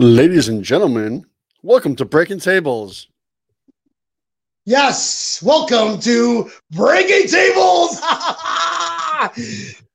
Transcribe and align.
Ladies 0.00 0.48
and 0.48 0.64
gentlemen, 0.64 1.26
welcome 1.62 1.94
to 1.96 2.06
Breaking 2.06 2.40
Tables. 2.40 3.08
Yes, 4.64 5.42
welcome 5.42 6.00
to 6.00 6.50
Breaking 6.70 7.28
Tables. 7.28 8.00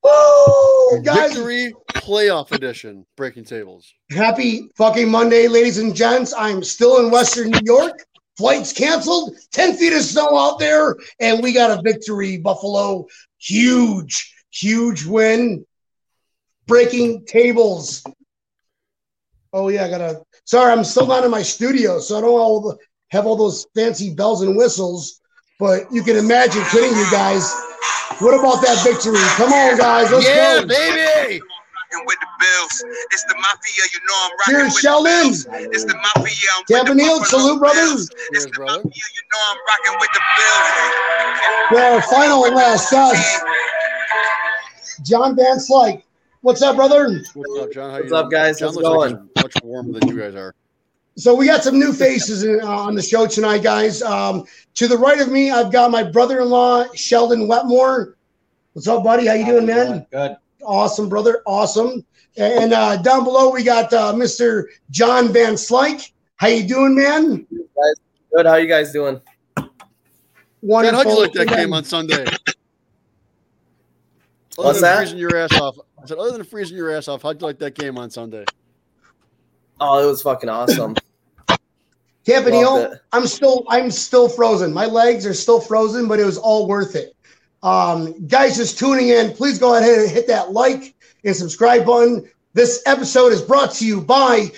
Woo, 0.03 1.01
guys! 1.01 1.33
Victory 1.33 1.73
Playoff 1.93 2.51
Edition. 2.51 3.03
Breaking 3.17 3.45
Tables. 3.45 3.91
Happy 4.11 4.69
fucking 4.77 5.09
Monday, 5.09 5.47
ladies 5.47 5.79
and 5.79 5.95
gents. 5.95 6.35
I'm 6.37 6.63
still 6.63 7.03
in 7.03 7.09
Western 7.09 7.49
New 7.49 7.61
York. 7.63 8.05
Flights 8.37 8.73
canceled. 8.73 9.35
Ten 9.51 9.73
feet 9.75 9.93
of 9.93 10.03
snow 10.03 10.37
out 10.37 10.59
there, 10.59 10.95
and 11.19 11.41
we 11.41 11.51
got 11.51 11.79
a 11.79 11.81
victory. 11.81 12.37
Buffalo, 12.37 13.07
huge, 13.39 14.35
huge 14.51 15.03
win. 15.03 15.65
Breaking 16.67 17.25
tables. 17.25 18.03
Oh 19.55 19.69
yeah, 19.69 19.85
I 19.85 19.89
gotta. 19.89 20.21
Sorry, 20.43 20.69
I'm 20.69 20.83
still 20.83 21.07
not 21.07 21.23
in 21.23 21.31
my 21.31 21.41
studio, 21.41 21.99
so 21.99 22.17
I 22.17 22.21
don't 22.21 22.29
all 22.37 22.59
the, 22.59 22.77
have 23.11 23.25
all 23.25 23.37
those 23.37 23.65
fancy 23.73 24.13
bells 24.13 24.41
and 24.41 24.57
whistles. 24.57 25.21
But 25.59 25.83
you 25.93 26.03
can 26.03 26.17
imagine, 26.17 26.61
kidding 26.71 26.91
you 26.91 27.09
guys. 27.09 27.49
What 28.19 28.37
about 28.37 28.59
that 28.67 28.83
victory? 28.83 29.17
Come 29.39 29.53
on, 29.53 29.77
guys, 29.77 30.11
let's 30.11 30.27
yeah, 30.27 30.59
go. 30.59 30.67
baby. 30.67 31.39
rocking 31.39 32.05
with 32.05 32.19
the 32.19 32.27
Bills. 32.39 32.83
It's 33.11 33.23
the 33.23 33.35
mafia, 33.35 33.83
you 33.93 33.99
know 34.03 34.19
I'm 34.19 34.31
rocking 34.35 34.55
Cheers, 34.55 34.73
with 34.75 34.83
Sheldon. 34.83 35.11
the 35.13 35.23
Bills. 35.23 35.71
It's 35.71 35.85
the 35.85 35.95
mafia, 35.95 36.49
I'm 36.57 36.65
Tampa 36.67 36.91
with 36.91 36.99
the 36.99 37.25
salute, 37.25 37.59
brothers. 37.59 37.79
Bills. 37.79 38.09
It's 38.11 38.27
Cheers, 38.31 38.45
the 38.45 38.51
brother. 38.51 38.83
mafia, 38.83 39.07
you 39.15 39.23
know 39.31 39.41
I'm 39.47 39.59
rocking 39.71 39.95
with 40.03 40.11
the 40.11 40.23
Bills. 40.35 40.67
Well, 41.71 42.01
final 42.11 42.45
and 42.45 42.55
last 42.55 42.89
touch. 42.89 43.23
John 45.03 45.35
Van 45.37 45.57
Slyke. 45.57 46.03
What's 46.45 46.61
up, 46.61 46.75
brother? 46.75 47.23
What's 47.33 47.59
up, 47.59 47.71
John? 47.73 47.89
How 47.89 47.97
What's 47.97 48.11
you 48.11 48.15
up, 48.17 48.29
doing? 48.29 48.43
guys? 48.43 48.59
John 48.59 48.67
How's 48.67 48.77
it 48.77 48.81
looks 48.81 48.87
like 48.87 49.09
going? 49.09 49.29
he's 49.35 49.43
much 49.43 49.63
warmer 49.63 49.99
than 49.99 50.07
you 50.09 50.19
guys 50.19 50.35
are. 50.35 50.53
So 51.17 51.33
we 51.33 51.47
got 51.47 51.63
some 51.63 51.79
new 51.79 51.91
faces 51.91 52.43
in, 52.43 52.61
uh, 52.61 52.67
on 52.67 52.93
the 52.93 53.01
show 53.01 53.25
tonight, 53.25 53.63
guys. 53.63 54.03
Um, 54.03 54.45
to 54.75 54.87
the 54.87 54.95
right 54.95 55.19
of 55.19 55.31
me, 55.31 55.49
I've 55.49 55.71
got 55.71 55.89
my 55.89 56.03
brother-in-law, 56.03 56.93
Sheldon 56.93 57.47
Wetmore. 57.47 58.15
What's 58.73 58.87
up, 58.87 59.03
buddy? 59.03 59.25
How 59.25 59.33
you 59.33 59.43
doing, 59.47 59.65
man? 59.65 60.05
Good. 60.11 60.35
Awesome, 60.63 61.09
brother. 61.09 61.41
Awesome. 61.47 62.05
And 62.37 62.73
uh, 62.73 62.97
down 62.97 63.23
below, 63.23 63.49
we 63.49 63.63
got 63.63 63.91
uh, 63.91 64.13
Mr. 64.13 64.65
John 64.91 65.33
Van 65.33 65.53
Slyke. 65.55 66.11
How 66.35 66.49
you 66.49 66.67
doing, 66.67 66.93
man? 66.93 67.47
Good. 68.35 68.45
How 68.45 68.57
you 68.57 68.67
guys 68.67 68.91
doing? 68.91 69.19
John, 69.57 69.69
Wonderful. 70.61 70.97
how'd 70.99 71.07
you 71.07 71.21
like 71.23 71.33
that 71.33 71.47
game 71.47 71.73
on 71.73 71.83
Sunday? 71.83 72.23
Other 74.57 74.67
What's 74.67 74.81
than 74.81 74.89
that? 74.89 74.97
freezing 74.99 75.17
your 75.19 75.35
ass 75.37 75.59
off. 75.59 75.77
I 76.01 76.05
said, 76.05 76.17
other 76.17 76.31
than 76.31 76.43
freezing 76.43 76.77
your 76.77 76.91
ass 76.91 77.07
off, 77.07 77.21
how'd 77.21 77.41
you 77.41 77.47
like 77.47 77.59
that 77.59 77.75
game 77.75 77.97
on 77.97 78.09
Sunday? 78.09 78.45
Oh, 79.79 80.01
it 80.01 80.05
was 80.09 80.21
fucking 80.21 80.49
awesome. 80.49 80.95
Tampa 82.25 82.49
Neal, 82.49 82.75
Loved 82.79 82.93
it. 82.93 83.01
I'm 83.11 83.27
still 83.27 83.65
I'm 83.69 83.91
still 83.91 84.27
frozen. 84.29 84.73
My 84.73 84.85
legs 84.85 85.25
are 85.25 85.33
still 85.33 85.59
frozen, 85.59 86.07
but 86.07 86.19
it 86.19 86.25
was 86.25 86.37
all 86.37 86.67
worth 86.67 86.95
it. 86.95 87.15
Um, 87.61 88.27
guys, 88.27 88.57
just 88.57 88.79
tuning 88.79 89.09
in, 89.09 89.31
please 89.33 89.59
go 89.59 89.75
ahead 89.75 89.99
and 89.99 90.09
hit 90.09 90.27
that 90.27 90.51
like 90.51 90.95
and 91.23 91.35
subscribe 91.35 91.85
button. 91.85 92.27
This 92.53 92.81
episode 92.85 93.31
is 93.33 93.41
brought 93.41 93.71
to 93.73 93.85
you 93.85 94.01
by 94.01 94.51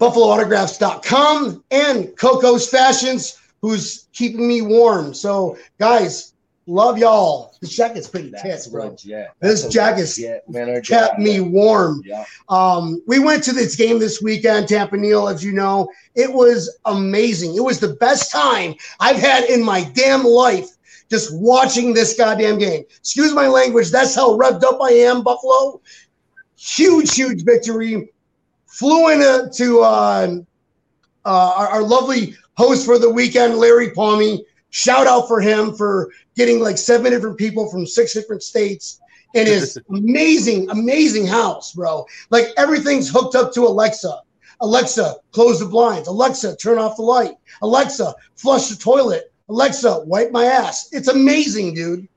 BuffaloAutographs.com 0.00 1.62
and 1.70 2.16
Coco's 2.16 2.68
Fashions, 2.68 3.38
who's 3.60 4.08
keeping 4.12 4.46
me 4.48 4.62
warm. 4.62 5.14
So, 5.14 5.58
guys, 5.78 6.31
love 6.66 6.98
y'all. 6.98 7.54
This 7.60 7.74
jacket's 7.74 8.08
pretty 8.08 8.32
tits, 8.42 8.66
bro. 8.66 8.96
Yeah. 9.02 9.28
This 9.40 9.66
jacket's 9.68 10.20
kept 10.86 11.18
me 11.18 11.40
warm. 11.40 12.02
Yeah. 12.04 12.24
Um, 12.48 13.02
we 13.06 13.18
went 13.18 13.42
to 13.44 13.52
this 13.52 13.76
game 13.76 13.98
this 13.98 14.22
weekend, 14.22 14.68
Tampa 14.68 14.96
Neal, 14.96 15.28
as 15.28 15.44
you 15.44 15.52
know. 15.52 15.88
It 16.14 16.32
was 16.32 16.78
amazing. 16.84 17.56
It 17.56 17.64
was 17.64 17.80
the 17.80 17.94
best 17.94 18.30
time 18.30 18.74
I've 19.00 19.16
had 19.18 19.44
in 19.44 19.62
my 19.62 19.84
damn 19.94 20.24
life 20.24 20.68
just 21.10 21.34
watching 21.36 21.92
this 21.92 22.16
goddamn 22.16 22.58
game. 22.58 22.84
Excuse 22.98 23.34
my 23.34 23.46
language. 23.46 23.90
That's 23.90 24.14
how 24.14 24.36
revved 24.38 24.64
up 24.64 24.80
I 24.80 24.92
am, 24.92 25.22
Buffalo. 25.22 25.80
Huge, 26.56 27.14
huge 27.14 27.44
victory. 27.44 28.10
Flew 28.66 29.10
into 29.10 29.50
to 29.52 29.80
uh, 29.80 30.36
uh, 31.24 31.52
our, 31.56 31.68
our 31.68 31.82
lovely 31.82 32.34
host 32.54 32.86
for 32.86 32.98
the 32.98 33.10
weekend, 33.10 33.56
Larry 33.56 33.90
Palmy. 33.90 34.44
Shout 34.72 35.06
out 35.06 35.28
for 35.28 35.40
him 35.40 35.74
for 35.74 36.10
getting 36.34 36.58
like 36.58 36.78
seven 36.78 37.12
different 37.12 37.36
people 37.36 37.70
from 37.70 37.86
six 37.86 38.14
different 38.14 38.42
states 38.42 39.00
in 39.34 39.46
his 39.46 39.78
amazing, 39.90 40.70
amazing 40.70 41.26
house, 41.26 41.72
bro. 41.72 42.06
Like 42.30 42.46
everything's 42.56 43.10
hooked 43.10 43.34
up 43.34 43.52
to 43.52 43.62
Alexa. 43.62 44.22
Alexa, 44.62 45.16
close 45.32 45.60
the 45.60 45.66
blinds. 45.66 46.08
Alexa, 46.08 46.56
turn 46.56 46.78
off 46.78 46.96
the 46.96 47.02
light. 47.02 47.34
Alexa, 47.60 48.14
flush 48.34 48.68
the 48.68 48.76
toilet. 48.76 49.30
Alexa, 49.50 50.04
wipe 50.06 50.30
my 50.30 50.46
ass. 50.46 50.88
It's 50.92 51.08
amazing, 51.08 51.74
dude. 51.74 52.08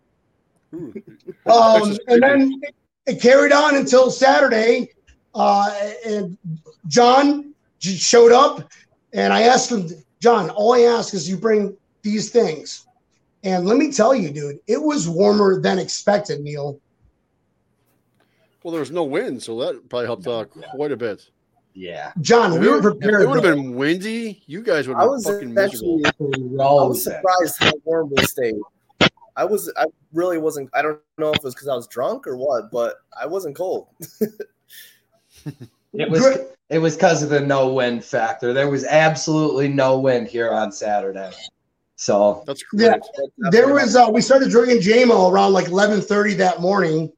Um, 0.73 1.97
and 2.07 2.23
then 2.23 2.61
it, 2.63 2.75
it 3.05 3.21
carried 3.21 3.51
on 3.51 3.75
until 3.75 4.09
Saturday. 4.09 4.91
Uh, 5.33 5.75
and 6.05 6.37
John 6.87 7.53
showed 7.79 8.31
up, 8.31 8.71
and 9.11 9.33
I 9.33 9.41
asked 9.41 9.69
him, 9.71 9.89
John, 10.21 10.49
all 10.51 10.73
I 10.73 10.81
ask 10.81 11.13
is 11.13 11.27
you 11.27 11.35
bring 11.35 11.75
these 12.05 12.29
things. 12.29 12.85
And 13.43 13.65
let 13.65 13.77
me 13.77 13.91
tell 13.91 14.15
you, 14.15 14.31
dude, 14.31 14.59
it 14.67 14.81
was 14.81 15.09
warmer 15.09 15.59
than 15.59 15.77
expected, 15.79 16.39
Neil. 16.41 16.79
Well, 18.63 18.71
there 18.71 18.79
was 18.79 18.91
no 18.91 19.03
wind, 19.03 19.43
so 19.43 19.59
that 19.59 19.89
probably 19.89 20.05
helped 20.07 20.25
uh, 20.27 20.45
quite 20.75 20.91
a 20.91 20.97
bit. 20.97 21.29
Yeah. 21.73 22.13
John, 22.21 22.53
If 22.53 22.61
we 22.61 22.67
were 22.69 22.79
would- 22.79 22.85
if 22.95 22.99
prepared. 23.01 23.21
it 23.23 23.27
would 23.29 23.43
have 23.43 23.55
been 23.55 23.75
windy, 23.75 24.41
you 24.47 24.63
guys 24.63 24.87
would 24.87 24.95
I 24.97 25.01
have 25.01 25.07
been 25.09 25.13
was 25.15 25.25
fucking 25.25 25.53
miserable. 25.53 26.01
actually, 26.07 26.43
I 26.59 26.63
was 26.63 27.03
surprised 27.03 27.55
how 27.59 27.71
warm 27.83 28.09
we 28.15 28.23
stayed. 28.23 28.55
I 29.35 29.43
was, 29.43 29.71
I 29.75 29.85
really 30.13 30.37
wasn't. 30.37 30.69
I 30.73 30.81
don't 30.81 30.99
know 31.17 31.29
if 31.31 31.35
it 31.39 31.43
was 31.43 31.53
because 31.53 31.67
I 31.67 31.75
was 31.75 31.87
drunk 31.87 32.25
or 32.25 32.37
what, 32.37 32.71
but 32.71 32.95
I 33.19 33.25
wasn't 33.25 33.55
cold. 33.57 33.87
It 35.97 36.09
was 36.09 36.37
it 36.69 36.79
was 36.79 36.95
because 36.95 37.23
of 37.23 37.29
the 37.29 37.39
no 37.39 37.71
wind 37.71 38.03
factor. 38.03 38.51
There 38.51 38.69
was 38.69 38.83
absolutely 38.83 39.67
no 39.69 39.97
wind 39.99 40.27
here 40.27 40.51
on 40.51 40.71
Saturday. 40.73 41.31
So 41.95 42.43
That's 42.45 42.63
Yeah. 42.73 42.97
great. 42.97 43.51
there 43.51 43.73
was 43.73 43.95
uh, 43.95 44.09
we 44.11 44.21
started 44.21 44.49
drinking 44.51 44.79
JMO 44.81 45.31
around 45.31 45.53
like 45.53 45.67
11:30 45.67 46.37
that 46.37 46.61
morning 46.61 47.11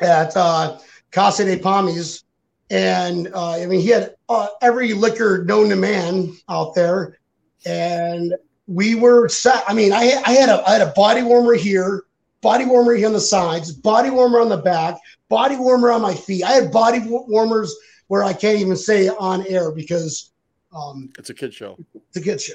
at 0.00 0.34
uh, 0.36 0.78
Casa 1.12 1.44
de 1.44 1.58
Palmies, 1.58 2.22
and 2.70 3.28
uh, 3.34 3.50
I 3.52 3.66
mean 3.66 3.80
he 3.80 3.88
had 3.88 4.14
uh, 4.28 4.48
every 4.62 4.94
liquor 4.94 5.44
known 5.44 5.68
to 5.68 5.76
man 5.76 6.34
out 6.48 6.74
there, 6.74 7.18
and 7.66 8.34
we 8.66 8.94
were 8.94 9.28
set. 9.28 9.62
I 9.68 9.74
mean, 9.74 9.92
I 9.92 10.20
I 10.24 10.32
had 10.32 10.48
a 10.48 10.66
I 10.66 10.72
had 10.72 10.82
a 10.82 10.92
body 10.96 11.22
warmer 11.22 11.54
here, 11.54 12.04
body 12.40 12.64
warmer 12.64 12.94
here 12.94 13.06
on 13.06 13.12
the 13.12 13.20
sides, 13.20 13.70
body 13.72 14.10
warmer 14.10 14.40
on 14.40 14.48
the 14.48 14.56
back, 14.56 14.96
body 15.28 15.56
warmer 15.56 15.90
on 15.90 16.00
my 16.00 16.14
feet. 16.14 16.42
I 16.42 16.52
had 16.52 16.72
body 16.72 17.00
warmers 17.04 17.74
where 18.08 18.24
I 18.24 18.32
can't 18.32 18.58
even 18.60 18.76
say 18.76 19.08
on 19.08 19.46
air 19.46 19.72
because 19.72 20.30
um, 20.74 21.10
It's 21.18 21.28
a 21.30 21.34
kid 21.34 21.52
show. 21.52 21.76
it's 21.94 22.16
a 22.16 22.20
kid 22.20 22.40
show. 22.40 22.54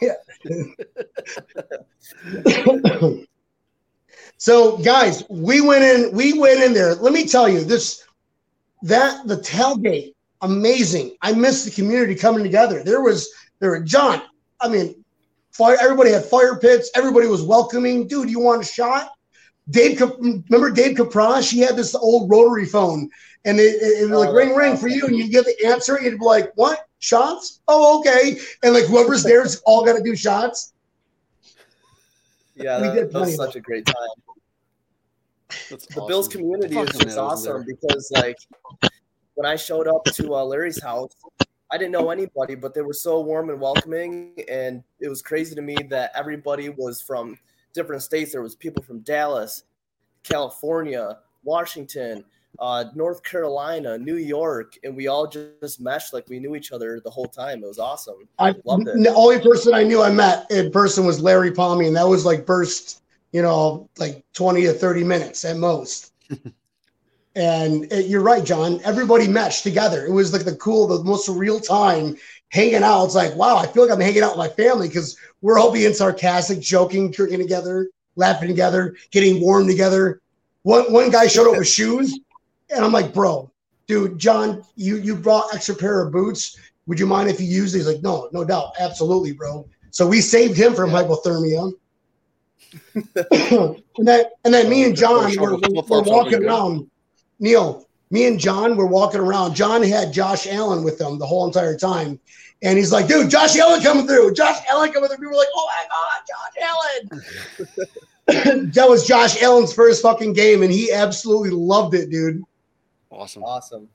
Yeah. 0.00 0.14
so 4.38 4.76
guys, 4.78 5.24
we 5.28 5.60
went 5.60 5.84
in, 5.84 6.12
we 6.12 6.38
went 6.38 6.62
in 6.62 6.72
there. 6.72 6.94
Let 6.94 7.12
me 7.12 7.26
tell 7.26 7.48
you, 7.48 7.64
this 7.64 8.04
that 8.82 9.26
the 9.26 9.36
tailgate, 9.36 10.14
amazing. 10.42 11.16
I 11.22 11.32
miss 11.32 11.64
the 11.64 11.70
community 11.70 12.14
coming 12.14 12.42
together. 12.42 12.82
There 12.82 13.02
was 13.02 13.28
there 13.58 13.70
were 13.70 13.80
John. 13.80 14.22
I 14.60 14.68
mean, 14.68 15.04
fire, 15.52 15.76
everybody 15.80 16.10
had 16.10 16.24
fire 16.24 16.58
pits, 16.58 16.90
everybody 16.94 17.26
was 17.26 17.42
welcoming. 17.42 18.06
Dude, 18.06 18.30
you 18.30 18.40
want 18.40 18.62
a 18.62 18.64
shot? 18.64 19.12
Dave, 19.68 20.00
remember 20.00 20.70
Dave 20.70 20.96
Caprash? 20.96 21.50
He 21.50 21.60
had 21.60 21.76
this 21.76 21.94
old 21.94 22.30
rotary 22.30 22.66
phone, 22.66 23.10
and 23.44 23.58
it, 23.58 23.82
it, 23.82 24.02
it 24.02 24.10
was 24.10 24.20
like 24.20 24.28
Oh, 24.28 24.34
ring, 24.34 24.54
ring 24.54 24.76
for 24.76 24.88
you, 24.88 25.06
and 25.06 25.16
you 25.16 25.28
get 25.28 25.44
the 25.44 25.66
answer. 25.66 25.98
You'd 26.00 26.20
be 26.20 26.24
like, 26.24 26.52
"What 26.54 26.85
shots? 26.98 27.60
Oh, 27.68 28.00
okay." 28.00 28.38
And 28.62 28.74
like 28.74 28.84
whoever's 28.84 29.22
there's 29.22 29.62
all 29.66 29.84
got 29.84 29.96
to 29.96 30.02
do 30.02 30.16
shots. 30.16 30.72
Yeah, 32.54 32.80
We 32.80 32.88
that, 32.88 32.94
did 32.94 33.12
that 33.12 33.20
was 33.20 33.30
of 33.30 33.34
such 33.36 33.56
a 33.56 33.60
great 33.60 33.86
time. 33.86 33.94
That's 35.70 35.86
The 35.86 36.04
Bills 36.06 36.28
awesome. 36.28 36.40
community 36.40 36.78
is 36.78 36.88
just 36.88 37.06
man, 37.06 37.18
I 37.18 37.20
awesome 37.20 37.64
because, 37.66 38.10
like, 38.14 38.36
when 39.34 39.46
I 39.46 39.56
showed 39.56 39.86
up 39.86 40.04
to 40.04 40.34
uh, 40.34 40.44
Larry's 40.44 40.82
house, 40.82 41.12
I 41.70 41.78
didn't 41.78 41.92
know 41.92 42.10
anybody, 42.10 42.54
but 42.54 42.74
they 42.74 42.82
were 42.82 42.92
so 42.92 43.20
warm 43.20 43.50
and 43.50 43.60
welcoming, 43.60 44.32
and 44.48 44.82
it 45.00 45.08
was 45.08 45.20
crazy 45.22 45.54
to 45.54 45.62
me 45.62 45.76
that 45.90 46.12
everybody 46.14 46.68
was 46.70 47.02
from 47.02 47.38
different 47.74 48.02
states. 48.02 48.32
There 48.32 48.42
was 48.42 48.54
people 48.54 48.82
from 48.82 49.00
Dallas, 49.00 49.64
California, 50.22 51.18
Washington, 51.44 52.24
uh, 52.58 52.84
North 52.94 53.22
Carolina, 53.22 53.98
New 53.98 54.16
York, 54.16 54.78
and 54.84 54.96
we 54.96 55.06
all 55.08 55.26
just 55.26 55.80
meshed 55.80 56.12
like 56.12 56.28
we 56.28 56.38
knew 56.38 56.54
each 56.56 56.72
other 56.72 57.00
the 57.00 57.10
whole 57.10 57.26
time. 57.26 57.62
It 57.62 57.66
was 57.66 57.78
awesome. 57.78 58.28
I 58.38 58.54
Loved 58.64 58.88
it. 58.88 59.02
the 59.02 59.14
only 59.14 59.40
person 59.40 59.74
I 59.74 59.82
knew 59.82 60.02
I 60.02 60.10
met 60.10 60.50
in 60.50 60.70
person 60.70 61.06
was 61.06 61.20
Larry 61.20 61.52
Palmy, 61.52 61.86
and 61.86 61.96
that 61.96 62.08
was 62.08 62.24
like 62.24 62.46
burst, 62.46 63.02
you 63.32 63.42
know, 63.42 63.88
like 63.98 64.24
twenty 64.32 64.62
to 64.62 64.72
thirty 64.72 65.04
minutes 65.04 65.44
at 65.44 65.56
most. 65.56 66.12
And 67.36 67.92
it, 67.92 68.06
you're 68.06 68.22
right, 68.22 68.42
John. 68.42 68.80
Everybody 68.82 69.28
meshed 69.28 69.62
together. 69.62 70.06
It 70.06 70.10
was 70.10 70.32
like 70.32 70.46
the 70.46 70.56
cool, 70.56 70.86
the 70.86 71.04
most 71.04 71.28
real 71.28 71.60
time 71.60 72.16
hanging 72.48 72.82
out. 72.82 73.04
It's 73.04 73.14
like, 73.14 73.36
wow, 73.36 73.58
I 73.58 73.66
feel 73.66 73.82
like 73.82 73.92
I'm 73.92 74.00
hanging 74.00 74.22
out 74.22 74.38
with 74.38 74.38
my 74.38 74.48
family 74.48 74.88
because 74.88 75.18
we're 75.42 75.58
all 75.58 75.70
being 75.70 75.92
sarcastic, 75.92 76.60
joking, 76.60 77.10
drinking 77.10 77.40
together, 77.40 77.90
laughing 78.16 78.48
together, 78.48 78.96
getting 79.10 79.42
warm 79.42 79.66
together. 79.66 80.22
One 80.62 80.90
one 80.90 81.10
guy 81.10 81.26
showed 81.26 81.48
up 81.50 81.58
with 81.58 81.68
shoes, 81.68 82.18
and 82.70 82.84
I'm 82.84 82.92
like, 82.92 83.12
bro, 83.12 83.50
dude, 83.86 84.18
John, 84.18 84.64
you 84.76 84.96
you 84.96 85.14
brought 85.14 85.54
extra 85.54 85.74
pair 85.74 86.00
of 86.00 86.12
boots. 86.12 86.58
Would 86.86 87.00
you 87.00 87.06
mind 87.06 87.28
if 87.28 87.40
you 87.40 87.46
use 87.46 87.72
these? 87.72 87.86
Like, 87.86 88.02
no, 88.02 88.28
no 88.32 88.44
doubt, 88.44 88.74
absolutely, 88.78 89.32
bro. 89.32 89.68
So 89.90 90.06
we 90.06 90.20
saved 90.20 90.56
him 90.56 90.74
from 90.74 90.90
hypothermia. 90.90 91.72
and 92.94 93.82
then 93.98 94.24
and 94.44 94.54
then 94.54 94.68
me 94.68 94.84
and 94.84 94.96
John 94.96 95.34
were, 95.38 95.56
were, 95.56 95.82
were 95.88 96.02
walking 96.02 96.44
around. 96.44 96.90
Neil, 97.38 97.86
me 98.10 98.26
and 98.26 98.38
John 98.38 98.76
were 98.76 98.86
walking 98.86 99.20
around. 99.20 99.54
John 99.54 99.82
had 99.82 100.12
Josh 100.12 100.46
Allen 100.46 100.84
with 100.84 101.00
him 101.00 101.18
the 101.18 101.26
whole 101.26 101.46
entire 101.46 101.76
time. 101.76 102.20
And 102.62 102.78
he's 102.78 102.92
like, 102.92 103.06
dude, 103.06 103.30
Josh 103.30 103.56
Allen 103.56 103.82
coming 103.82 104.06
through. 104.06 104.32
Josh 104.34 104.56
Allen 104.70 104.92
coming 104.92 105.08
through. 105.08 105.18
We 105.20 105.26
were 105.26 105.34
like, 105.34 105.48
oh 105.54 105.68
my 105.68 105.84
God, 105.90 107.08
Josh 107.08 107.22
Allen. 108.28 108.70
that 108.72 108.88
was 108.88 109.06
Josh 109.06 109.42
Allen's 109.42 109.72
first 109.72 110.02
fucking 110.02 110.32
game, 110.32 110.62
and 110.62 110.72
he 110.72 110.92
absolutely 110.92 111.50
loved 111.50 111.94
it, 111.94 112.10
dude. 112.10 112.42
Awesome. 113.16 113.42
Awesome. 113.44 113.88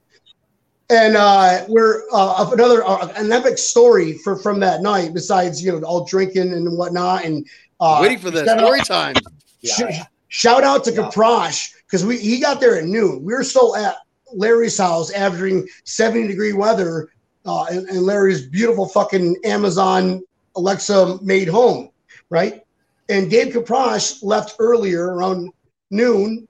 And 0.89 1.15
uh, 1.15 1.63
we're 1.69 2.03
uh, 2.11 2.49
another 2.51 2.83
uh, 2.85 3.07
an 3.15 3.31
epic 3.31 3.57
story 3.57 4.13
for 4.17 4.35
from 4.35 4.59
that 4.59 4.81
night. 4.81 5.13
Besides, 5.13 5.63
you 5.63 5.71
know, 5.71 5.85
all 5.87 6.03
drinking 6.05 6.51
and 6.53 6.77
whatnot, 6.77 7.23
and 7.23 7.47
uh, 7.79 7.99
Waiting 8.01 8.19
for 8.19 8.29
the 8.31 8.43
shout 8.45 8.57
out- 8.59 8.65
story 8.65 8.81
time. 8.81 9.15
Sh- 9.63 10.01
Shout 10.33 10.63
out 10.63 10.83
to 10.85 10.91
Yeah. 10.93 11.09
Kaprash 11.09 11.73
because 11.85 12.05
we 12.05 12.17
he 12.17 12.39
got 12.39 12.59
there 12.61 12.77
at 12.77 12.85
noon. 12.85 13.21
We 13.23 13.33
were 13.33 13.43
still 13.43 13.75
at 13.75 13.97
Larry's 14.33 14.77
house, 14.77 15.11
averaging 15.11 15.67
70 15.83 16.27
degree 16.27 16.53
weather 16.53 17.09
uh, 17.45 17.65
in, 17.69 17.79
in 17.89 18.03
Larry's 18.05 18.47
beautiful 18.47 18.87
fucking 18.87 19.35
Amazon 19.43 20.21
Alexa 20.55 21.19
made 21.21 21.49
home, 21.49 21.89
right? 22.29 22.61
And 23.09 23.29
Gabe 23.29 23.53
Kaprash 23.53 24.23
left 24.23 24.55
earlier 24.59 25.13
around 25.15 25.51
noon 25.89 26.47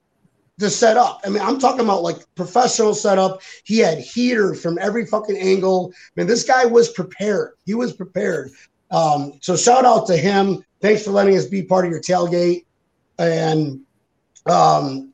to 0.62 0.70
set 0.70 0.96
up. 0.96 1.20
I 1.24 1.28
mean, 1.28 1.42
I'm 1.42 1.58
talking 1.58 1.84
about 1.84 2.02
like 2.02 2.18
professional 2.34 2.94
setup. 2.94 3.42
He 3.64 3.78
had 3.78 3.98
heater 3.98 4.54
from 4.54 4.78
every 4.78 5.06
fucking 5.06 5.36
angle. 5.36 5.92
I 5.94 6.20
mean, 6.20 6.26
this 6.26 6.44
guy 6.44 6.64
was 6.64 6.90
prepared. 6.90 7.52
He 7.64 7.74
was 7.74 7.92
prepared. 7.92 8.50
Um, 8.90 9.38
so 9.40 9.56
shout 9.56 9.84
out 9.84 10.06
to 10.08 10.16
him. 10.16 10.64
Thanks 10.80 11.04
for 11.04 11.10
letting 11.10 11.36
us 11.36 11.46
be 11.46 11.62
part 11.62 11.84
of 11.84 11.90
your 11.90 12.00
tailgate. 12.00 12.64
And 13.18 13.80
um, 14.46 15.12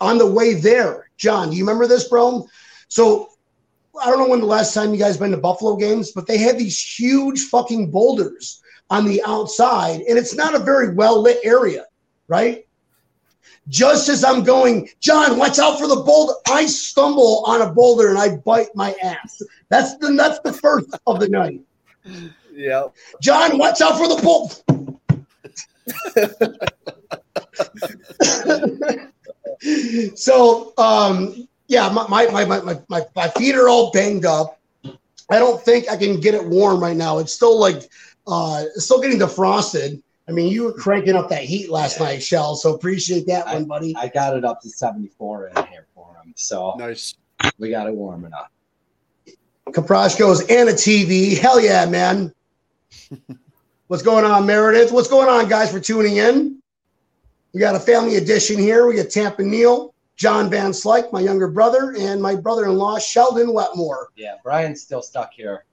on 0.00 0.18
the 0.18 0.26
way 0.26 0.54
there, 0.54 1.10
John, 1.16 1.50
do 1.50 1.56
you 1.56 1.64
remember 1.64 1.86
this, 1.86 2.08
bro? 2.08 2.46
So 2.88 3.30
I 4.02 4.06
don't 4.06 4.18
know 4.18 4.28
when 4.28 4.40
the 4.40 4.46
last 4.46 4.72
time 4.72 4.92
you 4.92 4.98
guys 4.98 5.16
been 5.16 5.30
to 5.32 5.36
Buffalo 5.36 5.76
games, 5.76 6.12
but 6.12 6.26
they 6.26 6.38
had 6.38 6.58
these 6.58 6.80
huge 6.80 7.40
fucking 7.46 7.90
boulders 7.90 8.62
on 8.88 9.04
the 9.04 9.22
outside, 9.24 10.00
and 10.00 10.18
it's 10.18 10.34
not 10.34 10.54
a 10.54 10.58
very 10.58 10.94
well 10.94 11.20
lit 11.20 11.38
area, 11.44 11.86
right? 12.26 12.66
Just 13.68 14.08
as 14.08 14.24
I'm 14.24 14.42
going, 14.42 14.88
John, 15.00 15.38
watch 15.38 15.58
out 15.58 15.78
for 15.78 15.86
the 15.86 15.96
boulder. 15.96 16.34
I 16.48 16.66
stumble 16.66 17.44
on 17.46 17.62
a 17.62 17.72
boulder 17.72 18.08
and 18.08 18.18
I 18.18 18.36
bite 18.36 18.74
my 18.74 18.94
ass. 19.02 19.42
That's 19.68 19.96
the 19.98 20.12
that's 20.12 20.40
the 20.40 20.52
first 20.52 20.88
of 21.06 21.20
the 21.20 21.28
night. 21.28 21.60
Yeah. 22.52 22.86
John, 23.20 23.58
watch 23.58 23.80
out 23.80 23.96
for 23.98 24.08
the 24.08 24.20
boulder. 24.22 24.54
so 30.14 30.72
um 30.78 31.48
yeah 31.68 31.88
my 31.90 32.06
my, 32.08 32.26
my 32.26 32.44
my 32.44 32.80
my 32.88 33.02
my 33.14 33.28
feet 33.28 33.54
are 33.54 33.68
all 33.68 33.90
banged 33.90 34.24
up 34.24 34.58
i 35.30 35.38
don't 35.38 35.62
think 35.62 35.88
i 35.90 35.96
can 35.96 36.20
get 36.20 36.34
it 36.34 36.44
warm 36.44 36.80
right 36.80 36.96
now 36.96 37.18
it's 37.18 37.32
still 37.32 37.58
like 37.58 37.90
uh 38.26 38.64
it's 38.74 38.84
still 38.84 39.00
getting 39.00 39.18
defrosted 39.18 40.02
i 40.30 40.32
mean 40.32 40.48
you 40.48 40.62
were 40.62 40.72
cranking 40.72 41.16
up 41.16 41.28
that 41.28 41.42
heat 41.42 41.68
last 41.70 41.98
night 41.98 42.22
shell 42.22 42.54
so 42.54 42.74
appreciate 42.74 43.26
that 43.26 43.46
one 43.46 43.64
buddy. 43.64 43.94
I 43.96 44.08
got 44.08 44.36
it 44.36 44.44
up 44.44 44.60
to 44.62 44.68
74 44.70 45.48
in 45.48 45.66
here 45.66 45.86
for 45.94 46.14
him. 46.22 46.32
So 46.36 46.76
Nice. 46.78 47.16
we 47.58 47.70
got 47.70 47.88
it 47.88 47.94
warming 47.94 48.32
up. 48.32 48.50
Kaprash 49.68 50.18
goes 50.18 50.40
and 50.48 50.68
a 50.68 50.72
tv 50.72 51.36
hell 51.36 51.60
yeah 51.60 51.84
man. 51.86 52.32
What's 53.88 54.04
going 54.04 54.24
on 54.24 54.46
meredith? 54.46 54.92
What's 54.92 55.08
going 55.08 55.28
on 55.28 55.48
guys 55.48 55.72
for 55.72 55.80
tuning 55.80 56.18
in? 56.18 56.62
We 57.52 57.58
got 57.58 57.74
a 57.74 57.80
family 57.80 58.16
edition 58.16 58.56
here. 58.56 58.86
We 58.86 58.94
got 58.96 59.10
tampa 59.10 59.42
neil 59.42 59.94
john 60.16 60.50
van 60.50 60.70
slyke 60.70 61.10
my 61.12 61.20
younger 61.20 61.48
brother 61.48 61.94
and 61.98 62.20
my 62.20 62.36
brother-in-law 62.36 62.98
sheldon 62.98 63.52
wetmore. 63.52 64.08
Yeah, 64.16 64.34
Brian's 64.44 64.80
still 64.82 65.02
stuck 65.02 65.32
here 65.32 65.64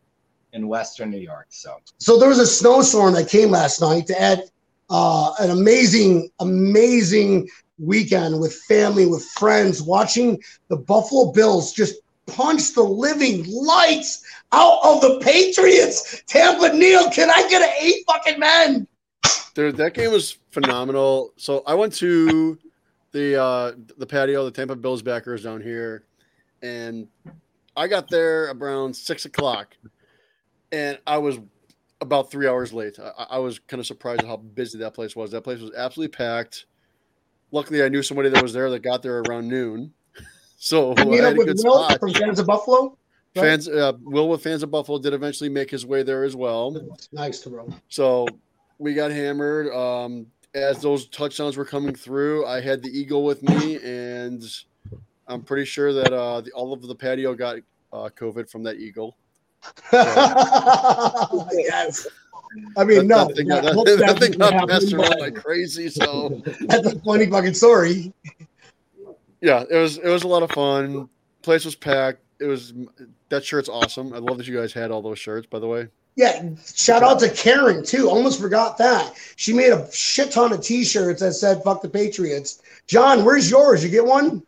in 0.53 0.67
Western 0.67 1.09
New 1.09 1.19
York. 1.19 1.47
So 1.49 1.77
So 1.97 2.17
there 2.19 2.29
was 2.29 2.39
a 2.39 2.47
snowstorm 2.47 3.13
that 3.13 3.29
came 3.29 3.51
last 3.51 3.81
night 3.81 4.07
to 4.07 4.21
add 4.21 4.43
uh, 4.89 5.33
an 5.39 5.51
amazing, 5.51 6.29
amazing 6.39 7.49
weekend 7.79 8.39
with 8.39 8.55
family, 8.67 9.05
with 9.05 9.23
friends, 9.25 9.81
watching 9.81 10.41
the 10.69 10.77
Buffalo 10.77 11.31
Bills 11.31 11.73
just 11.73 11.95
punch 12.25 12.73
the 12.73 12.83
living 12.83 13.45
lights 13.49 14.23
out 14.51 14.79
of 14.83 15.01
the 15.01 15.19
Patriots. 15.21 16.23
Tampa 16.27 16.73
Neil, 16.75 17.09
can 17.11 17.29
I 17.29 17.47
get 17.49 17.61
an 17.61 17.73
eight 17.79 18.03
fucking 18.07 18.39
men? 18.39 18.87
Dude, 19.53 19.77
that 19.77 19.93
game 19.93 20.11
was 20.11 20.37
phenomenal. 20.51 21.33
So 21.37 21.63
I 21.65 21.73
went 21.73 21.93
to 21.95 22.57
the 23.11 23.41
uh 23.41 23.71
the 23.97 24.05
patio, 24.05 24.45
the 24.45 24.51
Tampa 24.51 24.75
Bills 24.75 25.01
backers 25.01 25.43
down 25.43 25.61
here, 25.61 26.03
and 26.61 27.07
I 27.75 27.87
got 27.87 28.09
there 28.09 28.51
around 28.51 28.95
six 28.95 29.25
o'clock, 29.25 29.75
and 30.71 30.99
I 31.07 31.17
was 31.17 31.39
about 32.01 32.29
three 32.31 32.47
hours 32.47 32.73
late. 32.73 32.97
I, 32.99 33.25
I 33.31 33.37
was 33.39 33.59
kind 33.59 33.79
of 33.79 33.87
surprised 33.87 34.21
at 34.21 34.27
how 34.27 34.37
busy 34.37 34.77
that 34.79 34.93
place 34.93 35.15
was. 35.15 35.31
That 35.31 35.41
place 35.41 35.59
was 35.59 35.71
absolutely 35.75 36.15
packed. 36.15 36.65
Luckily, 37.51 37.81
I 37.83 37.89
knew 37.89 38.03
somebody 38.03 38.29
that 38.29 38.43
was 38.43 38.53
there 38.53 38.69
that 38.69 38.79
got 38.79 39.01
there 39.01 39.19
around 39.19 39.47
noon, 39.47 39.93
so 40.57 40.93
I 40.97 41.05
meet 41.05 41.21
I 41.21 41.23
up 41.23 41.23
had 41.29 41.33
a 41.33 41.37
with 41.37 41.47
good 41.47 41.57
Will 41.63 41.83
spot. 41.85 41.99
from 41.99 42.13
Fans 42.13 42.39
of 42.39 42.45
Buffalo. 42.47 42.97
right? 43.35 43.41
Fans, 43.43 43.67
uh, 43.69 43.93
Will 44.01 44.27
with 44.29 44.43
fans 44.43 44.63
of 44.63 44.71
Buffalo 44.71 44.99
did 44.99 45.13
eventually 45.13 45.49
make 45.49 45.69
his 45.71 45.85
way 45.85 46.03
there 46.03 46.23
as 46.23 46.35
well. 46.35 46.75
Nice 47.13 47.39
to 47.41 47.49
bro. 47.49 47.69
So 47.87 48.27
we 48.79 48.93
got 48.93 49.11
hammered. 49.11 49.73
Um, 49.73 50.27
as 50.53 50.81
those 50.81 51.07
touchdowns 51.07 51.55
were 51.55 51.65
coming 51.65 51.93
through, 51.95 52.45
I 52.47 52.59
had 52.61 52.81
the 52.81 52.89
eagle 52.89 53.23
with 53.23 53.43
me, 53.43 53.77
and 53.83 54.43
I'm 55.27 55.43
pretty 55.43 55.65
sure 55.65 55.93
that 55.93 56.11
uh, 56.11 56.41
the, 56.41 56.51
all 56.51 56.73
of 56.73 56.81
the 56.81 56.95
patio 56.95 57.33
got 57.35 57.57
uh, 57.93 58.09
COVID 58.17 58.49
from 58.49 58.63
that 58.63 58.77
eagle. 58.77 59.17
Yes. 59.93 62.07
I 62.77 62.83
mean, 62.83 63.07
no. 63.07 63.25
that, 63.25 63.35
thing 63.35 63.47
yeah, 63.47 63.61
got, 63.61 63.73
hope 63.73 63.87
that, 63.87 63.99
that 63.99 64.19
thing 64.19 64.31
got 64.33 64.53
happen, 64.53 64.95
around 64.95 65.19
like 65.19 65.35
crazy. 65.35 65.89
So 65.89 66.41
That's 66.61 66.87
a 66.87 66.99
funny 66.99 67.27
fucking 67.27 67.53
story. 67.53 68.13
yeah, 69.41 69.63
it 69.69 69.75
was 69.75 69.97
it 69.97 70.07
was 70.07 70.23
a 70.23 70.27
lot 70.27 70.43
of 70.43 70.51
fun. 70.51 71.09
Place 71.41 71.65
was 71.65 71.75
packed. 71.75 72.19
It 72.39 72.45
was 72.45 72.73
that 73.29 73.43
shirt's 73.43 73.69
awesome. 73.69 74.13
I 74.13 74.17
love 74.17 74.37
that 74.37 74.47
you 74.47 74.57
guys 74.57 74.73
had 74.73 74.91
all 74.91 75.01
those 75.01 75.19
shirts. 75.19 75.47
By 75.47 75.59
the 75.59 75.67
way, 75.67 75.87
Yeah, 76.15 76.49
shout 76.73 77.03
out 77.03 77.19
to 77.19 77.29
Karen 77.29 77.83
too. 77.83 78.09
Almost 78.09 78.39
forgot 78.39 78.77
that. 78.77 79.13
She 79.35 79.53
made 79.53 79.71
a 79.71 79.91
shit 79.91 80.31
ton 80.31 80.53
of 80.53 80.61
t-shirts 80.61 81.21
that 81.21 81.33
said 81.33 81.63
"fuck 81.63 81.81
the 81.81 81.89
Patriots." 81.89 82.61
John, 82.87 83.25
where's 83.25 83.51
yours? 83.51 83.83
You 83.83 83.89
get 83.89 84.05
one? 84.05 84.43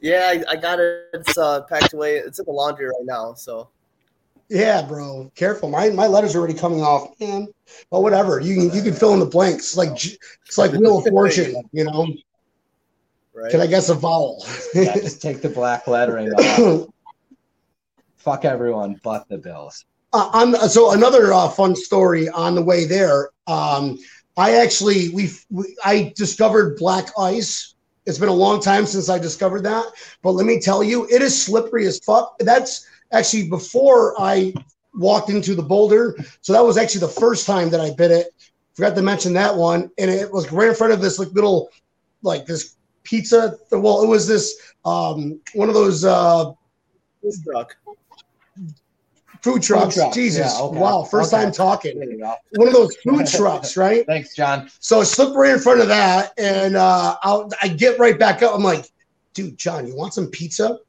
Yeah, 0.00 0.34
I, 0.34 0.52
I 0.52 0.56
got 0.56 0.80
it. 0.80 1.08
It's 1.14 1.38
uh, 1.38 1.62
packed 1.62 1.94
away. 1.94 2.16
It's 2.16 2.38
in 2.38 2.44
the 2.44 2.52
laundry 2.52 2.86
right 2.86 3.04
now. 3.04 3.34
So 3.34 3.68
Yeah, 4.48 4.82
bro. 4.82 5.30
Careful. 5.34 5.70
My 5.70 5.90
my 5.90 6.06
letters 6.06 6.36
already 6.36 6.54
coming 6.54 6.82
off, 6.82 7.18
man. 7.20 7.48
But 7.90 8.02
whatever. 8.02 8.40
You 8.40 8.54
can 8.56 8.76
you 8.76 8.82
can 8.82 8.92
fill 8.94 9.14
in 9.14 9.20
the 9.20 9.26
blanks. 9.26 9.64
It's 9.68 9.76
like 9.76 10.04
it's 10.46 10.58
like 10.58 10.72
Wheel 10.72 10.98
of 10.98 11.04
Fortune, 11.08 11.54
you 11.72 11.84
know. 11.84 12.06
right. 13.34 13.50
Can 13.50 13.60
I 13.60 13.66
guess 13.66 13.88
a 13.88 13.94
vowel? 13.94 14.44
yeah, 14.74 14.94
just 14.94 15.22
take 15.22 15.40
the 15.42 15.48
black 15.48 15.86
lettering 15.86 16.28
off. 16.32 16.88
Fuck 18.16 18.44
everyone 18.44 19.00
but 19.02 19.28
the 19.28 19.38
Bills. 19.38 19.84
uh, 20.12 20.30
on 20.32 20.54
so 20.68 20.92
another 20.92 21.32
uh, 21.32 21.48
fun 21.48 21.74
story 21.76 22.28
on 22.28 22.54
the 22.54 22.62
way 22.62 22.84
there. 22.86 23.30
Um, 23.46 23.98
I 24.36 24.56
actually 24.56 25.10
we, 25.10 25.30
we 25.50 25.76
I 25.84 26.12
discovered 26.16 26.76
black 26.78 27.08
ice. 27.18 27.74
It's 28.06 28.18
been 28.18 28.28
a 28.28 28.32
long 28.34 28.60
time 28.60 28.84
since 28.86 29.08
I 29.08 29.18
discovered 29.18 29.62
that, 29.64 29.86
but 30.22 30.32
let 30.32 30.44
me 30.46 30.60
tell 30.60 30.82
you, 30.84 31.06
it 31.10 31.22
is 31.22 31.40
slippery 31.40 31.86
as 31.86 31.98
fuck. 32.00 32.38
That's 32.38 32.86
actually 33.14 33.48
before 33.48 34.14
I 34.20 34.52
walked 34.94 35.30
into 35.30 35.54
the 35.54 35.62
boulder. 35.62 36.16
So 36.40 36.52
that 36.52 36.64
was 36.64 36.76
actually 36.76 37.00
the 37.00 37.08
first 37.08 37.46
time 37.46 37.70
that 37.70 37.80
I 37.80 37.92
bit 37.94 38.10
it. 38.10 38.28
Forgot 38.74 38.96
to 38.96 39.02
mention 39.02 39.32
that 39.34 39.54
one, 39.54 39.90
and 39.98 40.10
it 40.10 40.32
was 40.32 40.50
right 40.50 40.68
in 40.68 40.74
front 40.74 40.92
of 40.92 41.00
this 41.00 41.18
like 41.18 41.28
little, 41.28 41.70
like 42.22 42.44
this 42.44 42.76
pizza. 43.04 43.56
Well, 43.70 44.02
it 44.02 44.08
was 44.08 44.26
this 44.26 44.72
um, 44.84 45.40
one 45.54 45.68
of 45.68 45.74
those 45.74 46.04
uh, 46.04 46.52
Food 47.24 47.32
truck. 47.42 47.76
food 49.40 49.62
trucks. 49.62 49.94
trucks, 49.94 50.14
Jesus, 50.14 50.54
yeah, 50.58 50.62
okay, 50.62 50.78
wow! 50.78 51.04
First 51.04 51.32
okay. 51.32 51.44
time 51.44 51.52
talking. 51.52 51.98
There 51.98 52.10
you 52.10 52.18
go. 52.18 52.34
one 52.56 52.68
of 52.68 52.74
those 52.74 52.94
food 52.96 53.26
trucks, 53.34 53.78
right? 53.78 54.04
Thanks, 54.04 54.34
John. 54.34 54.68
So 54.80 55.00
I 55.00 55.04
slip 55.04 55.34
right 55.34 55.52
in 55.52 55.58
front 55.58 55.80
of 55.80 55.88
that, 55.88 56.32
and 56.36 56.76
uh, 56.76 57.16
I'll, 57.22 57.48
I 57.62 57.68
get 57.68 57.98
right 57.98 58.18
back 58.18 58.42
up. 58.42 58.54
I'm 58.54 58.62
like, 58.62 58.90
dude, 59.32 59.56
John, 59.56 59.86
you 59.86 59.96
want 59.96 60.12
some 60.12 60.26
pizza? 60.26 60.80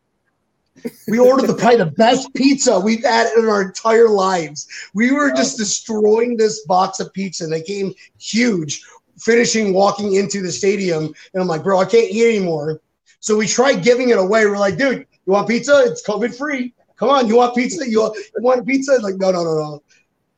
We 1.07 1.19
ordered 1.19 1.47
the 1.47 1.53
probably 1.53 1.77
the 1.77 1.85
best 1.87 2.33
pizza 2.33 2.79
we've 2.79 3.03
had 3.03 3.31
in 3.37 3.47
our 3.47 3.61
entire 3.61 4.09
lives. 4.09 4.67
We 4.93 5.11
were 5.11 5.31
just 5.31 5.57
destroying 5.57 6.37
this 6.37 6.65
box 6.65 6.99
of 6.99 7.13
pizza, 7.13 7.45
and 7.45 7.53
they 7.53 7.61
came 7.61 7.93
huge. 8.19 8.83
Finishing 9.17 9.73
walking 9.73 10.15
into 10.15 10.41
the 10.41 10.51
stadium, 10.51 11.05
and 11.05 11.41
I'm 11.41 11.47
like, 11.47 11.63
bro, 11.63 11.79
I 11.79 11.85
can't 11.85 12.11
eat 12.11 12.35
anymore. 12.35 12.81
So 13.21 13.37
we 13.37 13.47
tried 13.47 13.81
giving 13.81 14.09
it 14.09 14.17
away. 14.17 14.45
We're 14.45 14.57
like, 14.57 14.77
dude, 14.77 15.07
you 15.25 15.33
want 15.33 15.47
pizza? 15.47 15.83
It's 15.85 16.05
COVID 16.05 16.37
free. 16.37 16.73
Come 16.97 17.09
on, 17.09 17.27
you 17.27 17.37
want 17.37 17.55
pizza? 17.55 17.89
You 17.89 18.01
want, 18.01 18.17
you 18.17 18.43
want 18.43 18.67
pizza? 18.67 18.99
Like, 19.01 19.15
no, 19.15 19.31
no, 19.31 19.43
no, 19.43 19.55
no. 19.55 19.83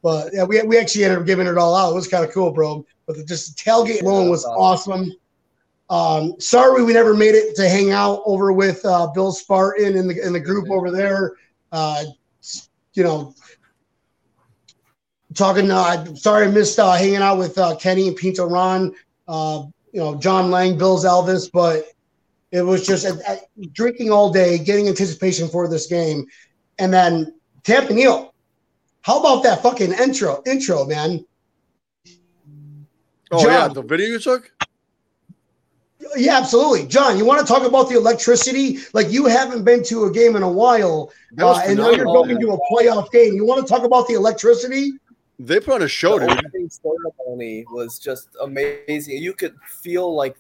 But 0.04 0.30
yeah, 0.32 0.44
we, 0.44 0.62
we 0.62 0.78
actually 0.78 1.06
ended 1.06 1.20
up 1.20 1.26
giving 1.26 1.48
it 1.48 1.58
all 1.58 1.76
out. 1.76 1.92
It 1.92 1.96
was 1.96 2.08
kind 2.08 2.24
of 2.24 2.32
cool, 2.32 2.52
bro. 2.52 2.86
But 3.08 3.18
the, 3.18 3.26
just 3.26 3.58
the 3.58 3.64
tailgate 3.64 4.04
alone 4.04 4.30
was 4.30 4.46
awesome. 4.46 5.12
Um, 5.90 6.36
sorry 6.40 6.84
we 6.84 6.94
never 6.94 7.14
made 7.14 7.36
it 7.36 7.56
to 7.56 7.70
hang 7.70 7.92
out 7.92 8.22
over 8.26 8.52
with 8.52 8.84
uh, 8.86 9.08
Bill 9.08 9.32
Spartan 9.32 9.96
in 9.96 10.08
the 10.08 10.26
in 10.26 10.34
the 10.34 10.40
group 10.40 10.70
over 10.70 10.92
there. 10.92 11.36
Uh, 11.72 12.04
you 12.94 13.04
know, 13.04 13.34
talking. 15.34 15.72
Uh, 15.72 16.14
sorry 16.16 16.48
I 16.48 16.52
missed 16.52 16.78
uh, 16.80 16.94
hanging 16.94 17.18
out 17.18 17.38
with 17.38 17.58
uh, 17.58 17.76
Kenny 17.78 18.08
and 18.08 18.18
Pinto 18.18 18.46
Ron. 18.46 18.94
Uh, 19.28 19.64
you 19.94 20.00
know, 20.00 20.16
John 20.16 20.52
Lang, 20.52 20.78
Bill's 20.78 21.06
Elvis, 21.06 21.50
but 21.52 21.86
it 22.52 22.62
was 22.62 22.86
just 22.86 23.06
uh, 23.06 23.16
uh, 23.28 23.38
drinking 23.72 24.12
all 24.12 24.32
day, 24.32 24.58
getting 24.58 24.88
anticipation 24.88 25.48
for 25.48 25.68
this 25.68 25.88
game, 25.88 26.26
and 26.80 26.94
then 26.94 27.34
Tampa 27.64 27.94
Neal. 27.94 28.34
How 29.02 29.20
about 29.20 29.44
that 29.44 29.62
fucking 29.62 29.94
intro? 29.94 30.42
Intro, 30.46 30.86
man. 30.86 31.26
Oh 33.32 33.42
John. 33.42 33.52
yeah, 33.52 33.68
the 33.70 33.82
video 33.82 34.08
you 34.08 34.20
took. 34.20 34.52
Yeah, 36.16 36.38
absolutely. 36.38 36.88
John, 36.88 37.18
you 37.18 37.26
want 37.26 37.46
to 37.46 37.52
talk 37.52 37.64
about 37.64 37.90
the 37.90 37.96
electricity? 37.96 38.80
Like 38.94 39.12
you 39.12 39.26
haven't 39.26 39.64
been 39.64 39.84
to 39.86 40.06
a 40.06 40.12
game 40.12 40.36
in 40.36 40.44
a 40.44 40.52
while, 40.52 41.12
uh, 41.40 41.62
and 41.66 41.78
now 41.78 41.92
you're 41.92 42.06
going 42.06 42.40
to 42.40 42.52
a 42.52 42.60
playoff 42.72 43.12
game. 43.12 43.34
You 43.34 43.46
want 43.46 43.66
to 43.66 43.72
talk 43.72 43.84
about 43.84 44.08
the 44.08 44.14
electricity? 44.14 44.94
They 45.40 45.60
put 45.60 45.76
on 45.76 45.82
a 45.84 45.88
show, 45.88 46.18
the 46.20 46.28
dude. 46.28 46.46
opening 46.46 46.70
ceremony 46.70 47.66
was 47.72 48.00
just 48.00 48.30
amazing. 48.42 49.22
You 49.22 49.34
could 49.34 49.56
feel 49.68 50.16
like 50.16 50.36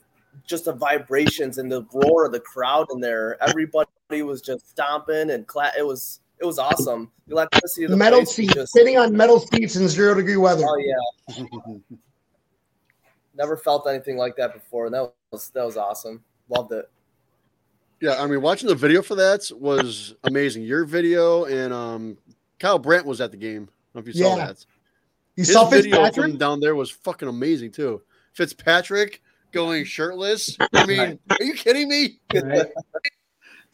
just 0.45 0.65
the 0.65 0.73
vibrations 0.73 1.57
and 1.57 1.71
the 1.71 1.85
roar 1.93 2.25
of 2.25 2.31
the 2.31 2.39
crowd 2.39 2.87
in 2.91 2.99
there. 2.99 3.41
Everybody 3.41 3.87
was 4.23 4.41
just 4.41 4.69
stomping 4.69 5.31
and 5.31 5.45
cla- 5.45 5.73
it 5.77 5.85
was 5.85 6.21
it 6.39 6.45
was 6.45 6.59
awesome. 6.59 7.11
The 7.27 7.33
electricity 7.33 7.85
of 7.85 7.91
the 7.91 7.97
metal 7.97 8.25
seats, 8.25 8.53
just 8.53 8.73
sitting 8.73 8.97
on 8.97 9.15
metal 9.15 9.39
seats 9.39 9.75
in 9.75 9.87
zero 9.87 10.15
degree 10.15 10.37
weather. 10.37 10.63
oh 10.65 10.77
yeah. 10.77 11.43
Never 13.35 13.55
felt 13.55 13.87
anything 13.87 14.17
like 14.17 14.35
that 14.37 14.53
before. 14.53 14.89
That 14.89 15.13
was 15.31 15.49
that 15.49 15.65
was 15.65 15.77
awesome. 15.77 16.23
Loved 16.49 16.71
it. 16.71 16.89
Yeah, 17.99 18.21
I 18.21 18.27
mean, 18.27 18.41
watching 18.41 18.69
the 18.69 18.75
video 18.75 19.01
for 19.01 19.15
that 19.15 19.49
was 19.55 20.15
amazing. 20.25 20.63
Your 20.63 20.85
video 20.85 21.45
and 21.45 21.73
um, 21.73 22.17
Kyle 22.59 22.77
Brandt 22.77 23.05
was 23.05 23.21
at 23.21 23.31
the 23.31 23.37
game. 23.37 23.63
I 23.93 23.99
don't 23.99 24.05
know 24.05 24.09
if 24.09 24.15
you 24.15 24.23
saw 24.23 24.37
Yeah. 24.37 24.45
that. 24.47 24.65
you 25.35 25.41
His 25.43 25.53
saw 25.53 25.67
video 25.67 25.95
Fitzpatrick? 26.03 26.31
from 26.31 26.37
down 26.37 26.59
there 26.59 26.75
was 26.75 26.91
fucking 26.91 27.27
amazing 27.27 27.71
too. 27.71 28.01
Fitzpatrick 28.33 29.21
going 29.51 29.83
shirtless. 29.83 30.55
I 30.73 30.85
mean, 30.85 31.19
are 31.31 31.43
you 31.43 31.53
kidding 31.53 31.89
me? 31.89 32.19
Right? 32.33 32.67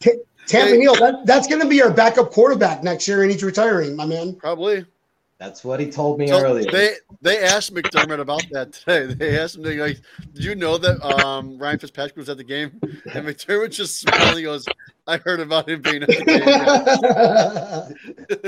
Tampa 0.46 0.70
Hey. 0.72 0.76
Neal, 0.78 0.94
that, 0.96 1.24
that's 1.26 1.46
going 1.46 1.60
to 1.62 1.68
be 1.68 1.80
our 1.82 1.90
backup 1.90 2.30
quarterback 2.30 2.82
next 2.82 3.08
year, 3.08 3.22
and 3.22 3.30
he's 3.30 3.42
retiring, 3.42 3.96
my 3.96 4.04
man. 4.04 4.34
Probably. 4.34 4.84
That's 5.38 5.64
what 5.64 5.80
he 5.80 5.90
told 5.90 6.18
me 6.18 6.28
So 6.28 6.40
earlier. 6.40 6.70
they 6.70 6.94
they 7.20 7.42
asked 7.42 7.74
McDermott 7.74 8.20
about 8.20 8.44
that 8.52 8.72
today. 8.72 9.14
They 9.18 9.38
asked 9.38 9.56
him, 9.56 9.62
they 9.62 9.78
like, 9.78 10.00
"Did 10.32 10.44
you 10.44 10.54
know 10.54 10.78
that 10.78 11.02
um, 11.04 11.58
Ryan 11.58 11.78
Fitzpatrick 11.78 12.16
was 12.16 12.28
at 12.28 12.36
the 12.36 12.44
game?" 12.44 12.78
And 12.82 12.94
McDermott 13.26 13.72
just 13.72 14.00
smiled. 14.00 14.36
He 14.36 14.44
goes, 14.44 14.64
"I 15.06 15.16
heard 15.18 15.40
about 15.40 15.68
him 15.68 15.82
being 15.82 16.02
at 16.04 16.08
the 16.08 16.24
game." 16.24 16.44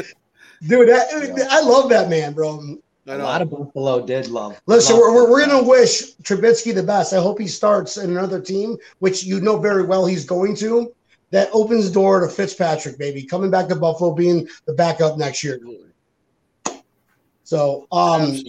Dude, 0.69 0.89
that, 0.89 1.49
I 1.51 1.61
love 1.61 1.91
that 1.91 2.09
man, 2.09 2.33
bro. 2.33 2.79
A 3.09 3.19
lot 3.19 3.43
of 3.43 3.51
Buffalo 3.51 4.05
did 4.05 4.29
love. 4.29 4.61
Listen, 4.67 4.97
love 4.97 5.03
we're, 5.03 5.15
we're, 5.15 5.31
we're 5.31 5.47
going 5.47 5.63
to 5.63 5.69
wish 5.69 6.15
Trubisky 6.23 6.75
the 6.75 6.83
best. 6.83 7.13
I 7.13 7.21
hope 7.21 7.39
he 7.39 7.47
starts 7.47 7.99
in 7.99 8.11
another 8.11 8.41
team, 8.41 8.77
which 9.01 9.23
you 9.23 9.41
know 9.41 9.59
very 9.59 9.85
well 9.85 10.07
he's 10.07 10.25
going 10.25 10.57
to. 10.57 10.93
That 11.31 11.49
opens 11.53 11.89
the 11.89 11.95
door 11.95 12.21
to 12.21 12.29
Fitzpatrick, 12.29 12.99
baby, 12.99 13.25
coming 13.25 13.51
back 13.51 13.69
to 13.69 13.77
Buffalo, 13.77 14.15
being 14.15 14.49
the 14.67 14.73
backup 14.73 15.19
next 15.19 15.45
year. 15.45 15.61
So, 17.47 17.87
um, 17.93 18.43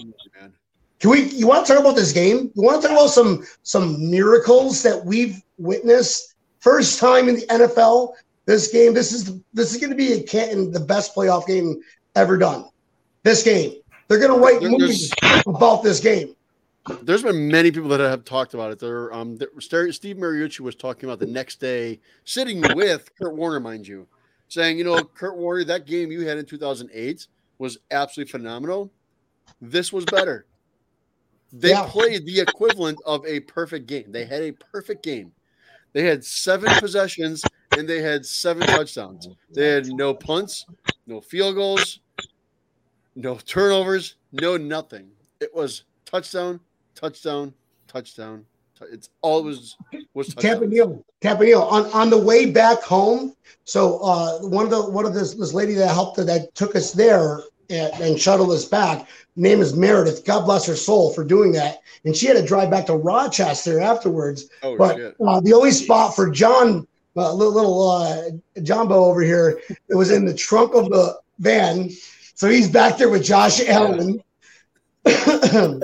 can 0.99 1.11
we? 1.11 1.25
You 1.25 1.45
want 1.45 1.67
to 1.67 1.73
talk 1.73 1.79
about 1.79 1.95
this 1.95 2.11
game? 2.11 2.51
You 2.55 2.63
want 2.63 2.81
to 2.81 2.87
talk 2.87 2.97
about 2.97 3.11
some 3.11 3.45
some 3.61 4.09
miracles 4.09 4.81
that 4.81 5.05
we've 5.05 5.39
witnessed? 5.59 6.33
First 6.61 6.99
time 6.99 7.29
in 7.29 7.35
the 7.35 7.45
NFL, 7.45 8.13
this 8.47 8.71
game. 8.71 8.95
This 8.95 9.11
is 9.11 9.39
this 9.53 9.71
is 9.71 9.79
going 9.79 9.91
to 9.91 9.95
be 9.95 10.13
a 10.13 10.23
Canton 10.23 10.71
the 10.71 10.79
best 10.79 11.13
playoff 11.13 11.45
game 11.45 11.79
ever 12.15 12.37
done. 12.37 12.69
This 13.21 13.43
game, 13.43 13.75
they're 14.07 14.17
going 14.17 14.33
to 14.33 14.39
write 14.39 14.61
There- 14.61 14.71
movies 14.71 15.13
about 15.45 15.83
this 15.83 15.99
game. 15.99 16.33
There's 17.03 17.21
been 17.21 17.49
many 17.49 17.69
people 17.69 17.89
that 17.89 17.99
have 17.99 18.25
talked 18.25 18.55
about 18.55 18.71
it. 18.71 18.79
There, 18.79 19.13
um, 19.13 19.37
there, 19.37 19.49
Steve 19.59 19.93
Steve 19.93 20.15
Mariucci 20.15 20.61
was 20.61 20.73
talking 20.73 21.07
about 21.07 21.19
the 21.19 21.27
next 21.27 21.59
day, 21.59 21.99
sitting 22.23 22.63
with 22.73 23.11
Kurt 23.15 23.35
Warner, 23.35 23.59
mind 23.59 23.87
you, 23.87 24.07
saying, 24.47 24.79
you 24.79 24.85
know, 24.85 25.03
Kurt 25.03 25.37
Warner, 25.37 25.65
that 25.65 25.85
game 25.85 26.11
you 26.11 26.25
had 26.25 26.39
in 26.39 26.45
2008 26.45 27.27
was 27.59 27.77
absolutely 27.91 28.31
phenomenal. 28.31 28.91
This 29.61 29.91
was 29.91 30.05
better. 30.05 30.45
They 31.51 31.69
Yeah. 31.69 31.87
played 31.89 32.25
the 32.25 32.39
equivalent 32.41 32.99
of 33.05 33.25
a 33.25 33.39
perfect 33.41 33.87
game. 33.87 34.11
They 34.11 34.25
had 34.25 34.41
a 34.41 34.51
perfect 34.51 35.03
game. 35.03 35.33
They 35.93 36.03
had 36.03 36.23
seven 36.23 36.69
possessions 36.79 37.43
and 37.77 37.87
they 37.87 38.01
had 38.01 38.25
seven 38.25 38.63
touchdowns. 38.67 39.27
They 39.53 39.67
had 39.69 39.87
no 39.87 40.13
punts, 40.13 40.65
no 41.07 41.21
field 41.21 41.55
goals, 41.55 42.01
no 43.15 43.37
turnovers, 43.37 44.15
no 44.31 44.57
nothing. 44.57 45.09
It 45.39 45.53
was 45.55 45.83
touchdown, 46.05 46.59
touchdown, 46.93 47.53
touchdown. 47.87 48.45
It's 48.91 49.09
always 49.21 49.75
was 49.91 50.05
was 50.13 50.35
Tampa 50.35 50.65
touchdown. 50.65 51.03
Tampa 51.21 51.43
Neal. 51.43 51.61
On 51.61 51.85
on 51.93 52.09
the 52.09 52.17
way 52.17 52.49
back 52.51 52.81
home, 52.81 53.35
so 53.65 53.99
uh, 53.99 54.39
one 54.39 54.65
of 54.65 54.71
the 54.71 54.89
one 54.89 55.05
of 55.05 55.13
this 55.13 55.33
this 55.33 55.53
lady 55.53 55.73
that 55.75 55.93
helped 55.93 56.17
that 56.17 56.53
took 56.55 56.75
us 56.75 56.91
there 56.91 57.41
and, 57.69 57.93
and 58.01 58.19
shuttled 58.19 58.51
us 58.51 58.65
back. 58.65 59.07
Name 59.35 59.61
is 59.61 59.75
Meredith. 59.75 60.25
God 60.25 60.45
bless 60.45 60.65
her 60.65 60.75
soul 60.75 61.13
for 61.13 61.23
doing 61.23 61.51
that. 61.53 61.81
And 62.05 62.15
she 62.15 62.27
had 62.27 62.37
to 62.37 62.45
drive 62.45 62.71
back 62.71 62.85
to 62.87 62.95
Rochester 62.95 63.79
afterwards. 63.79 64.49
Oh 64.63 64.77
but 64.77 65.15
uh, 65.25 65.39
the 65.41 65.53
only 65.53 65.71
spot 65.71 66.15
for 66.15 66.29
John, 66.29 66.87
uh, 67.15 67.33
little, 67.33 67.53
little 67.53 67.89
uh, 67.89 68.61
Jumbo 68.63 69.05
over 69.05 69.21
here, 69.21 69.59
it 69.89 69.95
was 69.95 70.11
in 70.11 70.25
the 70.25 70.33
trunk 70.33 70.73
of 70.73 70.89
the 70.89 71.19
van. 71.39 71.89
So 72.35 72.49
he's 72.49 72.69
back 72.69 72.97
there 72.97 73.09
with 73.09 73.23
Josh 73.23 73.61
Allen. 73.67 74.23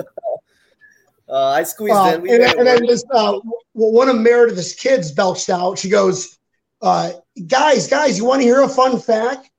Uh, 1.34 1.48
I 1.48 1.64
squeezed 1.64 1.96
Uh, 1.96 2.10
in. 2.14 2.20
and, 2.20 2.28
then, 2.28 2.42
it 2.42 2.58
and 2.58 2.66
then 2.66 2.86
this, 2.86 3.02
uh, 3.10 3.40
well, 3.74 3.90
one 3.90 4.08
of 4.08 4.14
Meredith's 4.16 4.72
kids 4.72 5.10
belched 5.10 5.50
out. 5.50 5.76
She 5.76 5.88
goes, 5.88 6.38
uh, 6.80 7.14
"Guys, 7.48 7.88
guys, 7.88 8.16
you 8.16 8.24
want 8.24 8.40
to 8.40 8.44
hear 8.46 8.62
a 8.62 8.68
fun 8.68 9.00
fact? 9.00 9.50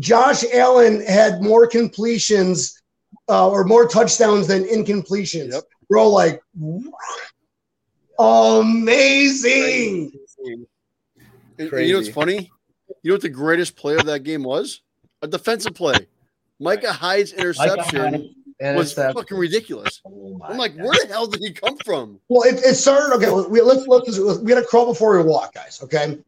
Josh 0.00 0.42
Allen 0.52 1.00
had 1.06 1.40
more 1.42 1.68
completions 1.68 2.82
uh, 3.28 3.48
or 3.48 3.62
more 3.62 3.86
touchdowns 3.86 4.48
than 4.48 4.64
incompletions." 4.64 5.52
Yep. 5.52 5.62
We're 5.88 5.98
all 5.98 6.10
like, 6.12 6.42
"Amazing!" 8.18 10.10
And- 10.44 10.66
and 11.72 11.86
you 11.86 11.92
know 11.92 11.98
what's 12.00 12.10
funny? 12.10 12.50
You 13.02 13.10
know 13.10 13.14
what 13.14 13.22
the 13.22 13.28
greatest 13.28 13.76
play 13.76 13.94
of 13.94 14.06
that 14.06 14.24
game 14.24 14.42
was? 14.42 14.80
A 15.22 15.28
defensive 15.28 15.74
play. 15.74 16.08
Micah 16.58 16.92
Hyde's 16.92 17.32
interception 17.32 18.34
was 18.60 18.92
fucking 18.94 19.36
ridiculous. 19.36 20.00
Oh 20.06 20.40
I'm 20.44 20.56
like, 20.56 20.74
where 20.76 20.92
the 21.06 21.08
hell 21.12 21.26
did 21.26 21.40
he 21.42 21.52
come 21.52 21.76
from? 21.84 22.20
Well, 22.28 22.42
it, 22.42 22.56
it 22.64 22.74
started. 22.74 23.14
Okay, 23.16 23.30
we, 23.50 23.60
let's 23.60 23.86
let's 23.86 24.18
we 24.40 24.48
got 24.52 24.60
to 24.60 24.66
crawl 24.66 24.86
before 24.86 25.16
we 25.18 25.24
walk, 25.28 25.54
guys. 25.54 25.80
Okay. 25.82 26.18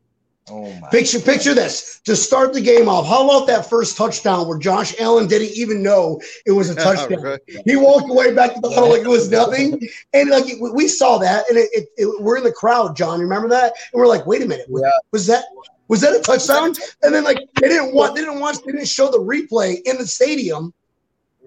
Oh 0.50 0.72
my 0.80 0.88
Picture 0.88 1.20
picture 1.20 1.52
this 1.52 2.00
to 2.06 2.16
start 2.16 2.54
the 2.54 2.60
game 2.62 2.88
off. 2.88 3.06
How 3.06 3.22
about 3.28 3.46
that 3.48 3.68
first 3.68 3.98
touchdown 3.98 4.48
where 4.48 4.58
Josh 4.58 4.94
Allen 4.98 5.26
didn't 5.26 5.50
even 5.54 5.82
know 5.82 6.18
it 6.46 6.52
was 6.52 6.70
a 6.70 6.74
touchdown? 6.86 7.20
Right. 7.22 7.40
He 7.66 7.76
walked 7.76 8.08
away 8.10 8.34
back 8.34 8.54
to 8.54 8.60
the 8.60 8.70
huddle 8.70 8.88
like 8.88 9.02
it 9.02 9.08
was 9.08 9.30
nothing, 9.30 9.78
and 10.14 10.30
like 10.30 10.46
we- 10.46 10.70
we 10.70 10.88
saw 10.88 11.18
that, 11.18 11.44
and 11.50 11.58
it, 11.58 11.68
it, 11.72 11.88
it- 11.98 12.22
we're 12.22 12.38
in 12.38 12.44
the 12.44 12.52
crowd, 12.52 12.96
John. 12.96 13.20
Remember 13.20 13.48
that? 13.50 13.74
And 13.92 14.00
we're 14.00 14.06
like, 14.06 14.24
wait 14.26 14.40
a 14.42 14.46
minute, 14.46 14.64
was, 14.70 14.82
Yeah. 14.82 14.90
was 15.12 15.26
that 15.26 15.44
was 15.88 16.00
that 16.00 16.14
a 16.14 16.20
touchdown? 16.20 16.72
And 17.02 17.14
then 17.14 17.24
like 17.24 17.38
they 17.60 17.68
didn't 17.68 17.94
want 17.94 18.14
they 18.14 18.22
didn't 18.22 18.40
watch 18.40 18.56
they 18.64 18.72
didn't 18.72 18.88
show 18.88 19.10
the 19.10 19.18
replay 19.18 19.82
in 19.84 19.98
the 19.98 20.06
stadium, 20.06 20.72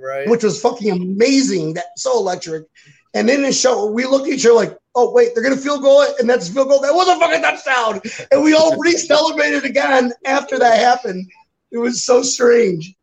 right. 0.02 0.28
which 0.28 0.44
was 0.44 0.62
fucking 0.62 0.92
amazing. 0.92 1.76
That 1.76 1.98
so 1.98 2.18
electric. 2.18 2.66
And 3.14 3.30
in 3.30 3.42
the 3.42 3.52
show, 3.52 3.92
we 3.92 4.06
look 4.06 4.24
at 4.24 4.30
each 4.30 4.46
other 4.46 4.56
like, 4.56 4.78
oh 4.96 5.12
wait, 5.12 5.34
they're 5.34 5.44
gonna 5.44 5.58
field 5.58 5.82
goal 5.82 6.02
it, 6.02 6.20
and 6.20 6.30
that's 6.30 6.50
field 6.50 6.70
goal. 6.70 6.82
That 6.82 6.94
was 6.94 7.08
a 7.08 7.20
fucking 7.20 7.42
touchdown. 7.42 8.02
And 8.32 8.44
we 8.44 8.54
all 8.54 8.78
re-celebrated 8.80 9.66
again 9.66 10.14
after 10.26 10.58
that 10.60 10.80
happened. 10.80 11.30
It 11.72 11.78
was 11.78 12.04
so 12.04 12.22
strange. 12.22 12.96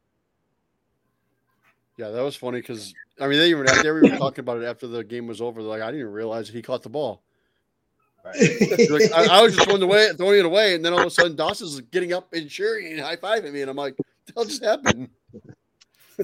Yeah, 1.97 2.11
that 2.11 2.23
was 2.23 2.37
funny 2.37 2.61
because 2.61 2.95
I 3.21 3.26
mean 3.26 3.38
they 3.38 3.50
even 3.50 3.67
they 3.83 3.90
were 3.90 4.02
talking 4.17 4.40
about 4.40 4.59
it 4.59 4.64
after 4.64 4.87
the 4.87 5.05
game 5.05 5.26
was 5.26 5.40
over. 5.40 5.62
They're 5.62 5.71
like, 5.71 5.83
I 5.83 5.87
didn't 5.87 6.00
even 6.00 6.12
realize 6.12 6.49
he 6.49 6.62
caught 6.62 6.83
the 6.83 6.88
ball. 6.88 7.23
Like, 8.25 8.37
I, 8.37 9.26
I 9.31 9.43
was 9.43 9.55
just 9.55 9.67
throwing, 9.67 9.83
away, 9.83 10.11
throwing 10.17 10.38
it 10.40 10.45
away, 10.45 10.75
and 10.75 10.85
then 10.85 10.93
all 10.93 11.00
of 11.00 11.07
a 11.07 11.11
sudden 11.11 11.37
Dawson's 11.37 11.81
getting 11.81 12.12
up 12.12 12.33
and 12.33 12.49
cheering 12.49 12.93
and 12.93 13.00
high 13.00 13.17
fiving 13.17 13.52
me, 13.52 13.62
and 13.62 13.71
I'm 13.71 13.76
like, 13.76 13.97
"That 14.35 14.47
just 14.47 14.62
happened?" 14.62 15.09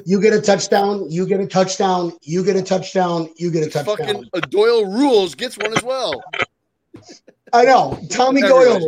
You 0.04 0.20
get 0.20 0.32
a 0.32 0.40
touchdown. 0.40 1.10
You 1.10 1.26
get 1.26 1.40
a 1.40 1.46
touchdown. 1.46 2.12
You 2.22 2.44
get 2.44 2.56
a 2.56 2.62
touchdown. 2.62 3.30
You 3.36 3.50
get 3.50 3.66
a 3.66 3.70
touchdown. 3.70 3.96
Fucking 3.96 4.24
Doyle 4.50 4.86
rules 4.86 5.34
gets 5.34 5.56
one 5.56 5.76
as 5.76 5.82
well. 5.82 6.22
I 7.52 7.64
know. 7.64 7.98
Tommy 8.10 8.42
Doyle. 8.42 8.80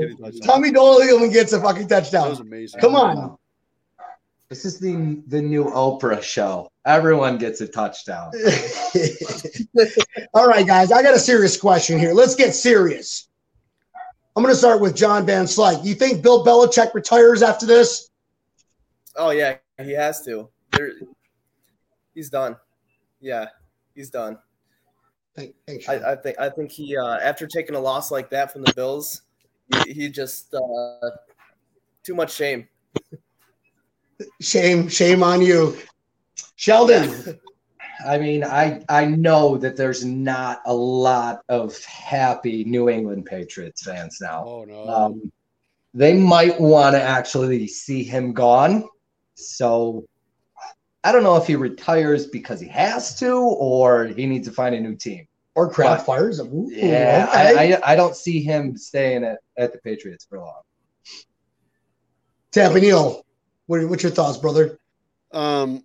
Tommy 0.45 0.73
Doyle 0.73 1.03
even 1.03 1.33
gets 1.33 1.53
a 1.53 1.61
fucking 1.61 1.89
touchdown. 1.89 2.25
That 2.25 2.31
was 2.31 2.39
touchdown. 2.39 2.47
amazing. 2.47 2.81
Come 2.81 2.97
on. 2.97 3.39
This 4.49 4.65
is 4.65 4.79
the 4.79 5.23
the 5.27 5.41
new 5.41 5.65
Oprah 5.65 6.23
show. 6.23 6.71
Everyone 6.85 7.37
gets 7.37 7.61
a 7.61 7.67
touchdown. 7.67 8.31
All 10.35 10.47
right, 10.47 10.67
guys. 10.67 10.93
I 10.93 11.03
got 11.03 11.15
a 11.15 11.19
serious 11.19 11.57
question 11.57 11.99
here. 11.99 12.13
Let's 12.13 12.37
get 12.37 12.55
serious. 12.55 13.29
I'm 14.37 14.43
going 14.43 14.55
to 14.55 14.59
start 14.59 14.81
with 14.81 14.95
John 14.95 15.27
Van 15.27 15.47
Slyke. 15.47 15.85
You 15.85 15.95
think 15.95 16.23
Bill 16.23 16.45
Belichick 16.45 16.95
retires 16.95 17.43
after 17.43 17.67
this? 17.67 18.11
Oh 19.17 19.31
yeah, 19.31 19.57
he 19.83 19.93
has 19.93 20.23
to. 20.27 20.49
There, 20.77 20.93
he's 22.15 22.31
done. 22.31 22.57
Yeah, 23.21 23.47
he's 23.95 24.11
done. 24.11 24.39
Thank, 25.35 25.55
thanks, 25.67 25.85
Sean. 25.85 26.05
I, 26.05 26.13
I 26.13 26.17
think 26.17 26.39
I 26.39 26.51
think 26.51 26.71
he 26.71 26.97
uh, 26.97 27.19
after 27.19 27.47
taking 27.47 27.75
a 27.75 27.81
loss 27.81 28.11
like 28.11 28.31
that 28.31 28.53
from 28.53 28.63
the 28.63 28.73
Bills, 28.75 29.23
he, 29.85 29.93
he 29.93 30.09
just 30.09 30.55
uh, 30.55 31.11
too 32.03 32.15
much 32.15 32.33
shame. 32.33 32.69
shame, 34.41 34.89
shame 34.89 35.23
on 35.23 35.43
you, 35.43 35.77
Sheldon. 36.57 37.39
I 38.07 38.19
mean, 38.19 38.45
I 38.45 38.83
I 38.89 39.07
know 39.07 39.57
that 39.59 39.77
there's 39.77 40.05
not 40.05 40.61
a 40.67 40.75
lot 40.75 41.43
of 41.49 41.83
happy 41.85 42.65
New 42.65 42.89
England 42.89 43.27
Patriots 43.27 43.83
fans 43.85 44.19
now. 44.21 44.45
Oh 44.47 44.65
no. 44.65 44.89
Um, 44.89 45.33
they 45.95 46.13
might 46.13 46.61
want 46.61 46.95
to 46.95 47.01
actually 47.01 47.67
see 47.67 48.03
him 48.05 48.35
gone. 48.35 48.87
So 49.35 50.07
I 51.07 51.13
don't 51.13 51.23
know 51.23 51.37
if 51.37 51.47
he 51.47 51.55
retires 51.55 52.27
because 52.27 52.59
he 52.61 52.67
has 52.67 53.17
to 53.21 53.33
or 53.37 54.07
he 54.07 54.27
needs 54.27 54.49
to 54.49 54.53
find 54.53 54.75
a 54.75 54.81
new 54.81 54.97
team. 54.97 55.29
Or 55.55 55.71
crowd 55.71 55.99
But- 55.99 56.07
fires. 56.07 56.41
Ooh, 56.41 56.69
Yeah, 56.73 57.27
okay. 57.31 57.75
I, 57.75 57.77
I, 57.77 57.93
I 57.93 57.97
don't 57.97 58.17
see 58.17 58.43
him 58.43 58.77
staying 58.77 59.23
at, 59.23 59.39
at 59.57 59.73
the 59.73 59.79
Patriots 59.79 60.27
for 60.29 60.41
long. 60.41 60.63
Tampa 62.51 62.81
Neal, 62.81 63.25
what, 63.67 63.89
what's 63.89 64.03
your 64.03 64.11
thoughts, 64.11 64.37
brother? 64.39 64.79
Um, 65.33 65.85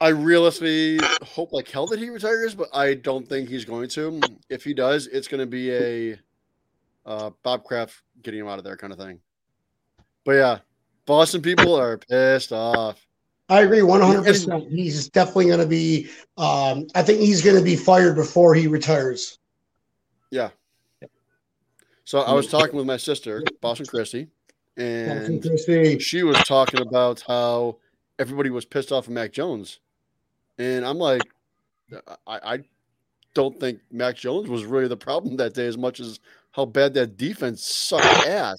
I 0.00 0.08
realistically 0.08 1.00
hope 1.22 1.52
like 1.52 1.68
hell 1.68 1.86
that 1.88 1.98
he 1.98 2.10
retires, 2.10 2.54
but 2.54 2.68
I 2.72 2.94
don't 2.94 3.28
think 3.28 3.48
he's 3.48 3.64
going 3.64 3.88
to. 3.90 4.20
If 4.48 4.62
he 4.62 4.72
does, 4.72 5.08
it's 5.08 5.26
going 5.26 5.40
to 5.40 5.46
be 5.46 5.72
a 5.72 6.18
uh, 7.04 7.30
Bob 7.42 7.64
Kraft 7.64 8.02
getting 8.22 8.40
him 8.40 8.46
out 8.48 8.58
of 8.58 8.64
there 8.64 8.76
kind 8.76 8.92
of 8.92 8.98
thing. 8.98 9.18
But 10.24 10.32
yeah, 10.32 10.58
Boston 11.06 11.42
people 11.42 11.74
are 11.74 11.98
pissed 11.98 12.52
off. 12.52 13.04
I 13.48 13.62
agree 13.62 13.80
100%. 13.80 14.70
He's 14.70 15.08
definitely 15.10 15.46
going 15.46 15.60
to 15.60 15.66
be, 15.66 16.08
um, 16.38 16.86
I 16.94 17.02
think 17.02 17.20
he's 17.20 17.42
going 17.42 17.56
to 17.56 17.62
be 17.62 17.76
fired 17.76 18.16
before 18.16 18.54
he 18.54 18.66
retires. 18.66 19.38
Yeah. 20.30 20.50
So 22.04 22.20
I 22.20 22.32
was 22.32 22.48
talking 22.48 22.76
with 22.76 22.86
my 22.86 22.96
sister, 22.98 23.42
Boston 23.60 23.86
Christie, 23.86 24.28
and 24.76 25.42
Christie. 25.42 25.98
she 25.98 26.22
was 26.22 26.36
talking 26.44 26.80
about 26.80 27.22
how 27.26 27.78
everybody 28.18 28.50
was 28.50 28.64
pissed 28.66 28.92
off 28.92 29.06
of 29.06 29.12
Mac 29.14 29.32
Jones, 29.32 29.80
and 30.58 30.84
I'm 30.84 30.98
like, 30.98 31.22
I, 32.26 32.54
I 32.54 32.58
don't 33.32 33.58
think 33.58 33.80
Mac 33.90 34.16
Jones 34.16 34.50
was 34.50 34.64
really 34.64 34.86
the 34.86 34.98
problem 34.98 35.36
that 35.38 35.54
day 35.54 35.66
as 35.66 35.78
much 35.78 35.98
as 35.98 36.20
how 36.52 36.66
bad 36.66 36.92
that 36.94 37.16
defense 37.16 37.66
sucked 37.66 38.26
ass. 38.26 38.58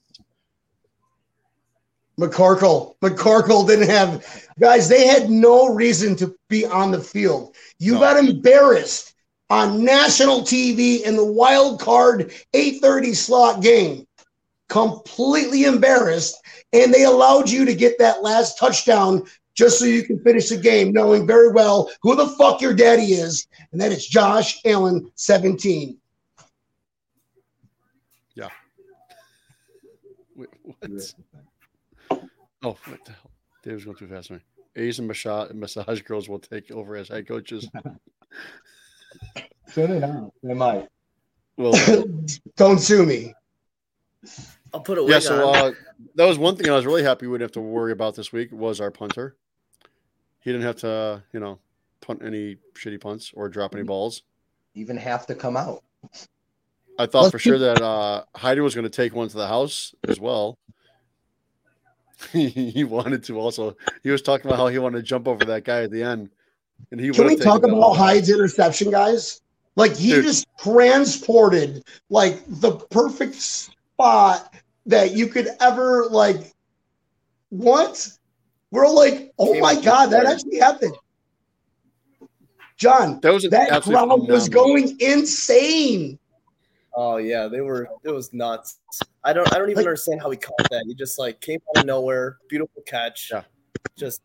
McCorkle. 2.19 2.97
McCorkle 2.99 3.67
didn't 3.67 3.89
have 3.89 4.25
guys. 4.59 4.87
They 4.87 5.05
had 5.07 5.29
no 5.29 5.73
reason 5.73 6.15
to 6.17 6.35
be 6.47 6.65
on 6.65 6.91
the 6.91 7.01
field. 7.01 7.55
You 7.79 7.93
No. 7.93 7.99
got 7.99 8.17
embarrassed 8.17 9.13
on 9.49 9.83
national 9.83 10.41
TV 10.41 11.03
in 11.03 11.15
the 11.15 11.25
wild 11.25 11.79
card 11.79 12.33
8:30 12.53 13.13
slot 13.13 13.61
game. 13.61 14.07
Completely 14.69 15.65
embarrassed, 15.65 16.41
and 16.73 16.91
they 16.91 17.03
allowed 17.03 17.49
you 17.49 17.65
to 17.65 17.75
get 17.75 17.99
that 17.99 18.23
last 18.23 18.57
touchdown 18.57 19.23
just 19.53 19.77
so 19.79 19.85
you 19.85 20.03
can 20.03 20.19
finish 20.23 20.49
the 20.49 20.57
game, 20.57 20.91
knowing 20.91 21.27
very 21.27 21.49
well 21.49 21.89
who 22.01 22.15
the 22.15 22.27
fuck 22.29 22.61
your 22.61 22.73
daddy 22.73 23.13
is, 23.13 23.47
and 23.71 23.79
that 23.79 23.91
is 23.91 24.05
Josh 24.07 24.59
Allen, 24.65 25.11
17. 25.15 25.97
Wait, 30.35 30.49
what? 30.63 31.13
Oh, 32.65 32.75
what 32.85 33.05
the 33.05 33.11
hell? 33.11 33.31
Dave's 33.63 33.85
going 33.85 33.95
too 33.95 34.07
fast 34.07 34.29
for 34.29 34.33
me. 34.33 34.39
Asian 34.75 35.05
massage, 35.05 35.51
massage 35.53 36.01
girls 36.01 36.27
will 36.27 36.39
take 36.39 36.71
over 36.71 36.95
as 36.95 37.09
head 37.09 37.27
coaches. 37.27 37.69
Soon 39.67 39.91
enough, 39.91 40.31
they 40.41 40.55
might. 40.55 40.87
Well, 41.57 41.73
Don't 42.57 42.79
sue 42.79 43.05
me. 43.05 43.35
I'll 44.73 44.79
put 44.79 44.97
it. 44.97 45.07
yeah. 45.07 45.19
So 45.19 45.47
on. 45.47 45.55
uh, 45.55 45.71
that 46.15 46.25
was 46.25 46.39
one 46.39 46.55
thing 46.55 46.69
I 46.71 46.75
was 46.75 46.87
really 46.87 47.03
happy 47.03 47.27
we 47.27 47.33
didn't 47.35 47.43
have 47.43 47.51
to 47.53 47.61
worry 47.61 47.91
about 47.91 48.15
this 48.15 48.33
week 48.33 48.51
was 48.51 48.81
our 48.81 48.89
punter. 48.89 49.35
He 50.39 50.51
didn't 50.51 50.65
have 50.65 50.77
to, 50.77 51.23
you 51.33 51.39
know, 51.39 51.59
punt 52.01 52.23
any 52.25 52.57
shitty 52.73 52.99
punts 52.99 53.31
or 53.35 53.47
drop 53.47 53.75
any 53.75 53.83
balls. 53.83 54.23
Even 54.73 54.97
have 54.97 55.27
to 55.27 55.35
come 55.35 55.55
out. 55.55 55.83
I 56.97 57.05
thought 57.05 57.23
Let's 57.23 57.31
for 57.31 57.39
sure 57.39 57.59
that 57.59 57.81
uh, 57.81 58.23
Heidi 58.35 58.61
was 58.61 58.73
going 58.73 58.83
to 58.83 58.89
take 58.89 59.13
one 59.13 59.27
to 59.27 59.37
the 59.37 59.47
house 59.47 59.93
as 60.07 60.19
well. 60.19 60.57
he 62.31 62.83
wanted 62.83 63.23
to 63.25 63.39
also. 63.39 63.75
He 64.03 64.09
was 64.09 64.21
talking 64.21 64.47
about 64.47 64.57
how 64.57 64.67
he 64.67 64.79
wanted 64.79 64.97
to 64.97 65.03
jump 65.03 65.27
over 65.27 65.45
that 65.45 65.63
guy 65.63 65.83
at 65.83 65.91
the 65.91 66.03
end, 66.03 66.29
and 66.91 66.99
he. 66.99 67.11
Can 67.11 67.27
we 67.27 67.35
talk 67.35 67.63
about 67.63 67.77
one. 67.77 67.97
Hyde's 67.97 68.29
interception, 68.29 68.91
guys? 68.91 69.41
Like 69.75 69.95
he 69.95 70.11
Dude. 70.11 70.25
just 70.25 70.47
transported 70.59 71.83
like 72.09 72.41
the 72.47 72.77
perfect 72.91 73.35
spot 73.35 74.53
that 74.85 75.11
you 75.11 75.27
could 75.27 75.49
ever 75.59 76.05
like. 76.05 76.53
What? 77.49 78.09
We're 78.71 78.89
like, 78.89 79.33
oh 79.39 79.59
my 79.59 79.79
god, 79.79 80.07
that 80.07 80.25
actually 80.25 80.59
happened. 80.59 80.95
John, 82.77 83.21
That 83.21 83.33
was 83.33 83.43
that 83.43 83.83
crowd 83.83 84.27
was 84.27 84.49
going 84.49 84.97
insane. 84.99 86.19
Oh 86.97 87.17
yeah, 87.17 87.47
they 87.47 87.61
were. 87.61 87.89
It 88.03 88.11
was 88.11 88.31
nuts. 88.33 88.79
I 89.23 89.33
don't. 89.33 89.51
I 89.53 89.57
don't 89.59 89.69
even 89.69 89.77
Like- 89.77 89.87
understand 89.87 90.21
how 90.21 90.29
he 90.29 90.37
caught 90.37 90.69
that. 90.71 90.83
He 90.87 90.95
just 90.95 91.19
like 91.19 91.41
came 91.41 91.59
out 91.69 91.81
of 91.81 91.85
nowhere. 91.85 92.37
Beautiful 92.47 92.81
catch. 92.85 93.31
Yeah. 93.31 93.43
Just 93.97 94.21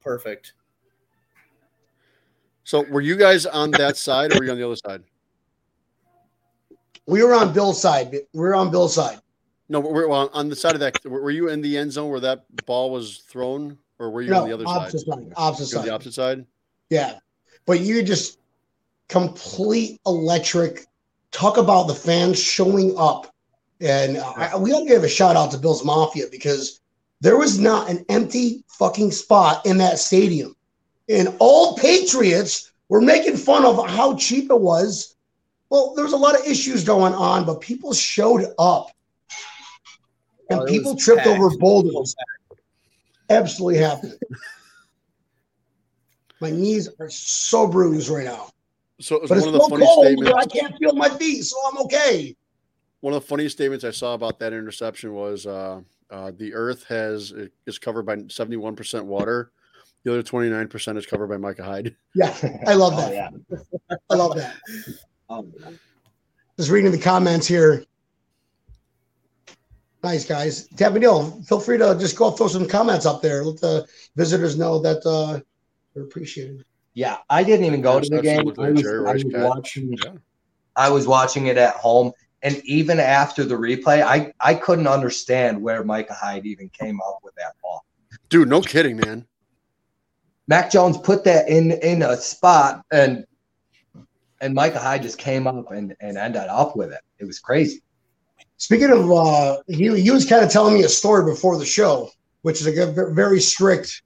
perfect. 0.00 0.52
So, 2.64 2.82
were 2.90 3.00
you 3.00 3.16
guys 3.16 3.46
on 3.46 3.70
that 3.72 3.96
side, 3.96 4.34
or 4.34 4.38
were 4.38 4.44
you 4.44 4.50
on 4.50 4.58
the 4.58 4.66
other 4.66 4.76
side? 4.76 5.02
We 7.06 7.22
were 7.22 7.32
on 7.32 7.54
Bill's 7.54 7.80
side. 7.80 8.10
We 8.10 8.20
were 8.34 8.54
on 8.54 8.70
Bill's 8.70 8.94
side. 8.94 9.20
No, 9.70 9.80
we're 9.80 10.06
well, 10.08 10.28
on 10.34 10.50
the 10.50 10.56
side 10.56 10.74
of 10.74 10.80
that. 10.80 11.02
Were 11.04 11.22
were 11.22 11.30
you 11.30 11.48
in 11.48 11.62
the 11.62 11.78
end 11.78 11.92
zone 11.92 12.10
where 12.10 12.20
that 12.20 12.44
ball 12.66 12.90
was 12.90 13.18
thrown, 13.28 13.78
or 13.98 14.10
were 14.10 14.20
you 14.20 14.30
No, 14.30 14.42
on 14.42 14.48
the 14.48 14.54
other 14.54 14.64
side? 14.66 14.76
opposite 14.76 15.06
side. 15.06 15.32
Opposite 15.36 15.72
You're 15.72 15.80
side. 15.80 15.88
the 15.88 15.94
opposite 15.94 16.14
side. 16.14 16.46
Yeah. 16.90 17.18
But 17.64 17.80
you 17.80 18.02
just 18.02 18.38
complete 19.08 20.00
electric. 20.06 20.84
Talk 21.30 21.56
about 21.56 21.84
the 21.86 21.94
fans 21.94 22.38
showing 22.42 22.94
up. 22.96 23.34
And 23.80 24.18
I, 24.18 24.56
we 24.56 24.70
got 24.70 24.80
to 24.80 24.86
give 24.86 25.04
a 25.04 25.08
shout 25.08 25.36
out 25.36 25.50
to 25.52 25.58
Bills 25.58 25.84
Mafia 25.84 26.26
because 26.30 26.80
there 27.20 27.36
was 27.36 27.58
not 27.58 27.88
an 27.90 28.04
empty 28.08 28.64
fucking 28.68 29.12
spot 29.12 29.64
in 29.66 29.78
that 29.78 29.98
stadium. 29.98 30.56
And 31.08 31.34
all 31.38 31.76
Patriots 31.76 32.72
were 32.88 33.00
making 33.00 33.36
fun 33.36 33.64
of 33.64 33.88
how 33.88 34.16
cheap 34.16 34.50
it 34.50 34.60
was. 34.60 35.14
Well, 35.70 35.94
there 35.94 36.04
was 36.04 36.14
a 36.14 36.18
lot 36.18 36.38
of 36.38 36.46
issues 36.46 36.82
going 36.82 37.14
on, 37.14 37.44
but 37.44 37.60
people 37.60 37.92
showed 37.92 38.42
up. 38.58 38.90
Oh, 38.90 38.90
and 40.50 40.60
Oh, 40.60 40.64
people 40.64 40.96
tripped 40.96 41.24
packed. 41.24 41.38
over 41.38 41.56
boulders. 41.58 42.16
Absolutely 43.30 43.78
happened. 43.78 44.18
My 46.40 46.50
knees 46.50 46.88
are 46.98 47.10
so 47.10 47.66
bruised 47.66 48.08
right 48.08 48.24
now. 48.24 48.50
So 49.00 49.16
it 49.16 49.22
was 49.22 49.30
But 49.30 49.38
one 49.38 49.38
it's 49.38 49.46
of 49.48 49.52
the 49.52 49.60
so 49.60 49.68
funniest 49.68 49.92
cold 49.94 50.06
statements. 50.06 50.32
where 50.32 50.42
I 50.42 50.46
can't 50.46 50.76
feel 50.78 50.92
my 50.94 51.08
feet, 51.08 51.42
so 51.44 51.56
I'm 51.68 51.78
okay. 51.84 52.36
One 53.00 53.14
of 53.14 53.22
the 53.22 53.28
funniest 53.28 53.56
statements 53.56 53.84
I 53.84 53.90
saw 53.92 54.14
about 54.14 54.38
that 54.40 54.52
interception 54.52 55.14
was 55.14 55.46
uh, 55.46 55.80
uh, 56.10 56.32
the 56.36 56.52
Earth 56.52 56.84
has 56.88 57.32
is 57.66 57.78
covered 57.78 58.04
by 58.06 58.16
seventy 58.28 58.56
one 58.56 58.74
percent 58.74 59.04
water. 59.06 59.52
The 60.04 60.10
other 60.12 60.22
twenty 60.24 60.48
nine 60.50 60.66
percent 60.66 60.98
is 60.98 61.06
covered 61.06 61.28
by 61.28 61.36
Micah 61.36 61.62
Hyde. 61.62 61.94
Yeah, 62.16 62.36
I 62.66 62.74
love 62.74 62.94
Oh, 62.96 63.00
that. 63.00 63.12
yeah. 63.14 63.30
I 64.10 64.14
love 64.16 64.34
that. 64.36 64.56
Um, 65.30 65.52
Just 66.56 66.70
reading 66.70 66.90
the 66.90 66.98
comments 66.98 67.46
here. 67.46 67.84
Nice 70.02 70.24
guys. 70.26 70.66
Tabanil, 70.70 71.46
feel 71.46 71.60
free 71.60 71.78
to 71.78 71.96
just 72.00 72.16
go 72.16 72.32
throw 72.32 72.48
some 72.48 72.66
comments 72.66 73.06
up 73.06 73.22
there. 73.22 73.44
Let 73.44 73.60
the 73.60 73.86
visitors 74.16 74.56
know 74.58 74.80
that 74.80 75.04
uh, 75.06 75.38
they're 75.94 76.02
appreciated. 76.04 76.64
Yeah, 76.98 77.18
I 77.30 77.44
didn't 77.44 77.64
even 77.64 77.80
go 77.80 78.00
to 78.00 78.08
the 78.08 78.20
game. 78.20 78.40
I 78.40 78.70
was, 78.70 78.84
I 78.84 79.12
was 79.12 79.24
watching. 79.24 79.96
Yeah. 80.04 80.14
I 80.74 80.90
was 80.90 81.06
watching 81.06 81.46
it 81.46 81.56
at 81.56 81.74
home, 81.74 82.10
And 82.42 82.60
even 82.64 82.98
after 82.98 83.44
the 83.44 83.54
replay, 83.54 84.02
I, 84.02 84.32
I 84.40 84.54
couldn't 84.54 84.88
understand 84.88 85.62
where 85.62 85.84
Micah 85.84 86.14
Hyde 86.14 86.44
even 86.44 86.68
came 86.70 86.98
up 87.06 87.20
with 87.22 87.36
that 87.36 87.52
ball. 87.62 87.84
Dude, 88.30 88.48
no 88.48 88.60
kidding, 88.60 88.96
man. 88.96 89.24
Mac 90.48 90.72
Jones 90.72 90.98
put 90.98 91.22
that 91.22 91.48
in 91.48 91.70
in 91.70 92.02
a 92.02 92.16
spot 92.16 92.82
and 92.90 93.24
and 94.40 94.52
Micah 94.52 94.80
Hyde 94.80 95.02
just 95.02 95.18
came 95.18 95.46
up 95.46 95.70
and, 95.70 95.94
and 96.00 96.18
ended 96.18 96.48
up 96.48 96.74
with 96.74 96.90
it. 96.90 97.02
It 97.20 97.26
was 97.26 97.38
crazy. 97.38 97.80
Speaking 98.56 98.90
of, 98.90 99.08
uh, 99.12 99.58
he, 99.68 100.00
he 100.00 100.10
was 100.10 100.24
kind 100.28 100.44
of 100.44 100.50
telling 100.50 100.74
me 100.74 100.82
a 100.82 100.88
story 100.88 101.24
before 101.30 101.58
the 101.58 101.64
show, 101.64 102.10
which 102.42 102.60
is 102.60 102.66
a 102.66 102.72
good- 102.72 103.14
very 103.14 103.40
strict. 103.40 104.02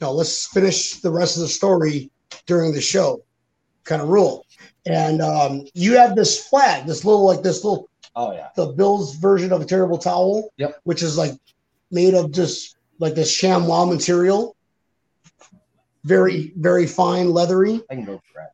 No, 0.00 0.12
let's 0.12 0.46
finish 0.46 1.00
the 1.00 1.10
rest 1.10 1.36
of 1.36 1.42
the 1.42 1.48
story 1.48 2.10
during 2.46 2.72
the 2.72 2.80
show, 2.80 3.22
kind 3.84 4.00
of 4.00 4.08
rule. 4.08 4.44
And 4.86 5.20
um, 5.20 5.64
you 5.74 5.96
have 5.98 6.14
this 6.14 6.46
flag, 6.48 6.86
this 6.86 7.04
little 7.04 7.24
like 7.26 7.42
this 7.42 7.64
little 7.64 7.88
Oh 8.16 8.32
yeah. 8.32 8.48
the 8.56 8.66
Bills 8.66 9.16
version 9.16 9.52
of 9.52 9.60
a 9.60 9.64
terrible 9.64 9.98
towel, 9.98 10.50
Yep. 10.56 10.80
which 10.84 11.02
is 11.02 11.16
like 11.18 11.32
made 11.90 12.14
of 12.14 12.32
just 12.32 12.76
like 12.98 13.14
this 13.14 13.30
ShamWow 13.40 13.88
material, 13.92 14.56
very 16.04 16.52
very 16.56 16.86
fine, 16.86 17.30
leathery. 17.30 17.82
I 17.90 17.94
can 17.96 18.04
go 18.04 18.20
grab 18.32 18.48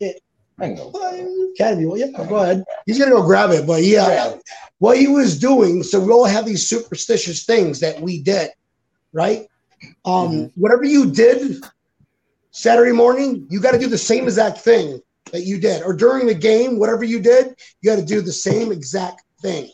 it. 0.00 0.20
I 0.58 0.66
can 0.66 0.76
go. 0.76 0.90
Uh, 0.90 1.10
Can 1.56 1.78
be, 1.78 1.86
well, 1.86 1.96
yeah, 1.98 2.06
go 2.28 2.36
ahead. 2.36 2.64
He's 2.86 2.98
gonna 2.98 3.10
go 3.10 3.22
grab 3.24 3.50
it, 3.50 3.66
but 3.66 3.82
yeah, 3.82 4.34
what 4.78 4.98
he 4.98 5.08
was 5.08 5.38
doing. 5.38 5.82
So 5.82 5.98
we 6.00 6.12
all 6.12 6.24
have 6.26 6.46
these 6.46 6.66
superstitious 6.68 7.44
things 7.44 7.80
that 7.80 8.00
we 8.00 8.22
did, 8.22 8.50
right? 9.12 9.46
Um, 10.04 10.50
whatever 10.56 10.84
you 10.84 11.10
did 11.10 11.62
Saturday 12.50 12.92
morning, 12.92 13.46
you 13.50 13.60
got 13.60 13.72
to 13.72 13.78
do 13.78 13.86
the 13.86 13.98
same 13.98 14.24
exact 14.24 14.58
thing 14.58 15.00
that 15.32 15.42
you 15.42 15.58
did, 15.58 15.82
or 15.82 15.92
during 15.92 16.26
the 16.26 16.34
game, 16.34 16.78
whatever 16.78 17.04
you 17.04 17.20
did, 17.20 17.54
you 17.80 17.90
got 17.90 17.96
to 17.96 18.04
do 18.04 18.20
the 18.20 18.32
same 18.32 18.72
exact 18.72 19.22
thing, 19.40 19.70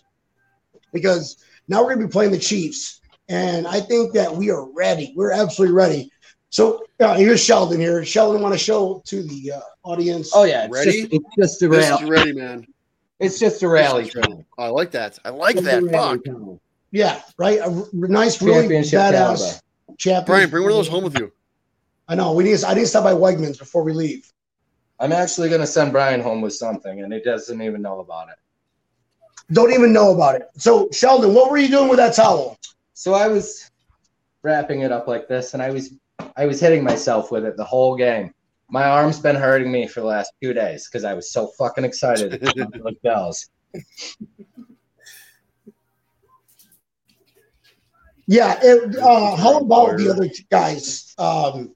because 0.93 1.43
now 1.69 1.83
we're 1.83 1.95
gonna 1.95 2.07
be 2.07 2.13
playing 2.13 2.31
the 2.31 2.39
Chiefs, 2.39 3.01
and 3.29 3.67
I 3.67 3.81
think 3.81 4.13
that 4.13 4.35
we 4.35 4.51
are 4.51 4.71
ready. 4.73 5.13
We're 5.17 5.33
absolutely 5.33 5.75
ready. 5.75 6.13
So 6.51 6.85
uh, 7.01 7.15
here's 7.17 7.43
Sheldon 7.43 7.81
here. 7.81 8.05
Sheldon, 8.05 8.43
want 8.43 8.55
to 8.55 8.59
show 8.59 9.03
to 9.07 9.23
the 9.23 9.53
uh, 9.53 9.61
audience? 9.83 10.31
Oh 10.35 10.45
yeah, 10.45 10.65
it's 10.67 10.73
Ready? 10.73 11.03
just 11.03 11.13
it's 11.13 11.37
just 11.37 11.63
a 11.63 11.69
rally. 11.69 12.11
ready, 12.11 12.33
man. 12.33 12.67
It's 13.19 13.39
just 13.39 13.63
a 13.63 13.69
rally. 13.69 14.05
This 14.05 14.15
is 14.15 14.17
ready. 14.17 14.45
I 14.59 14.69
like 14.69 14.91
that. 14.93 15.19
I 15.25 15.31
like 15.31 15.57
that. 15.57 15.83
Fuck. 15.91 16.21
Yeah, 16.93 17.21
right. 17.39 17.59
A 17.59 17.65
r- 17.65 17.87
nice, 17.93 18.41
really 18.41 18.61
Championship 18.61 19.01
badass 19.01 19.61
caliber. 19.99 20.27
Brian, 20.27 20.51
bring 20.51 20.63
one 20.63 20.73
of 20.73 20.79
those 20.79 20.89
home 20.89 21.05
with 21.05 21.19
you. 21.19 21.33
I 22.09 22.15
know. 22.15 22.33
We 22.33 22.45
need. 22.45 22.63
I 22.65 22.75
need 22.75 22.83
to 22.83 22.87
stop 22.87 23.05
by 23.05 23.13
Wegmans 23.13 23.59
before 23.59 23.83
we 23.83 23.93
leave. 23.93 24.31
I'm 24.99 25.13
actually 25.13 25.51
gonna 25.51 25.67
send 25.67 25.93
Brian 25.93 26.21
home 26.21 26.41
with 26.41 26.55
something, 26.55 27.03
and 27.03 27.13
he 27.13 27.21
doesn't 27.21 27.61
even 27.61 27.83
know 27.83 28.01
about 28.01 28.29
it. 28.29 28.37
Don't 29.53 29.73
even 29.73 29.93
know 29.93 30.15
about 30.15 30.37
it. 30.37 30.49
So, 30.57 30.89
Sheldon, 30.93 31.35
what 31.35 31.51
were 31.51 31.59
you 31.59 31.69
doing 31.69 31.89
with 31.89 31.99
that 31.99 32.15
towel? 32.15 32.59
So 32.95 33.15
I 33.15 33.29
was 33.29 33.71
wrapping 34.43 34.81
it 34.81 34.91
up 34.91 35.07
like 35.07 35.29
this, 35.29 35.55
and 35.55 35.63
I 35.63 35.71
was 35.71 35.93
I 36.37 36.47
was 36.47 36.61
hitting 36.61 36.83
myself 36.83 37.31
with 37.31 37.45
it 37.45 37.57
the 37.57 37.65
whole 37.65 37.97
game. 37.97 38.33
My 38.69 38.85
arm's 38.85 39.21
been 39.21 39.37
hurting 39.37 39.71
me 39.71 39.87
for 39.87 40.01
the 40.01 40.07
last 40.07 40.33
two 40.43 40.53
days 40.53 40.89
because 40.89 41.05
I 41.05 41.15
was 41.15 41.31
so 41.31 41.49
fucking 41.59 41.85
excited 41.85 42.35
about 42.35 42.73
the 42.73 42.97
bells. 43.03 43.51
Yeah. 48.27 48.59
It, 48.63 48.97
uh, 48.97 49.37
how 49.37 49.59
about 49.59 49.99
the 49.99 50.11
other 50.11 50.29
guys? 50.51 51.15
Um, 51.19 51.75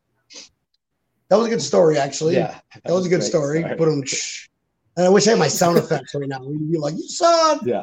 that 1.30 1.36
was 1.36 1.46
a 1.46 1.50
good 1.50 1.62
story, 1.62 1.96
actually. 1.96 2.34
Yeah, 2.34 2.58
that 2.84 2.92
was 2.92 3.06
a 3.06 3.08
good 3.08 3.22
story. 3.22 3.62
Put 3.62 3.78
them. 3.78 4.02
And 4.96 5.06
I 5.06 5.08
wish 5.08 5.28
I 5.28 5.30
had 5.30 5.38
my 5.38 5.46
sound 5.46 5.78
effects 5.78 6.12
right 6.14 6.28
now. 6.28 6.42
We'd 6.42 6.72
be 6.72 6.76
like, 6.76 6.94
"You 6.94 7.08
suck." 7.08 7.62
Yeah. 7.64 7.82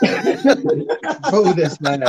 Boo 1.30 1.52
this 1.52 1.78
man. 1.82 2.02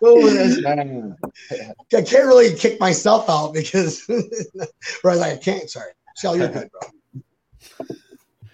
Boo 0.00 0.30
this 0.30 0.60
man. 0.62 1.16
I 1.52 2.02
can't 2.02 2.26
really 2.26 2.54
kick 2.56 2.80
myself 2.80 3.30
out 3.30 3.54
because, 3.54 4.04
right? 5.04 5.20
I 5.20 5.36
can't. 5.36 5.70
Sorry, 5.70 5.92
Shell, 6.16 6.38
you're 6.38 6.48
good, 6.48 6.70
bro. 6.72 7.96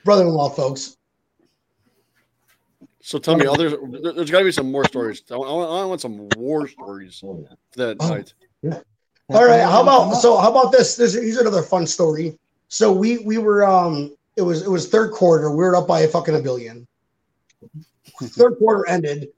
Brother-in-law, 0.05 0.51
folks. 0.51 0.99
So 3.03 3.19
tell 3.19 3.37
me, 3.37 3.47
others. 3.47 3.73
there- 4.03 4.13
There's 4.13 4.31
got 4.31 4.41
to 4.41 4.45
be 4.45 4.53
some 4.53 4.71
more 4.71 4.85
stories. 4.85 5.23
I 5.31 5.37
want, 5.37 5.51
I 5.71 5.85
want- 5.85 6.01
some 6.01 6.29
war 6.37 6.69
stories 6.69 7.23
that 7.77 7.97
Oh. 8.01 8.09
night. 8.09 8.35
All 9.31 9.45
right. 9.47 9.61
How 9.63 9.83
about 9.83 10.15
so? 10.15 10.37
How 10.37 10.51
about 10.51 10.73
this? 10.73 10.97
This 10.97 11.15
here's 11.15 11.37
another 11.37 11.63
fun 11.63 11.87
story. 11.87 12.37
So 12.69 12.93
we 12.93 13.19
we 13.19 13.39
were 13.39 13.65
um 13.65 14.15
it 14.37 14.43
was 14.43 14.63
it 14.63 14.69
was 14.71 14.89
third 14.89 15.13
quarter. 15.13 15.51
We 15.51 15.57
were 15.57 15.77
up 15.77 15.87
by 15.87 16.01
a 16.01 16.09
fucking 16.09 16.35
a 16.35 16.41
billion. 16.41 16.87
Third 18.23 18.57
quarter 18.59 18.87
ended. 18.89 19.29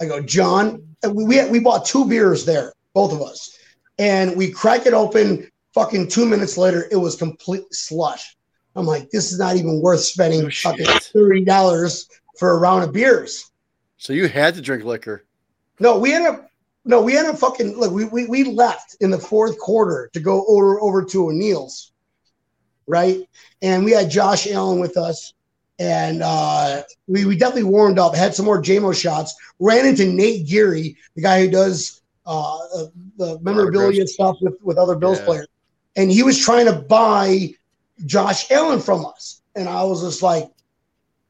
I 0.00 0.06
go, 0.06 0.20
John. 0.20 0.82
and 1.02 1.14
We 1.14 1.24
we, 1.24 1.36
had, 1.36 1.50
we 1.50 1.60
bought 1.60 1.84
two 1.84 2.04
beers 2.06 2.44
there, 2.44 2.72
both 2.94 3.12
of 3.12 3.22
us, 3.22 3.56
and 3.98 4.36
we 4.36 4.50
crack 4.50 4.86
it 4.86 4.94
open. 4.94 5.48
Fucking 5.74 6.08
two 6.08 6.26
minutes 6.26 6.58
later, 6.58 6.86
it 6.90 6.96
was 6.96 7.16
completely 7.16 7.68
slush. 7.72 8.36
I'm 8.76 8.84
like, 8.86 9.10
this 9.10 9.32
is 9.32 9.38
not 9.38 9.56
even 9.56 9.80
worth 9.80 10.00
spending 10.00 10.44
Oh, 10.46 10.50
fucking 10.50 10.86
shit. 10.86 11.02
thirty 11.04 11.44
dollars 11.44 12.08
for 12.38 12.50
a 12.52 12.58
round 12.58 12.84
of 12.84 12.92
beers. 12.92 13.50
So 13.98 14.12
you 14.12 14.28
had 14.28 14.54
to 14.54 14.60
drink 14.60 14.84
liquor. 14.84 15.24
No, 15.78 15.98
we 15.98 16.12
ended 16.12 16.34
up 16.34 16.48
no, 16.84 17.00
we 17.00 17.16
ended 17.16 17.34
up 17.34 17.40
fucking 17.40 17.78
look, 17.78 17.92
we, 17.92 18.04
we 18.06 18.26
we 18.26 18.44
left 18.44 18.96
in 19.00 19.10
the 19.10 19.18
fourth 19.18 19.58
quarter 19.58 20.10
to 20.12 20.20
go 20.20 20.44
over 20.46 20.80
over 20.80 21.04
to 21.04 21.28
O'Neill's, 21.28 21.92
right? 22.86 23.20
And 23.62 23.84
we 23.84 23.92
had 23.92 24.10
Josh 24.10 24.48
Allen 24.50 24.80
with 24.80 24.96
us, 24.96 25.32
and 25.78 26.22
uh 26.22 26.82
we, 27.06 27.24
we 27.24 27.36
definitely 27.36 27.64
warmed 27.70 27.98
up, 27.98 28.14
had 28.14 28.34
some 28.34 28.46
more 28.46 28.60
JMO 28.60 28.98
shots, 29.00 29.34
ran 29.60 29.86
into 29.86 30.06
Nate 30.06 30.46
Geary, 30.46 30.96
the 31.14 31.22
guy 31.22 31.44
who 31.44 31.50
does 31.50 32.00
uh 32.26 32.58
the 33.16 33.38
memorabilia 33.40 34.06
stuff 34.06 34.36
with, 34.40 34.54
with 34.62 34.78
other 34.78 34.96
Bills 34.96 35.18
Yeah. 35.20 35.24
players. 35.24 35.46
And 35.96 36.10
he 36.10 36.22
was 36.22 36.38
trying 36.38 36.66
to 36.66 36.72
buy 36.72 37.54
Josh 38.06 38.50
Allen 38.50 38.80
from 38.80 39.04
us. 39.04 39.42
And 39.54 39.68
I 39.68 39.84
was 39.84 40.02
just 40.02 40.22
like, 40.22 40.48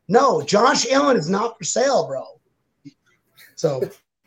no, 0.08 0.42
Josh 0.42 0.86
Allen 0.90 1.16
is 1.16 1.28
not 1.30 1.56
for 1.58 1.64
sale, 1.64 2.06
bro. 2.06 2.24
So 3.54 3.80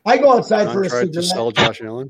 I 0.06 0.18
go 0.18 0.34
outside 0.38 0.72
for 0.72 0.84
a 0.84 0.90
tried 0.90 1.14
to 1.14 1.22
sell 1.24 1.52
Josh 1.52 1.82
Allen. 1.82 2.10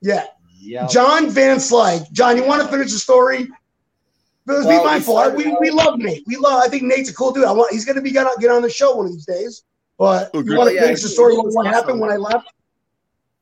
Yeah. 0.00 0.26
Yeah. 0.60 0.86
John 0.86 1.30
Van 1.30 1.56
Slyke. 1.56 2.10
John, 2.12 2.36
you 2.36 2.44
want 2.46 2.62
to 2.62 2.68
finish 2.68 2.92
the 2.92 2.98
story? 2.98 3.48
But 4.44 4.60
be 4.62 4.66
Well, 4.66 4.80
we 4.82 4.84
mindful. 4.88 5.16
I- 5.18 5.28
We, 5.28 5.56
we 5.60 5.70
love 5.70 5.98
Nate. 5.98 6.24
We 6.26 6.36
love. 6.36 6.62
I 6.64 6.68
think 6.68 6.82
Nate's 6.84 7.10
a 7.10 7.14
cool 7.14 7.32
dude. 7.32 7.44
I 7.44 7.52
want. 7.52 7.72
He's 7.72 7.84
going 7.84 7.96
to 7.96 8.02
be 8.02 8.10
get 8.10 8.26
on, 8.26 8.36
get 8.40 8.50
on 8.50 8.62
the 8.62 8.70
show 8.70 8.94
one 8.96 9.06
of 9.06 9.12
these 9.12 9.24
days. 9.26 9.64
But 9.98 10.30
Oh, 10.34 10.40
you 10.40 10.56
want 10.56 10.70
to 10.70 10.74
Yeah, 10.74 10.82
finish 10.82 11.02
the 11.02 11.08
story? 11.08 11.32
he 11.32 11.36
What, 11.38 11.46
was 11.46 11.54
what 11.54 11.66
happened 11.66 12.00
when 12.00 12.10
I 12.10 12.16
left? 12.16 12.48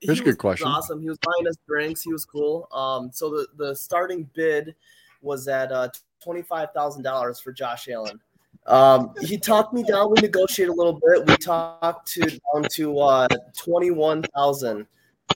Here's 0.00 0.20
a 0.20 0.24
good 0.24 0.38
question. 0.38 0.66
Awesome. 0.66 1.00
He 1.00 1.08
was 1.08 1.18
buying 1.22 1.46
us 1.48 1.56
drinks. 1.66 2.02
He 2.02 2.12
was 2.12 2.24
cool. 2.24 2.68
Um, 2.72 3.10
so 3.12 3.30
the, 3.30 3.46
the 3.56 3.74
starting 3.74 4.28
bid 4.34 4.74
was 5.22 5.46
at 5.48 5.72
uh, 5.72 5.88
twenty 6.22 6.42
five 6.42 6.68
thousand 6.74 7.02
dollars 7.02 7.40
for 7.40 7.52
Josh 7.52 7.88
Allen. 7.88 8.18
Um, 8.66 9.14
he 9.22 9.38
talked 9.38 9.72
me 9.72 9.82
down. 9.82 10.10
We 10.10 10.20
negotiated 10.20 10.72
a 10.72 10.76
little 10.76 11.00
bit. 11.04 11.26
We 11.26 11.36
talked 11.36 12.12
to 12.12 12.20
down 12.20 12.64
to 12.72 12.98
uh, 12.98 13.28
twenty 13.56 13.90
one 13.90 14.22
thousand, 14.36 14.86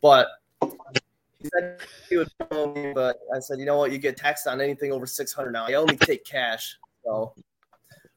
but 0.03 0.29
he 0.63 1.49
said 1.53 1.79
he 2.09 2.17
would 2.17 2.29
phone 2.51 2.75
me. 2.75 2.93
But 2.95 3.17
I 3.35 3.41
said, 3.41 3.59
you 3.59 3.65
know 3.67 3.79
what? 3.79 3.93
You 3.93 3.99
get 3.99 4.17
taxed 4.17 4.47
on 4.47 4.61
anything 4.61 4.93
over 4.93 5.07
six 5.07 5.33
hundred 5.33 5.53
now. 5.53 5.67
I 5.67 5.75
only 5.75 5.97
take 5.97 6.25
cash, 6.25 6.77
so 7.05 7.35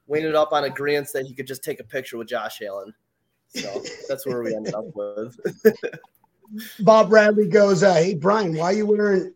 we 0.07 0.19
ended 0.19 0.35
up 0.35 0.51
on 0.53 0.65
agreements 0.65 1.11
that 1.13 1.25
he 1.25 1.33
could 1.33 1.47
just 1.47 1.63
take 1.63 1.79
a 1.79 1.83
picture 1.83 2.17
with 2.17 2.27
Josh 2.27 2.61
Allen. 2.61 2.93
So 3.49 3.81
that's 4.07 4.25
where 4.25 4.41
we 4.41 4.55
ended 4.55 4.73
up 4.73 4.85
with. 4.93 5.39
Bob 6.79 7.09
Bradley 7.09 7.47
goes, 7.47 7.83
uh, 7.83 7.93
"Hey 7.93 8.13
Brian, 8.13 8.55
why 8.55 8.65
are 8.65 8.73
you 8.73 8.85
wearing 8.85 9.33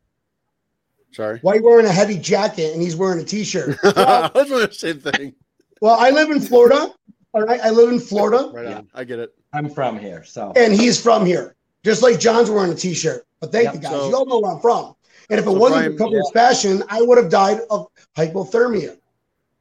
Sorry. 1.12 1.40
why 1.42 1.54
are 1.54 1.56
you 1.58 1.64
wearing 1.64 1.86
a 1.86 1.92
heavy 1.92 2.18
jacket 2.18 2.74
and 2.74 2.82
he's 2.82 2.96
wearing 2.96 3.20
a 3.20 3.24
t-shirt?" 3.24 3.78
I 3.84 4.32
was 4.34 4.48
doing 4.48 4.68
the 4.68 4.74
same 4.74 5.00
thing. 5.00 5.36
Well, 5.82 5.98
I 6.00 6.10
live 6.12 6.30
in 6.32 6.40
Florida. 6.40 6.88
All 7.34 7.42
right, 7.44 7.60
I 7.62 7.70
live 7.70 7.90
in 7.90 8.00
Florida, 8.00 8.50
Right 8.54 8.68
Yeah. 8.70 8.78
on. 8.78 8.88
I 8.94 9.04
get 9.04 9.20
it. 9.20 9.34
I'm 9.54 9.70
from 9.70 10.00
here, 10.00 10.24
so 10.24 10.54
and 10.56 10.74
he's 10.74 11.02
from 11.02 11.26
here, 11.26 11.56
just 11.84 12.02
like 12.02 12.20
John's 12.20 12.50
wearing 12.50 12.72
a 12.72 12.76
t-shirt. 12.76 13.26
But 13.42 13.52
thank 13.52 13.66
Yep. 13.66 13.74
you 13.76 13.80
guys. 13.82 13.92
So- 13.92 14.10
you 14.10 14.16
all 14.16 14.26
know 14.26 14.40
where 14.40 14.52
I'm 14.54 14.60
from. 14.62 14.96
And 15.30 15.40
if 15.40 15.46
it 15.46 15.50
So 15.50 15.54
wasn't 15.54 15.80
Brian- 15.80 15.92
for 15.98 16.04
Couples 16.06 16.32
Fashion, 16.34 16.84
I 16.90 17.02
would 17.02 17.18
have 17.18 17.30
died 17.30 17.62
of 17.70 17.88
hypothermia. 18.18 18.98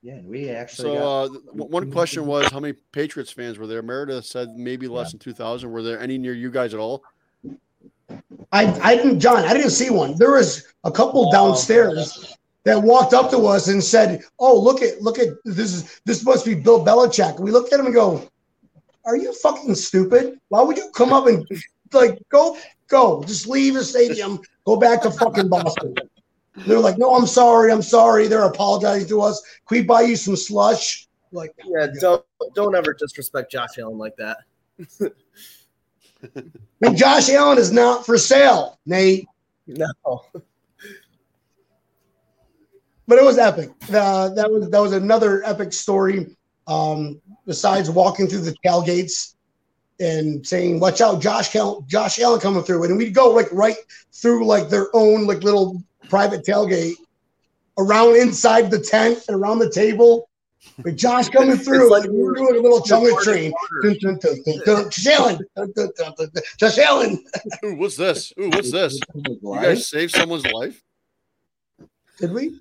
yeah, 0.03 0.19
we 0.25 0.49
actually 0.51 0.95
So 0.97 1.29
got 1.31 1.37
uh, 1.61 1.65
one 1.65 1.91
question 1.93 2.27
was 2.27 2.49
how 2.49 2.59
many 2.61 2.75
Patriots 2.93 3.31
fans 3.31 3.59
were 3.59 3.67
there? 3.67 3.83
Meredith 3.83 4.27
said 4.27 4.57
maybe 4.57 4.89
less 4.89 5.11
than 5.13 5.19
two 5.21 5.33
thousand. 5.33 5.71
Were 5.71 5.83
there 5.83 6.01
any 6.01 6.19
near 6.19 6.35
you 6.35 6.51
guys 6.51 6.75
at 6.75 6.81
all? 6.81 7.03
I, 8.53 8.67
I 8.83 8.97
didn't, 8.97 9.21
John, 9.21 9.45
I 9.45 9.55
didn't 9.55 9.71
see 9.71 9.91
one. 9.91 10.17
There 10.17 10.33
was 10.33 10.65
a 10.83 10.91
couple 10.91 11.29
Oh, 11.29 11.33
downstairs 11.33 12.37
that 12.64 12.83
walked 12.83 13.14
up 13.14 13.31
to 13.31 13.46
us 13.46 13.68
and 13.68 13.83
said, 13.83 14.23
"Oh, 14.38 14.59
look 14.59 14.83
at, 14.83 15.01
look 15.03 15.18
at 15.18 15.29
this 15.44 15.73
is 15.73 16.01
this 16.05 16.25
must 16.25 16.44
be 16.44 16.55
Bill 16.55 16.85
Belichick." 16.85 17.40
We 17.40 17.51
looked 17.51 17.73
at 17.73 17.81
him 17.81 17.87
and 17.87 17.94
go, 17.94 18.29
"Are 19.05 19.16
you 19.16 19.33
fucking 19.33 19.75
stupid? 19.75 20.38
Why 20.49 20.62
would 20.62 20.77
you 20.77 20.90
come 20.90 21.12
up 21.12 21.27
and 21.27 21.46
like 21.92 22.18
go, 22.29 22.57
go, 22.88 23.23
just 23.25 23.46
leave 23.49 23.75
the 23.75 23.85
stadium, 23.85 24.40
go 24.64 24.77
back 24.77 25.03
to 25.03 25.11
fucking 25.11 25.49
Boston?" 25.49 25.94
They're 26.66 26.79
like, 26.79 26.99
"No, 26.99 27.14
I'm 27.14 27.27
sorry, 27.27 27.73
I'm 27.73 27.83
sorry." 27.83 28.27
They're 28.27 28.44
apologizing 28.44 29.09
to 29.09 29.23
us. 29.23 29.40
Can 29.66 29.79
we 29.79 29.85
buy 29.85 30.03
you 30.03 30.16
some 30.16 30.37
slush? 30.37 31.09
Like, 31.33 31.55
Yeah, 31.64 31.87
don't 32.01 32.25
don't 32.55 32.75
ever 32.75 32.92
disrespect 32.92 33.53
Josh 33.53 33.79
Allen 33.79 33.99
like 33.99 34.16
that. 34.16 34.38
and 36.83 36.96
Josh 36.96 37.31
Allen 37.31 37.59
is 37.59 37.73
not 37.73 38.05
for 38.05 38.18
sale, 38.18 38.79
Nate. 38.87 39.27
No. 39.66 40.25
But 43.11 43.18
it 43.18 43.25
was 43.25 43.38
epic. 43.38 43.70
Uh, 43.92 44.29
that 44.31 44.49
was 44.49 44.70
that 44.70 44.81
was 44.81 44.92
another 44.92 45.44
epic 45.44 45.73
story. 45.73 46.29
Um, 46.68 47.20
besides 47.44 47.90
walking 47.90 48.29
through 48.29 48.42
the 48.42 48.55
tailgates 48.64 49.35
and 49.99 50.46
saying, 50.46 50.79
"Watch 50.79 51.01
out, 51.01 51.20
Josh 51.20 51.51
Cal- 51.51 51.81
Josh 51.88 52.20
Allen 52.20 52.38
coming 52.38 52.62
through," 52.62 52.85
and 52.85 52.96
we'd 52.96 53.12
go 53.12 53.31
like 53.31 53.49
right 53.51 53.75
through 54.12 54.46
like 54.46 54.68
their 54.68 54.94
own 54.94 55.27
like 55.27 55.42
little 55.42 55.83
private 56.09 56.44
tailgate 56.44 56.94
around 57.79 58.14
inside 58.16 58.70
the 58.70 58.79
tent 58.79 59.25
and 59.27 59.37
around 59.37 59.59
the 59.59 59.70
table. 59.70 60.29
With 60.85 60.96
Josh 60.96 61.31
coming 61.31 61.57
through, 61.57 61.85
It's 61.85 61.90
like 61.90 62.03
like 62.03 62.11
we 62.11 62.23
were 62.23 62.35
doing 62.35 62.57
a 62.57 62.61
little 62.61 62.81
chunga 62.81 63.20
train. 63.23 63.53
Josh 64.64 65.07
Allen. 65.07 65.40
Josh 66.59 66.79
Allen. 66.79 67.25
Ooh, 67.64 67.75
what's 67.75 67.96
this? 67.96 68.33
Ooh, 68.38 68.51
what's 68.51 68.70
this? 68.70 69.01
You 69.16 69.38
guys 69.55 69.88
saved 69.88 70.12
someone's 70.14 70.46
life? 70.46 70.81
Did 72.20 72.33
we? 72.33 72.61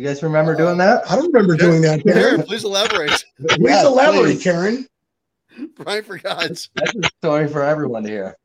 You 0.00 0.06
guys 0.06 0.22
remember 0.22 0.54
doing 0.56 0.78
that? 0.78 1.02
I 1.10 1.14
don't 1.14 1.26
remember 1.30 1.58
doing 1.58 1.82
that. 1.82 2.02
Karen, 2.02 2.22
Karen. 2.22 2.42
please 2.44 2.64
elaborate. 2.64 3.10
Please 3.38 3.58
Yes, 3.60 3.84
elaborate, 3.84 4.22
please. 4.22 4.42
Karen. 4.42 4.86
Brian 5.76 6.02
forgot. 6.04 6.38
That's 6.40 6.70
a 6.74 7.10
story 7.18 7.46
for 7.48 7.62
everyone 7.62 8.04
to 8.04 8.08
hear. 8.08 8.36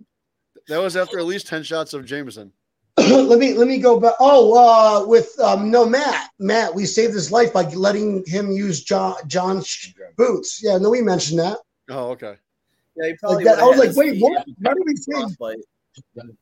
That 0.68 0.80
was 0.82 0.98
after 0.98 1.18
at 1.18 1.24
least 1.24 1.48
10 1.48 1.64
shots 1.64 1.94
of 1.94 2.04
Jameson. 2.06 2.52
let 2.98 3.40
me 3.40 3.54
let 3.54 3.70
me 3.70 3.78
go 3.80 4.02
back. 4.02 4.16
Oh, 4.20 4.54
uh, 5.04 5.08
with 5.08 5.32
um, 5.40 5.72
no 5.72 5.86
Matt. 5.88 6.30
Matt, 6.40 6.76
we 6.76 6.86
saved 6.86 7.14
his 7.14 7.32
life 7.32 7.54
by 7.54 7.64
letting 7.70 8.26
him 8.28 8.52
use 8.52 8.84
John 8.84 9.16
John's 9.28 9.94
boots. 10.18 10.60
Yeah, 10.62 10.78
no, 10.78 10.90
we 10.90 11.02
mentioned 11.02 11.40
that. 11.40 11.58
Oh, 11.90 12.10
okay. 12.10 12.36
Yeah, 12.98 13.08
he 13.08 13.14
probably 13.16 13.46
Like 13.46 13.56
that. 13.56 13.64
I 13.64 13.66
was 13.66 13.78
like, 13.80 13.96
wait, 13.96 14.16
his 14.16 14.22
what? 14.22 14.44
feet 14.46 14.56
How 14.66 14.74
did 14.74 14.84
we 14.86 14.96
save? 14.98 15.14
frostbite. 15.22 15.58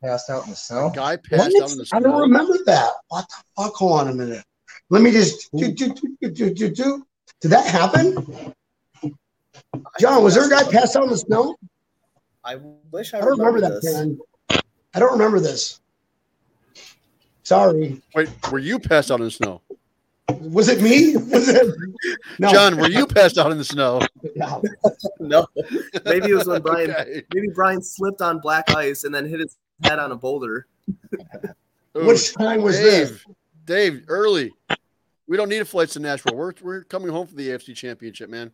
Passed 0.03 0.31
out 0.31 0.45
in 0.45 0.49
the 0.49 0.55
snow. 0.55 0.91
Guy 0.95 1.17
passed 1.17 1.53
What? 1.53 1.63
out 1.65 1.71
in 1.71 1.77
the 1.77 1.87
I 1.93 1.99
don't 1.99 2.19
remember 2.19 2.57
that. 2.65 2.93
What 3.09 3.27
the 3.29 3.61
fuck? 3.63 3.75
Hold 3.75 3.99
on 4.01 4.07
a 4.07 4.13
minute. 4.15 4.43
Let 4.89 5.01
me 5.01 5.11
just 5.11 5.51
do, 5.51 5.71
do, 5.71 5.93
do, 5.93 6.17
do, 6.21 6.29
do, 6.29 6.53
do, 6.53 6.69
do. 6.69 7.07
Did 7.41 7.51
that 7.51 7.65
happen? 7.65 8.53
John, 9.99 10.23
was 10.23 10.35
there 10.35 10.45
a 10.45 10.49
guy 10.49 10.69
passed 10.71 10.95
out 10.95 11.03
in 11.03 11.09
the 11.09 11.17
snow? 11.17 11.55
I 12.43 12.57
wish 12.91 13.13
I, 13.13 13.19
I 13.19 13.21
don't 13.21 13.39
remember 13.39 13.61
that, 13.61 13.81
this. 13.81 13.93
Karen. 13.93 14.19
I 14.93 14.99
don't 14.99 15.13
remember 15.13 15.39
this. 15.39 15.79
Sorry. 17.43 18.01
Wait, 18.15 18.29
were 18.51 18.59
you 18.59 18.79
passed 18.79 19.11
out 19.11 19.19
in 19.19 19.25
the 19.25 19.31
snow? 19.31 19.61
Was 20.39 20.69
it 20.69 20.81
me? 20.81 21.15
Was 21.15 21.49
it? 21.49 21.75
No. 22.39 22.51
John, 22.51 22.77
were 22.77 22.89
you 22.89 23.05
passed 23.05 23.37
out 23.37 23.51
in 23.51 23.57
the 23.57 23.63
snow? 23.63 24.01
No. 24.35 24.61
No, 25.19 25.47
maybe 26.05 26.31
it 26.31 26.35
was 26.35 26.47
when 26.47 26.61
Brian. 26.61 26.91
Okay. 26.99 27.23
Maybe 27.33 27.47
Brian 27.53 27.81
slipped 27.81 28.21
on 28.21 28.39
black 28.39 28.69
ice 28.75 29.05
and 29.05 29.15
then 29.15 29.25
hit 29.25 29.39
his 29.39 29.57
head 29.83 29.99
on 29.99 30.11
a 30.11 30.15
boulder. 30.15 30.67
Ooh, 30.89 32.05
Which 32.05 32.33
time 32.33 32.61
was 32.61 32.77
this? 32.77 33.23
Dave, 33.65 33.93
Dave, 33.93 34.03
early. 34.07 34.51
We 35.27 35.37
don't 35.37 35.49
need 35.49 35.61
a 35.61 35.65
flight 35.65 35.89
to 35.89 35.99
Nashville. 35.99 36.35
We're, 36.35 36.53
we're 36.61 36.83
coming 36.83 37.09
home 37.09 37.27
for 37.27 37.35
the 37.35 37.49
AFC 37.49 37.75
Championship, 37.75 38.29
man. 38.29 38.51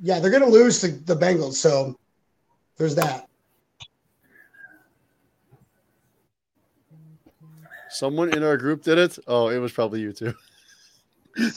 Yeah, 0.00 0.18
they're 0.18 0.30
going 0.30 0.42
to 0.42 0.48
lose 0.48 0.80
to 0.80 0.88
the 0.88 1.14
Bengals. 1.14 1.54
So 1.54 1.98
there's 2.76 2.94
that. 2.96 3.28
Someone 7.90 8.34
in 8.34 8.42
our 8.42 8.56
group 8.56 8.82
did 8.82 8.98
it. 8.98 9.18
Oh, 9.26 9.48
it 9.48 9.58
was 9.58 9.72
probably 9.72 10.00
you 10.00 10.12
too. 10.12 10.34
I 11.38 11.50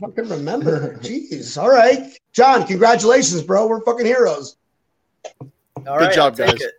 fucking 0.00 0.28
remember. 0.28 0.96
Jeez. 0.98 1.60
All 1.60 1.70
right. 1.70 2.12
John, 2.32 2.66
congratulations, 2.66 3.42
bro. 3.42 3.68
We're 3.68 3.84
fucking 3.84 4.06
heroes. 4.06 4.56
All 5.40 5.46
right, 5.86 6.00
Good 6.00 6.14
job, 6.14 6.32
I'll 6.32 6.36
take 6.46 6.58
guys. 6.58 6.62
it. 6.62 6.74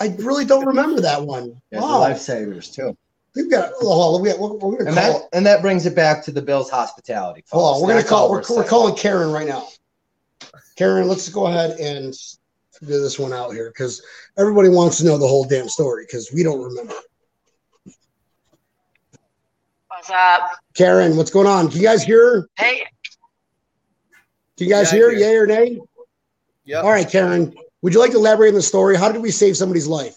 I 0.00 0.14
really 0.18 0.44
don't 0.44 0.66
remember 0.66 1.00
that 1.02 1.22
one. 1.22 1.60
Yeah, 1.70 1.80
Wow. 1.80 2.00
lifesavers 2.08 2.72
too. 2.72 2.96
We've 3.34 3.50
got, 3.50 3.72
oh, 3.80 4.20
we, 4.20 4.32
we're, 4.34 4.52
we're 4.52 4.58
going 4.58 4.78
to 4.78 4.86
And 4.86 4.96
call. 4.96 5.12
that 5.20 5.28
and 5.32 5.44
that 5.46 5.60
brings 5.60 5.86
it 5.86 5.94
back 5.96 6.22
to 6.24 6.30
the 6.32 6.40
Bills' 6.42 6.70
hospitality. 6.70 7.44
Hold 7.50 7.76
on. 7.76 7.80
We're 7.82 7.88
going 7.88 7.96
to 7.98 8.02
That's 8.02 8.08
call. 8.10 8.22
all 8.26 8.30
We're, 8.30 8.42
we're 8.56 8.64
calling 8.68 8.94
Karen 8.94 9.32
right 9.32 9.48
now. 9.48 9.66
Karen, 10.76 11.08
let's 11.08 11.28
go 11.28 11.46
ahead 11.46 11.72
and 11.80 12.12
do 12.80 13.00
this 13.00 13.18
one 13.18 13.32
out 13.32 13.52
here 13.52 13.70
because 13.70 14.02
everybody 14.38 14.68
wants 14.68 14.98
to 14.98 15.04
know 15.04 15.16
the 15.18 15.26
whole 15.26 15.44
damn 15.44 15.68
story 15.68 16.04
because 16.06 16.30
we 16.32 16.42
don't 16.42 16.60
remember. 16.62 16.94
What's 19.88 20.10
up? 20.10 20.50
Karen, 20.74 21.16
what's 21.16 21.30
going 21.30 21.46
on? 21.46 21.68
Can 21.70 21.78
you 21.80 21.86
guys 21.86 22.02
hear? 22.02 22.48
Hey, 22.58 22.84
Can 24.56 24.66
you 24.66 24.70
guys 24.72 24.92
Yeah, 24.92 24.98
hear? 24.98 25.10
hear. 25.10 25.18
Yay 25.20 25.36
or 25.36 25.46
nay? 25.46 25.80
Yep. 26.64 26.84
All 26.84 26.90
right, 26.90 27.08
Karen. 27.08 27.54
Would 27.84 27.92
you 27.92 28.00
like 28.00 28.12
to 28.12 28.16
elaborate 28.16 28.48
on 28.48 28.54
the 28.54 28.62
story? 28.62 28.96
How 28.96 29.12
did 29.12 29.20
we 29.20 29.30
save 29.30 29.58
somebody's 29.58 29.86
life? 29.86 30.16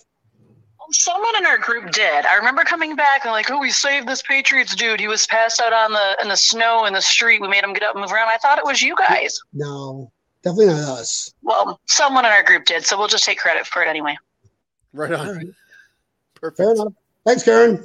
someone 0.91 1.35
in 1.37 1.45
our 1.45 1.57
group 1.57 1.91
did. 1.91 2.25
I 2.25 2.35
remember 2.35 2.63
coming 2.63 2.95
back 2.95 3.25
and 3.25 3.33
like, 3.33 3.51
oh, 3.51 3.59
we 3.59 3.71
saved 3.71 4.07
this 4.07 4.21
Patriots 4.21 4.73
dude. 4.73 5.01
He 5.01 5.09
was 5.09 5.27
passed 5.27 5.59
out 5.59 5.73
on 5.73 5.91
the 5.91 6.17
in 6.21 6.29
the 6.29 6.37
snow 6.37 6.85
in 6.85 6.93
the 6.93 7.01
street. 7.01 7.41
We 7.41 7.49
made 7.49 7.65
him 7.65 7.73
get 7.73 7.83
up 7.83 7.93
and 7.93 8.01
move 8.01 8.13
around. 8.13 8.29
I 8.29 8.37
thought 8.37 8.57
it 8.57 8.63
was 8.63 8.81
you 8.81 8.95
guys. 8.95 9.37
No, 9.51 10.09
definitely 10.43 10.67
not 10.67 10.79
us. 10.79 11.33
Well, 11.41 11.77
someone 11.87 12.23
in 12.23 12.31
our 12.31 12.41
group 12.41 12.63
did, 12.63 12.85
so 12.85 12.97
we'll 12.97 13.09
just 13.09 13.25
take 13.25 13.37
credit 13.37 13.67
for 13.67 13.83
it 13.83 13.89
anyway. 13.89 14.15
Right 14.93 15.11
on. 15.11 15.53
Perfect. 16.35 16.55
Fair 16.55 16.71
enough. 16.71 16.93
Thanks, 17.25 17.43
Karen. 17.43 17.83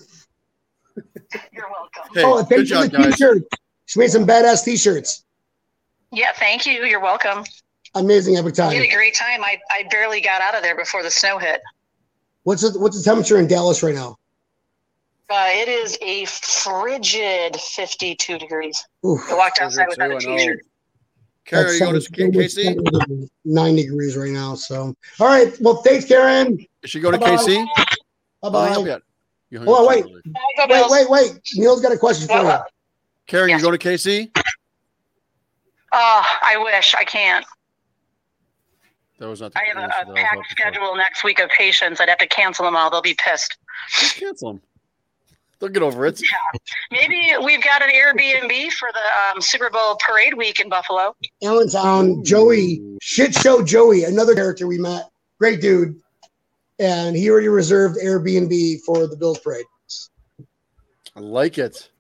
You're 1.53 1.69
welcome. 1.69 2.15
Hey, 2.15 2.23
oh, 2.23 2.39
and 2.39 2.49
good 2.49 2.69
thanks 2.69 2.71
for 2.71 2.77
job, 2.77 2.91
the 2.93 2.99
guys. 2.99 3.17
t-shirt. 3.17 3.43
She 3.87 3.99
made 3.99 4.13
some 4.13 4.29
badass 4.29 4.65
t-shirts. 4.65 5.25
Yeah, 6.13 6.31
thank 6.37 6.67
you. 6.67 6.85
You're 6.85 7.01
welcome. 7.01 7.43
Amazing 7.95 8.37
every 8.37 8.51
We 8.53 8.57
time. 8.57 8.73
had 8.73 8.83
a 8.83 8.91
great 8.95 9.15
time. 9.15 9.43
I, 9.45 9.59
I 9.71 9.85
barely 9.91 10.21
got 10.21 10.41
out 10.41 10.55
of 10.55 10.63
there 10.63 10.77
before 10.77 11.03
the 11.03 11.11
snow 11.11 11.39
hit. 11.39 11.61
What's 12.45 12.63
the, 12.63 12.79
what's 12.79 12.97
the 12.97 13.05
temperature 13.05 13.39
in 13.39 13.47
Dallas 13.47 13.83
right 13.83 13.95
now? 13.95 14.17
Uh, 15.31 15.47
it 15.51 15.69
is 15.69 15.97
a 16.03 16.25
frigid 16.27 17.57
52 17.57 18.39
degrees. 18.39 18.85
Oof. 19.07 19.21
I 19.31 19.35
walked 19.35 19.61
outside 19.61 19.87
Frigid 19.95 19.99
without 20.13 20.17
a 20.17 20.21
too, 20.21 20.29
I 20.29 20.33
know. 20.33 20.39
t-shirt. 20.39 20.61
Karen, 21.45 21.73
you 21.75 21.81
going 21.81 21.95
to 21.95 22.01
seven- 22.01 22.33
KC? 22.33 22.51
seven 22.51 22.85
degrees, 22.85 23.31
Nine 23.45 23.77
degrees 23.77 24.17
right 24.17 24.31
now. 24.31 24.55
So, 24.55 24.95
all 25.21 25.27
right. 25.27 25.53
Well, 25.61 25.77
thanks, 25.77 26.05
Karen. 26.07 26.65
Is 26.83 26.91
she 26.91 27.01
going 27.01 27.13
to 27.15 27.19
Bye-bye. 27.21 27.43
KC? 27.43 27.67
Bye 27.77 27.85
Oh, 28.45 28.63
hang 28.65 28.73
up 28.77 28.83
bye. 28.83 28.87
yet. 28.89 29.03
You 29.51 29.59
hung 29.59 29.67
Hold 29.69 29.79
up 29.79 29.83
on, 29.83 29.89
wait. 29.89 30.05
early. 30.05 30.23
Wait, 30.69 30.91
wait, 30.91 31.11
wait. 31.11 31.41
Neil's 31.55 31.81
got 31.81 31.93
a 31.93 31.99
question 31.99 32.27
for 32.29 32.35
you. 32.41 32.49
Uh, 32.49 32.63
Karen, 33.27 33.51
Yes. 33.51 33.61
you 33.61 33.67
going 33.67 33.79
to 33.79 33.89
KC? 33.89 34.31
Oh, 35.93 36.25
I 36.43 36.57
wish 36.59 36.95
I 36.95 37.05
can't. 37.05 37.45
That 39.23 39.29
was 39.29 39.41
not 39.41 39.53
the 39.53 39.61
I 39.61 39.65
have 39.69 39.77
answer 39.77 39.87
a, 39.87 39.89
that 39.89 39.95
I 39.95 40.03
a 40.03 40.07
was 40.11 40.17
packed 40.17 40.35
hoping 40.35 40.43
for. 40.43 40.51
schedule 40.51 40.97
next 40.97 41.23
week 41.23 41.39
of 41.39 41.49
patients. 41.51 42.01
I'd 42.01 42.09
have 42.09 42.19
to 42.19 42.27
cancel 42.27 42.65
them 42.65 42.75
all. 42.75 42.91
They'll 42.91 43.01
be 43.01 43.15
pissed. 43.15 43.57
Just 44.01 44.17
cancel 44.17 44.55
them. 44.55 44.63
They'll 45.61 45.69
get 45.69 45.85
over 45.85 46.05
it. 46.07 46.21
Yeah. 46.21 46.59
Maybe 46.91 47.31
we've 47.45 47.63
got 47.63 47.83
an 47.83 47.91
Airbnb 47.91 48.73
for 48.73 48.89
the 48.93 49.31
um, 49.37 49.41
Super 49.41 49.71
Bowl 49.71 49.97
parade 50.05 50.35
week 50.35 50.59
in 50.59 50.69
Buffalo. 50.69 51.15
Allentown, 51.41 52.25
Joey, 52.25 52.83
shit 53.01 53.33
show 53.33 53.63
Joey, 53.63 54.03
another 54.03 54.35
character 54.35 54.67
we 54.67 54.77
met. 54.79 55.09
Great 55.39 55.61
dude. 55.61 56.01
And 56.81 57.15
he 57.15 57.31
already 57.31 57.47
reserved 57.47 57.99
Airbnb 58.05 58.81
for 58.85 59.07
the 59.07 59.17
Bills 59.17 59.39
parade. 59.39 59.67
I 61.15 61.21
like 61.21 61.59
it. 61.59 61.91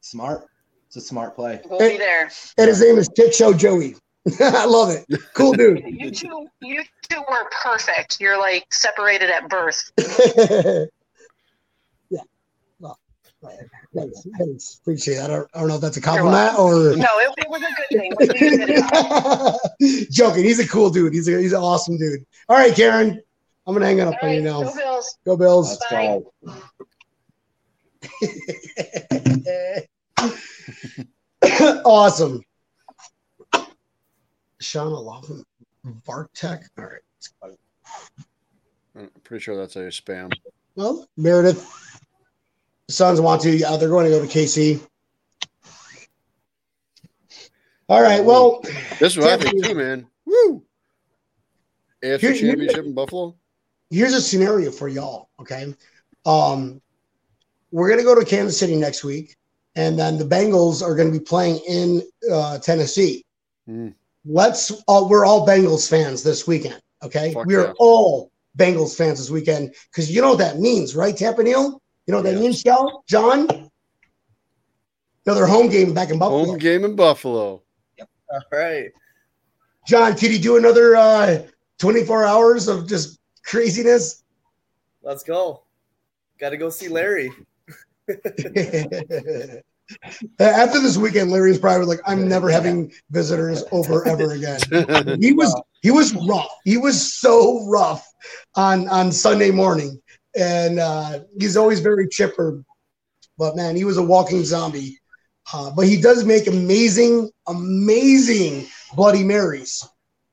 Smart. 0.00 0.46
It's 0.86 0.96
a 0.96 1.02
smart 1.02 1.34
play. 1.36 1.60
We'll 1.66 1.78
Hey. 1.78 1.90
be 1.90 1.98
there. 1.98 2.30
And 2.56 2.68
his 2.68 2.80
name 2.80 2.96
is 2.96 3.10
Shit 3.14 3.34
Show 3.34 3.52
Joey. 3.52 3.96
I 4.40 4.66
love 4.66 4.90
it. 4.90 5.06
Cool 5.34 5.52
dude. 5.52 5.82
You 5.86 6.10
two, 6.10 6.46
you 6.60 6.82
two 7.08 7.20
were 7.28 7.48
perfect. 7.62 8.20
You're 8.20 8.38
like 8.38 8.66
separated 8.70 9.30
at 9.30 9.48
birth. 9.48 9.90
yeah. 12.10 12.20
Well, 12.78 12.98
thanks, 13.94 14.26
thanks. 14.38 14.78
Appreciate 14.80 15.16
that. 15.16 15.30
I 15.30 15.34
don't, 15.36 15.50
I 15.54 15.60
don't 15.60 15.68
know 15.68 15.76
if 15.76 15.80
that's 15.80 15.96
a 15.96 16.00
compliment 16.00 16.58
or 16.58 16.96
No, 16.96 17.18
it, 17.18 17.34
it 17.38 17.48
was 17.48 17.62
a 17.62 17.72
good 17.74 17.88
thing. 17.98 18.12
We 19.80 20.06
joking. 20.10 20.44
He's 20.44 20.58
a 20.60 20.68
cool 20.68 20.90
dude. 20.90 21.14
He's 21.14 21.28
a, 21.28 21.38
he's 21.38 21.52
an 21.52 21.62
awesome 21.62 21.96
dude. 21.96 22.24
All 22.48 22.56
right, 22.56 22.74
Karen. 22.74 23.22
I'm 23.66 23.74
gonna 23.74 23.86
hang 23.86 23.98
it 23.98 24.06
up 24.06 24.16
All 24.22 24.28
on 24.28 24.34
you 24.34 24.40
right, 24.40 24.44
now. 24.44 24.62
go 24.62 24.74
Bills. 24.74 25.18
Go 25.24 25.36
Bills. 25.36 25.78
Bye. 25.90 26.20
awesome. 31.84 32.42
Shauna 34.62 35.02
Laughlin, 35.02 35.44
Vartech. 36.06 36.64
All 36.78 36.84
right. 36.84 37.00
let's 37.16 37.28
go. 37.42 37.56
I'm 38.96 39.10
pretty 39.24 39.42
sure 39.42 39.56
that's 39.56 39.76
a 39.76 39.80
spam. 39.88 40.32
Well, 40.74 41.06
Meredith, 41.16 41.66
the 42.86 42.92
Suns 42.92 43.20
want 43.20 43.40
to. 43.42 43.50
Yeah, 43.56 43.76
they're 43.76 43.88
going 43.88 44.04
to 44.04 44.10
go 44.10 44.20
to 44.24 44.26
KC. 44.26 44.80
All 47.88 48.02
right. 48.02 48.22
Well, 48.24 48.60
This 49.00 49.12
is 49.14 49.18
what 49.18 49.30
I 49.30 49.36
think 49.42 49.64
too, 49.64 49.74
man. 49.74 50.06
Woo! 50.26 50.62
AFC 52.04 52.20
Here- 52.20 52.32
here- 52.32 52.50
Championship 52.52 52.84
in 52.84 52.94
Buffalo. 52.94 53.36
here's 53.90 54.14
a 54.14 54.20
scenario 54.22 54.70
for 54.70 54.88
y'all. 54.88 55.28
Okay. 55.40 55.74
Um, 56.24 56.80
we're 57.72 57.88
going 57.88 57.98
to 57.98 58.04
go 58.04 58.14
to 58.18 58.24
Kansas 58.24 58.58
City 58.58 58.76
next 58.76 59.02
week, 59.04 59.36
and 59.74 59.98
then 59.98 60.18
the 60.18 60.24
Bengals 60.24 60.82
are 60.82 60.94
going 60.94 61.12
to 61.12 61.18
be 61.18 61.24
playing 61.24 61.60
in 61.68 62.02
uh, 62.32 62.58
Tennessee. 62.58 63.24
Mm. 63.68 63.94
Let's 64.24 64.70
all 64.86 65.08
we're 65.08 65.24
all 65.24 65.46
Bengals 65.46 65.88
fans 65.88 66.22
this 66.22 66.46
weekend. 66.46 66.80
Okay, 67.02 67.32
Fuck 67.32 67.46
we 67.46 67.54
are 67.56 67.66
yeah. 67.68 67.72
all 67.78 68.30
Bengals 68.58 68.96
fans 68.96 69.18
this 69.18 69.30
weekend 69.30 69.74
because 69.90 70.10
you 70.10 70.20
know 70.20 70.30
what 70.30 70.38
that 70.38 70.58
means, 70.58 70.94
right, 70.94 71.16
Tampa 71.16 71.42
Neil? 71.42 71.80
You 72.06 72.12
know 72.12 72.18
what 72.18 72.24
that 72.24 72.34
Yeah. 72.34 72.40
means, 72.40 72.60
Scout? 72.60 73.06
John? 73.06 73.70
Another 75.26 75.46
home 75.46 75.68
game 75.68 75.94
back 75.94 76.10
in 76.10 76.18
Buffalo. 76.18 76.44
Home 76.44 76.58
game 76.58 76.84
in 76.84 76.96
Buffalo. 76.96 77.62
Yep. 77.98 78.08
All 78.32 78.40
right. 78.52 78.90
John, 79.86 80.14
can 80.16 80.32
you 80.32 80.38
do 80.38 80.56
another 80.56 80.96
uh, 80.96 81.42
24 81.78 82.24
hours 82.24 82.68
of 82.68 82.88
just 82.88 83.18
craziness? 83.44 84.22
Let's 85.02 85.22
go. 85.22 85.62
Got 86.38 86.50
to 86.50 86.56
go 86.56 86.68
see 86.68 86.88
Larry. 86.88 87.30
After 90.38 90.80
this 90.80 90.96
weekend, 90.96 91.30
Larry's 91.30 91.58
probably 91.58 91.86
like, 91.86 92.00
I'm 92.06 92.28
never 92.28 92.48
having 92.50 92.92
visitors 93.10 93.64
over 93.72 94.06
ever 94.06 94.32
again. 94.32 94.60
He 95.20 95.32
was 95.32 95.60
he 95.82 95.90
was 95.90 96.14
rough. 96.26 96.50
He 96.64 96.76
was 96.76 97.14
so 97.14 97.66
rough 97.66 98.06
on 98.54 98.88
on 98.88 99.12
Sunday 99.12 99.50
morning, 99.50 100.00
and 100.36 100.78
uh, 100.78 101.20
he's 101.38 101.56
always 101.56 101.80
very 101.80 102.08
chipper. 102.08 102.62
But 103.38 103.56
man, 103.56 103.76
he 103.76 103.84
was 103.84 103.96
a 103.96 104.02
walking 104.02 104.44
zombie. 104.44 105.00
Uh, 105.52 105.70
but 105.70 105.86
he 105.86 106.00
does 106.00 106.24
make 106.24 106.46
amazing, 106.46 107.30
amazing 107.48 108.66
Bloody 108.94 109.24
Marys. 109.24 109.86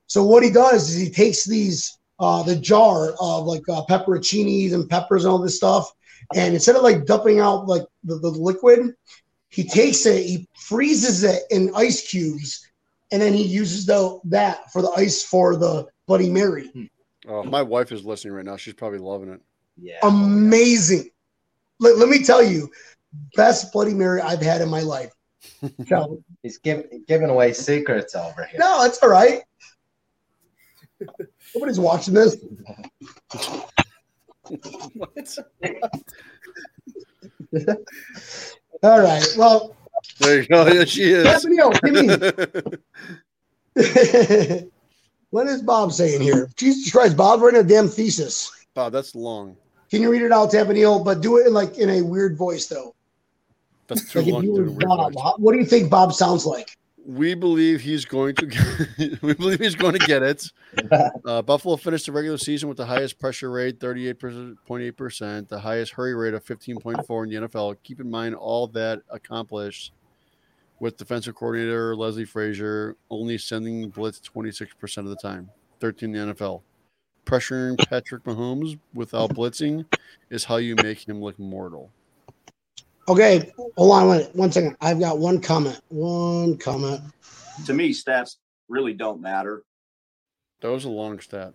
So 0.06 0.22
what 0.22 0.42
he 0.42 0.50
does 0.50 0.90
is 0.90 0.96
he 0.96 1.10
takes 1.10 1.44
these 1.44 1.98
uh, 2.20 2.42
the 2.42 2.56
jar 2.56 3.14
of 3.20 3.46
like 3.46 3.62
uh, 3.68 3.82
pepperoncinis 3.88 4.72
and 4.72 4.88
peppers 4.88 5.24
and 5.24 5.32
all 5.32 5.38
this 5.38 5.56
stuff, 5.56 5.90
and 6.34 6.54
instead 6.54 6.76
of 6.76 6.82
like 6.82 7.06
dumping 7.06 7.40
out 7.40 7.66
like 7.66 7.82
the, 8.04 8.18
the 8.18 8.28
liquid, 8.28 8.94
he 9.50 9.64
takes 9.64 10.04
it, 10.06 10.24
he 10.24 10.48
freezes 10.54 11.24
it 11.24 11.42
in 11.50 11.72
ice 11.74 12.08
cubes, 12.08 12.66
and 13.10 13.20
then 13.22 13.32
he 13.32 13.42
uses 13.42 13.86
the 13.86 14.20
that 14.24 14.70
for 14.72 14.82
the 14.82 14.90
ice 14.90 15.22
for 15.22 15.56
the 15.56 15.86
Bloody 16.06 16.30
Mary. 16.30 16.68
Hmm. 16.68 16.84
oh, 17.28 17.42
my 17.44 17.62
wife 17.62 17.92
is 17.92 18.04
listening 18.04 18.34
right 18.34 18.44
now. 18.44 18.56
She's 18.56 18.74
probably 18.74 18.98
loving 18.98 19.30
it. 19.30 19.40
Yeah. 19.76 19.98
Amazing. 20.02 21.10
Let, 21.80 21.96
let 21.98 22.08
me 22.08 22.22
tell 22.22 22.42
you, 22.42 22.70
best 23.36 23.72
Bloody 23.72 23.94
Mary 23.94 24.20
I've 24.20 24.42
had 24.42 24.60
in 24.60 24.68
my 24.68 24.80
life. 24.80 25.12
So, 25.88 26.22
He's 26.42 26.58
giving 26.58 27.04
giving 27.08 27.30
away 27.30 27.52
secrets 27.52 28.14
over 28.14 28.44
here. 28.44 28.60
no, 28.60 28.84
it's 28.84 28.98
all 29.02 29.08
right. 29.08 29.40
Nobody's 31.54 31.80
watching 31.80 32.14
this. 32.14 32.36
All 38.82 39.00
right. 39.00 39.26
Well, 39.36 39.74
There 40.18 40.40
you 40.42 40.46
go. 40.48 40.66
Yeah, 40.66 40.84
she 40.84 41.04
is. 41.12 41.24
Gabrielle, 41.24 41.70
give 41.82 41.94
me. 41.94 42.06
what 45.30 45.46
is 45.46 45.62
Bob 45.62 45.92
saying 45.92 46.20
here? 46.20 46.48
Jesus 46.56 46.90
Christ, 46.92 47.16
Bob 47.16 47.40
writing 47.40 47.60
a 47.60 47.64
damn 47.64 47.88
thesis. 47.88 48.50
Bob, 48.74 48.92
that's 48.92 49.14
long. 49.14 49.56
Can 49.90 50.02
you 50.02 50.10
read 50.10 50.22
it 50.22 50.32
out, 50.32 50.50
Tampa 50.50 50.72
Neil? 50.72 51.02
But 51.02 51.20
do 51.20 51.38
it 51.38 51.46
in 51.46 51.54
like 51.54 51.78
in 51.78 51.90
a 51.90 52.02
weird 52.02 52.36
voice 52.36 52.66
though. 52.66 52.94
That's 53.86 54.10
too 54.10 54.20
Like 54.20 54.32
long. 54.32 54.44
you 54.44 54.54
to 54.56 54.62
were 54.62 54.64
do 54.64 54.70
a 54.86 54.96
weird 54.98 55.14
Bob, 55.14 55.40
what 55.40 55.52
do 55.52 55.58
you 55.58 55.64
think 55.64 55.90
Bob 55.90 56.12
sounds 56.12 56.44
like? 56.46 56.76
We 57.08 57.34
believe 57.34 57.80
he's 57.80 58.04
going 58.04 58.34
to. 58.34 58.46
Get, 58.46 59.22
we 59.22 59.32
believe 59.32 59.60
he's 59.60 59.74
going 59.74 59.98
to 59.98 60.06
get 60.06 60.22
it. 60.22 60.52
Uh, 61.24 61.42
Buffalo 61.42 61.76
finished 61.76 62.06
the 62.06 62.12
regular 62.12 62.38
season 62.38 62.68
with 62.68 62.78
the 62.78 62.86
highest 62.86 63.18
pressure 63.18 63.50
rate, 63.50 63.80
thirty-eight 63.80 64.20
point 64.66 64.82
eight 64.82 64.96
percent, 64.96 65.48
the 65.48 65.58
highest 65.58 65.92
hurry 65.92 66.14
rate 66.14 66.34
of 66.34 66.44
fifteen 66.44 66.78
point 66.78 67.04
four 67.06 67.24
in 67.24 67.30
the 67.30 67.48
NFL. 67.48 67.76
Keep 67.82 68.00
in 68.00 68.10
mind 68.10 68.34
all 68.34 68.66
that 68.68 69.00
accomplished 69.10 69.92
with 70.80 70.96
defensive 70.96 71.34
coordinator 71.34 71.96
Leslie 71.96 72.24
Frazier 72.24 72.96
only 73.10 73.38
sending 73.38 73.88
blitz 73.88 74.20
twenty 74.20 74.52
six 74.52 74.72
percent 74.74 75.06
of 75.06 75.10
the 75.10 75.16
time, 75.16 75.50
thirteen 75.80 76.14
in 76.14 76.28
the 76.28 76.34
NFL. 76.34 76.62
Pressuring 77.26 77.76
Patrick 77.88 78.24
Mahomes 78.24 78.78
without 78.94 79.30
blitzing 79.30 79.84
is 80.30 80.44
how 80.44 80.56
you 80.56 80.76
make 80.76 81.08
him 81.08 81.20
look 81.20 81.38
mortal. 81.38 81.90
Okay, 83.08 83.50
hold 83.76 83.92
on 83.92 84.06
one, 84.06 84.20
one 84.34 84.52
second. 84.52 84.76
I've 84.82 85.00
got 85.00 85.18
one 85.18 85.40
comment. 85.40 85.80
One 85.88 86.58
comment. 86.58 87.00
to 87.64 87.72
me, 87.72 87.92
stats 87.92 88.36
really 88.68 88.92
don't 88.92 89.20
matter. 89.20 89.62
That 90.60 90.70
was 90.70 90.84
a 90.84 90.90
long 90.90 91.18
stat. 91.20 91.54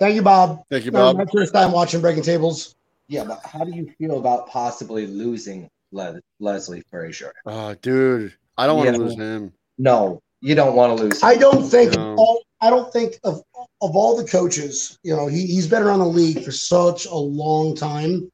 Thank 0.00 0.14
you, 0.16 0.22
Bob. 0.22 0.62
Thank 0.70 0.86
you, 0.86 0.92
Bob. 0.92 1.18
My 1.18 1.26
first 1.26 1.52
time 1.52 1.70
watching 1.72 2.00
Breaking 2.00 2.22
Tables. 2.22 2.74
Yeah, 3.08 3.24
but 3.24 3.40
how 3.44 3.64
do 3.64 3.72
you 3.72 3.92
feel 3.98 4.18
about 4.18 4.48
possibly 4.48 5.06
losing 5.06 5.68
Le- 5.92 6.20
Leslie 6.40 6.82
Frazier? 6.90 7.32
Ah, 7.46 7.74
dude, 7.82 8.34
I 8.56 8.66
don't 8.66 8.78
want 8.78 8.94
to 8.94 9.02
lose 9.02 9.16
him. 9.16 9.52
No, 9.76 10.22
you 10.40 10.54
don't 10.54 10.74
want 10.74 10.96
to 10.96 11.04
lose. 11.04 11.22
I 11.22 11.36
don't 11.36 11.62
think 11.68 11.92
No. 11.94 12.14
all, 12.16 12.42
I 12.62 12.70
don't 12.70 12.90
think 12.92 13.18
of 13.24 13.42
of 13.82 13.94
all 13.94 14.16
the 14.16 14.26
coaches, 14.26 14.98
you 15.02 15.14
know, 15.14 15.26
he, 15.26 15.46
he's 15.46 15.66
been 15.66 15.82
around 15.82 15.98
the 15.98 16.06
league 16.06 16.42
for 16.42 16.52
such 16.52 17.04
a 17.04 17.14
long 17.14 17.76
time. 17.76 18.30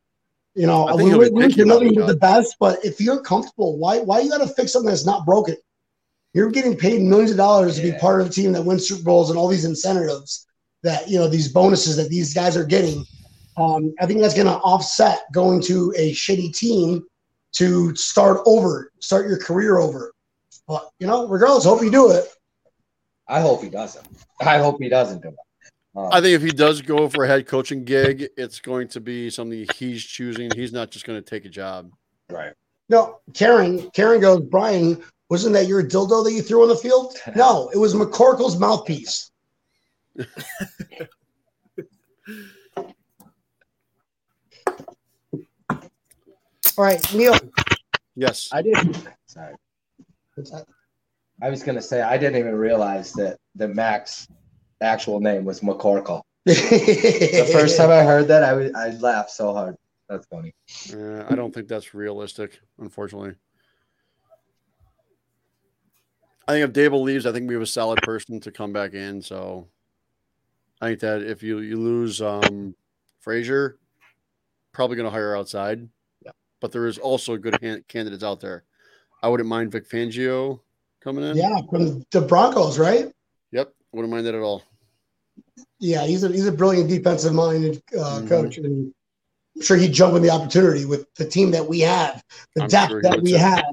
You 0.54 0.66
know, 0.66 0.88
I 0.88 0.96
think 0.96 1.04
we 1.04 1.10
he'll 1.10 1.20
be 1.20 1.30
we 1.30 1.46
picky 1.46 1.64
we 1.64 1.90
know 1.90 2.06
the 2.06 2.16
best, 2.16 2.56
but 2.58 2.84
if 2.84 3.00
you're 3.00 3.20
comfortable, 3.20 3.78
why 3.78 4.00
why 4.00 4.20
you 4.20 4.30
got 4.30 4.38
to 4.38 4.48
fix 4.48 4.72
something 4.72 4.88
that's 4.88 5.06
not 5.06 5.24
broken? 5.24 5.56
You're 6.34 6.50
getting 6.50 6.76
paid 6.76 7.02
millions 7.02 7.30
of 7.30 7.36
dollars 7.36 7.76
to 7.76 7.82
be 7.82 7.92
part 7.98 8.20
of 8.20 8.28
a 8.28 8.30
team 8.30 8.52
that 8.52 8.62
wins 8.62 8.88
Super 8.88 9.02
Bowls 9.02 9.30
and 9.30 9.38
all 9.38 9.48
these 9.48 9.64
incentives 9.64 10.46
that 10.82 11.08
you 11.08 11.18
know 11.18 11.28
these 11.28 11.52
bonuses 11.52 11.96
that 11.96 12.08
these 12.08 12.34
guys 12.34 12.56
are 12.56 12.64
getting. 12.64 13.04
Um, 13.56 13.92
I 14.00 14.06
think 14.06 14.20
that's 14.20 14.34
going 14.34 14.46
to 14.46 14.58
offset 14.58 15.20
going 15.32 15.60
to 15.62 15.92
a 15.96 16.12
shitty 16.12 16.56
team 16.56 17.04
to 17.52 17.94
start 17.94 18.40
over, 18.46 18.92
start 19.00 19.28
your 19.28 19.38
career 19.38 19.78
over. 19.78 20.12
But 20.66 20.88
you 20.98 21.06
know, 21.06 21.28
regardless, 21.28 21.64
hope 21.64 21.82
you 21.82 21.90
do 21.90 22.10
it. 22.10 22.26
I 23.28 23.40
hope 23.40 23.62
he 23.62 23.68
doesn't. 23.68 24.06
I 24.40 24.58
hope 24.58 24.78
he 24.80 24.88
doesn't 24.88 25.22
do 25.22 25.28
it. 25.28 25.34
Um, 25.96 26.08
I 26.12 26.20
think 26.20 26.34
if 26.36 26.42
he 26.42 26.50
does 26.50 26.82
go 26.82 27.08
for 27.08 27.24
a 27.24 27.28
head 27.28 27.46
coaching 27.46 27.84
gig, 27.84 28.28
it's 28.36 28.60
going 28.60 28.88
to 28.88 29.00
be 29.00 29.28
something 29.30 29.66
he's 29.74 30.04
choosing. 30.04 30.50
He's 30.54 30.72
not 30.72 30.90
just 30.90 31.04
going 31.04 31.20
to 31.20 31.28
take 31.28 31.44
a 31.44 31.48
job. 31.48 31.90
right. 32.30 32.52
No, 32.88 33.20
Karen. 33.34 33.88
Karen 33.92 34.20
goes, 34.20 34.40
Brian, 34.40 35.00
wasn't 35.28 35.52
that 35.54 35.68
your 35.68 35.82
dildo 35.82 36.24
that 36.24 36.32
you 36.32 36.42
threw 36.42 36.62
on 36.62 36.68
the 36.68 36.76
field? 36.76 37.16
No, 37.36 37.70
it 37.72 37.78
was 37.78 37.94
McCorkle's 37.94 38.58
mouthpiece. 38.58 39.30
All 46.76 46.84
right, 46.86 47.14
Neil. 47.14 47.36
Yes. 48.16 48.48
I 48.52 48.62
didn't. 48.62 49.06
Sorry. 49.26 49.54
I 51.42 51.48
was 51.48 51.62
gonna 51.62 51.82
say 51.82 52.02
I 52.02 52.16
didn't 52.18 52.38
even 52.38 52.54
realize 52.54 53.12
that 53.14 53.38
that 53.56 53.74
Mac's 53.74 54.28
actual 54.80 55.20
name 55.20 55.44
was 55.44 55.60
McCorkle. 55.60 56.22
The 56.46 57.50
first 57.52 57.76
time 57.76 57.90
I 57.90 58.02
heard 58.02 58.28
that, 58.28 58.42
I 58.42 58.52
was 58.54 58.72
I 58.74 58.90
laughed 58.90 59.30
so 59.30 59.52
hard. 59.52 59.76
That's 60.08 60.26
funny. 60.26 60.52
Uh, 60.92 61.24
I 61.28 61.34
don't 61.36 61.54
think 61.54 61.68
that's 61.68 61.94
realistic, 61.94 62.60
unfortunately. 62.78 63.34
I 66.48 66.54
think 66.54 66.68
if 66.68 66.72
Daboll 66.72 67.02
leaves, 67.02 67.26
I 67.26 67.32
think 67.32 67.46
we 67.46 67.54
have 67.54 67.62
a 67.62 67.66
solid 67.66 68.02
person 68.02 68.40
to 68.40 68.50
come 68.50 68.72
back 68.72 68.92
in. 68.94 69.22
So 69.22 69.68
I 70.80 70.88
think 70.88 71.00
that 71.00 71.22
if 71.22 71.44
you, 71.44 71.60
you 71.60 71.78
lose 71.78 72.20
um, 72.20 72.74
Frazier, 73.20 73.78
probably 74.72 74.96
going 74.96 75.06
to 75.06 75.12
hire 75.12 75.36
outside. 75.36 75.88
Yeah. 76.24 76.32
But 76.60 76.72
there 76.72 76.86
is 76.86 76.98
also 76.98 77.36
good 77.36 77.56
han- 77.62 77.84
candidates 77.86 78.24
out 78.24 78.40
there. 78.40 78.64
I 79.22 79.28
wouldn't 79.28 79.48
mind 79.48 79.70
Vic 79.70 79.88
Fangio 79.88 80.58
coming 81.00 81.22
in. 81.22 81.36
yeah, 81.36 81.60
from 81.70 82.04
the 82.10 82.20
Broncos, 82.22 82.80
right? 82.80 83.12
Yep. 83.52 83.72
Wouldn't 83.92 84.12
mind 84.12 84.26
that 84.26 84.34
at 84.34 84.40
all. 84.40 84.64
Yeah, 85.78 86.04
he's 86.06 86.24
a 86.24 86.28
he's 86.28 86.46
a 86.46 86.52
brilliant 86.52 86.88
defensive 86.88 87.32
minded 87.32 87.82
uh, 87.98 88.20
Mhm. 88.20 88.28
coach, 88.28 88.58
and 88.58 88.92
I'm 89.56 89.62
sure 89.62 89.76
he'd 89.76 89.92
jump 89.92 90.14
in 90.16 90.22
the 90.22 90.30
opportunity 90.30 90.84
with 90.84 91.12
the 91.14 91.24
team 91.24 91.50
that 91.52 91.66
we 91.66 91.80
have, 91.80 92.22
the 92.54 92.62
I'm 92.62 92.68
depth 92.68 92.90
sure 92.90 93.02
that 93.02 93.22
we 93.22 93.32
have. 93.32 93.64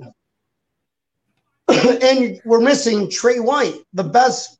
and 2.01 2.41
we're 2.45 2.61
missing 2.61 3.09
Tre 3.09 3.39
White, 3.39 3.83
the 3.93 4.03
best, 4.03 4.57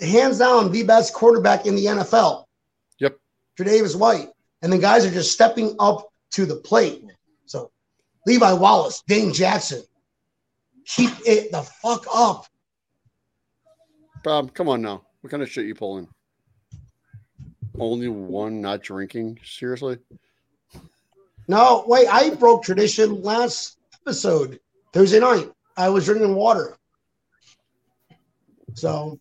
hands 0.00 0.38
down, 0.38 0.72
the 0.72 0.82
best 0.82 1.12
quarterback 1.12 1.66
in 1.66 1.76
the 1.76 1.84
NFL. 1.86 2.44
Yep. 2.98 3.18
Tre'Davious 3.58 3.94
White, 3.96 4.30
and 4.62 4.72
the 4.72 4.78
guys 4.78 5.04
are 5.04 5.10
just 5.10 5.32
stepping 5.32 5.76
up 5.78 6.08
to 6.32 6.46
the 6.46 6.56
plate. 6.56 7.04
So, 7.44 7.70
Levi 8.26 8.52
Wallace, 8.54 9.02
Dane 9.06 9.32
Jackson, 9.34 9.82
keep 10.86 11.10
it 11.26 11.52
the 11.52 11.62
fuck 11.62 12.06
up. 12.12 12.46
Bob, 14.24 14.54
come 14.54 14.68
on 14.68 14.80
now. 14.82 15.02
What 15.20 15.30
kind 15.30 15.42
of 15.42 15.50
shit 15.50 15.66
you 15.66 15.74
pulling? 15.74 16.08
Only 17.78 18.08
one 18.08 18.60
not 18.60 18.82
drinking? 18.82 19.40
Seriously? 19.44 19.98
No, 21.48 21.84
wait, 21.86 22.08
I 22.08 22.30
broke 22.30 22.64
tradition 22.64 23.22
last 23.22 23.78
episode, 24.02 24.58
Thursday 24.92 25.20
night. 25.20 25.52
I 25.76 25.88
was 25.88 26.06
drinking 26.06 26.34
water. 26.34 26.76
So 28.74 29.20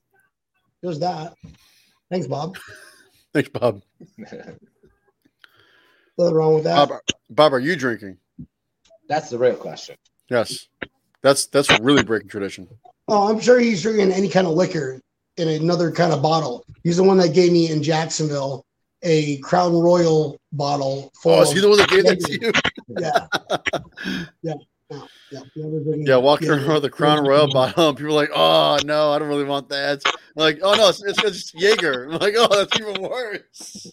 there's 0.81 0.99
that. 0.99 1.35
Thanks, 2.09 2.27
Bob. 2.27 2.57
Thanks, 3.33 3.49
Bob. 3.49 3.81
Nothing 4.17 4.57
wrong 6.17 6.55
with 6.55 6.63
that. 6.63 6.89
Bob, 6.89 6.99
Bob, 7.29 7.53
are 7.53 7.59
you 7.59 7.75
drinking? 7.75 8.17
That's 9.07 9.29
the 9.29 9.37
real 9.37 9.55
question. 9.55 9.97
Yes. 10.29 10.67
That's 11.21 11.47
that's 11.47 11.79
really 11.79 12.03
breaking 12.03 12.29
tradition. 12.29 12.67
Oh, 13.07 13.29
I'm 13.29 13.39
sure 13.39 13.59
he's 13.59 13.81
drinking 13.81 14.11
any 14.11 14.29
kind 14.29 14.47
of 14.47 14.53
liquor 14.53 15.01
in 15.37 15.49
another 15.49 15.91
kind 15.91 16.13
of 16.13 16.21
bottle. 16.21 16.65
He's 16.83 16.97
the 16.97 17.03
one 17.03 17.17
that 17.17 17.33
gave 17.33 17.51
me 17.51 17.71
in 17.71 17.83
Jacksonville 17.83 18.65
a 19.03 19.37
Crown 19.37 19.73
Royal 19.73 20.39
bottle. 20.51 21.11
full 21.21 21.33
Oh, 21.33 21.41
is 21.43 21.51
he 21.51 21.59
the 21.59 21.69
one 21.69 21.77
that 21.77 21.89
gave 21.89 22.03
that 22.05 22.19
to 22.19 22.31
you? 22.31 22.51
Yeah, 22.87 23.27
yeah, 24.41 24.53
yeah, 24.89 25.01
yeah. 25.31 25.41
Yeah, 25.97 26.17
walking 26.17 26.47
yeah. 26.47 26.53
around 26.53 26.73
with 26.73 26.83
the 26.83 26.89
Crown 26.89 27.25
Royal 27.25 27.51
bottle, 27.51 27.89
and 27.89 27.97
people 27.97 28.13
are 28.13 28.15
like, 28.15 28.29
"Oh 28.33 28.77
no, 28.85 29.11
I 29.11 29.19
don't 29.19 29.27
really 29.27 29.43
want 29.43 29.69
that." 29.69 30.01
I'm 30.05 30.13
like, 30.35 30.59
"Oh 30.61 30.75
no, 30.75 30.89
it's, 30.89 31.03
it's 31.03 31.21
just 31.21 31.53
Jaeger." 31.55 32.05
I'm 32.11 32.19
like, 32.19 32.35
"Oh, 32.37 32.47
that's 32.47 32.79
even 32.79 33.01
worse." 33.01 33.91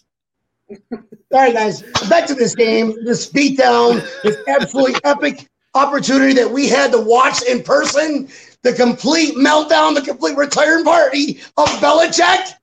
All 0.91 0.99
right, 1.31 1.53
guys, 1.53 1.81
back 2.09 2.27
to 2.27 2.35
this 2.35 2.55
game. 2.55 3.03
This 3.03 3.31
beatdown, 3.31 4.07
this 4.21 4.37
absolutely 4.47 4.95
epic 5.03 5.49
opportunity 5.73 6.33
that 6.33 6.49
we 6.49 6.69
had 6.69 6.91
to 6.91 6.99
watch 6.99 7.41
in 7.43 7.63
person. 7.63 8.29
The 8.63 8.73
complete 8.73 9.35
meltdown, 9.35 9.93
the 9.93 10.01
complete 10.01 10.37
return 10.37 10.83
party 10.83 11.41
of 11.57 11.67
Belichick. 11.79 12.53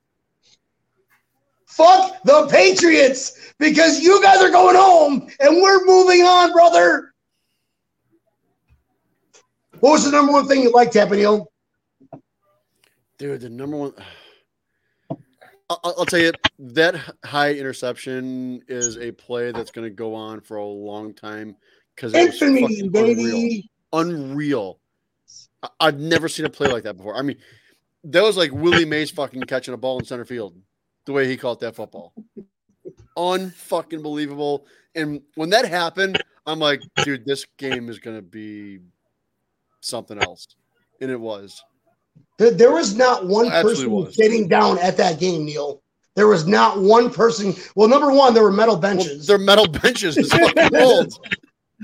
Fuck 1.67 2.21
the 2.23 2.47
Patriots 2.51 3.53
because 3.57 4.01
you 4.01 4.21
guys 4.21 4.41
are 4.41 4.49
going 4.49 4.75
home 4.75 5.29
and 5.39 5.61
we're 5.61 5.85
moving 5.85 6.23
on, 6.23 6.51
brother. 6.51 7.13
What 9.79 9.91
was 9.91 10.05
the 10.05 10.11
number 10.11 10.33
one 10.33 10.47
thing 10.47 10.61
you 10.61 10.71
liked, 10.71 10.93
Tampa 10.93 11.15
Neil? 11.15 11.51
Dude, 13.17 13.41
the 13.41 13.49
number 13.49 13.77
one. 13.77 13.93
I'll, 15.69 15.95
I'll 15.99 16.05
tell 16.05 16.19
you 16.19 16.33
that 16.59 16.95
Hyde 17.23 17.55
interception 17.55 18.61
is 18.67 18.97
a 18.97 19.11
play 19.11 19.51
that's 19.51 19.71
going 19.71 19.85
to 19.85 19.95
go 19.95 20.13
on 20.13 20.41
for 20.41 20.57
a 20.57 20.65
long 20.65 21.13
time 21.13 21.55
because 21.95 22.13
Infamy, 22.13 22.89
baby. 22.89 23.69
unreal. 23.93 24.80
I- 25.63 25.69
I've 25.79 25.99
never 25.99 26.27
seen 26.27 26.45
a 26.45 26.49
play 26.49 26.67
like 26.67 26.83
that 26.83 26.97
before. 26.97 27.15
I 27.15 27.21
mean, 27.21 27.37
that 28.05 28.23
was 28.23 28.37
like 28.37 28.51
Willie 28.51 28.85
Mays 28.85 29.11
fucking 29.11 29.43
catching 29.43 29.73
a 29.73 29.77
ball 29.77 29.99
in 29.99 30.05
center 30.05 30.25
field, 30.25 30.55
the 31.05 31.13
way 31.13 31.27
he 31.27 31.37
caught 31.37 31.59
that 31.59 31.75
football. 31.75 32.13
Unfucking 33.17 34.01
believable. 34.01 34.65
And 34.95 35.21
when 35.35 35.49
that 35.51 35.65
happened, 35.67 36.21
I'm 36.45 36.59
like, 36.59 36.81
dude, 37.03 37.25
this 37.25 37.45
game 37.57 37.89
is 37.89 37.99
gonna 37.99 38.21
be 38.21 38.79
something 39.81 40.17
else. 40.21 40.47
And 40.99 41.11
it 41.11 41.19
was. 41.19 41.63
There, 42.37 42.51
there 42.51 42.71
was 42.71 42.95
not 42.95 43.27
one 43.27 43.49
person 43.49 43.91
was. 43.91 44.15
sitting 44.15 44.47
down 44.47 44.79
at 44.79 44.97
that 44.97 45.19
game, 45.19 45.45
Neil. 45.45 45.81
There 46.15 46.27
was 46.27 46.45
not 46.47 46.79
one 46.81 47.09
person. 47.09 47.53
Well, 47.75 47.87
number 47.87 48.11
one, 48.11 48.33
there 48.33 48.43
were 48.43 48.51
metal 48.51 48.75
Well, 48.75 48.81
benches. 48.81 49.27
they're 49.27 49.37
metal 49.37 49.67
benches. 49.67 50.17
It's 50.17 50.29
fucking 50.29 50.75
old. 50.75 51.13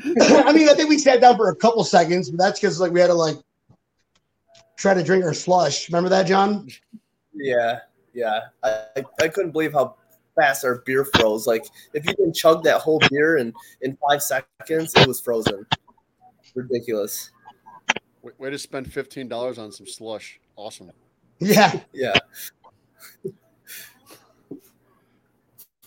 I 0.06 0.52
mean, 0.54 0.70
I 0.70 0.74
think 0.74 0.90
we 0.90 0.98
sat 0.98 1.22
down 1.22 1.38
for 1.38 1.50
a 1.50 1.56
couple 1.56 1.84
seconds, 1.84 2.30
but 2.30 2.38
that's 2.38 2.60
because 2.60 2.80
like 2.80 2.92
we 2.92 3.00
had 3.00 3.08
to 3.08 3.14
like 3.14 3.36
try 4.78 4.94
to 4.94 5.04
drink 5.04 5.26
our 5.26 5.34
slush. 5.34 5.90
Remember 5.90 6.10
that, 6.10 6.28
John? 6.28 6.70
Yeah, 7.34 7.80
yeah. 8.14 8.40
I, 8.64 8.86
I, 8.96 9.04
I 9.22 9.28
couldn't 9.28 9.52
believe 9.52 9.74
how 9.74 9.96
fast 10.40 10.64
our 10.64 10.84
beer 10.86 11.04
froze. 11.04 11.46
Like 11.48 11.66
if 11.94 12.06
you 12.06 12.14
didn't 12.14 12.34
chug 12.34 12.64
that 12.64 12.80
whole 12.80 13.00
beer 13.10 13.38
in 13.38 13.54
in 13.82 13.98
five 14.08 14.22
seconds, 14.22 14.94
it 14.96 15.08
was 15.08 15.20
frozen. 15.20 15.66
Ridiculous. 16.56 17.32
Way- 18.22 18.32
Way 18.38 18.50
to 18.52 18.58
spend 18.58 18.92
fifteen 18.92 19.28
dollars 19.28 19.58
on 19.58 19.72
some 19.72 19.88
slush. 19.88 20.40
Awesome. 20.56 20.92
Yeah. 21.40 21.82
Yeah. 21.94 22.16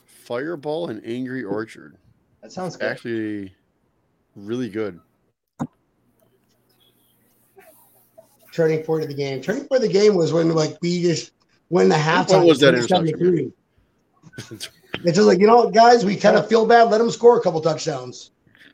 Fireball 0.05 0.91
and 0.91 1.05
Angry 1.05 1.43
Orchard. 1.43 1.97
That 2.41 2.53
sounds 2.53 2.77
good. 2.77 2.87
Actually, 2.87 3.55
really 4.37 4.69
good. 4.69 5.01
Turning 8.53 8.83
point 8.83 9.03
of 9.03 9.09
the 9.09 9.15
game. 9.15 9.41
Turning 9.41 9.65
point 9.67 9.83
of 9.83 9.89
the 9.89 9.93
game 9.93 10.15
was 10.15 10.33
when 10.33 10.49
like 10.55 10.77
we 10.83 11.03
just 11.03 11.33
win 11.69 11.89
the 11.89 11.95
halftime. 11.95 12.39
What 12.39 12.47
was 12.47 12.61
that 12.61 12.75
27-3. 12.75 13.53
It's 14.39 15.17
just 15.17 15.21
like 15.29 15.39
you 15.39 15.47
know, 15.47 15.71
guys, 15.71 16.05
we 16.05 16.17
kind 16.17 16.37
of 16.37 16.49
feel 16.49 16.67
bad. 16.67 16.85
Let 16.91 16.99
them 16.99 17.11
score 17.11 17.39
a 17.39 17.43
couple 17.43 17.61
touchdowns. 17.61 18.33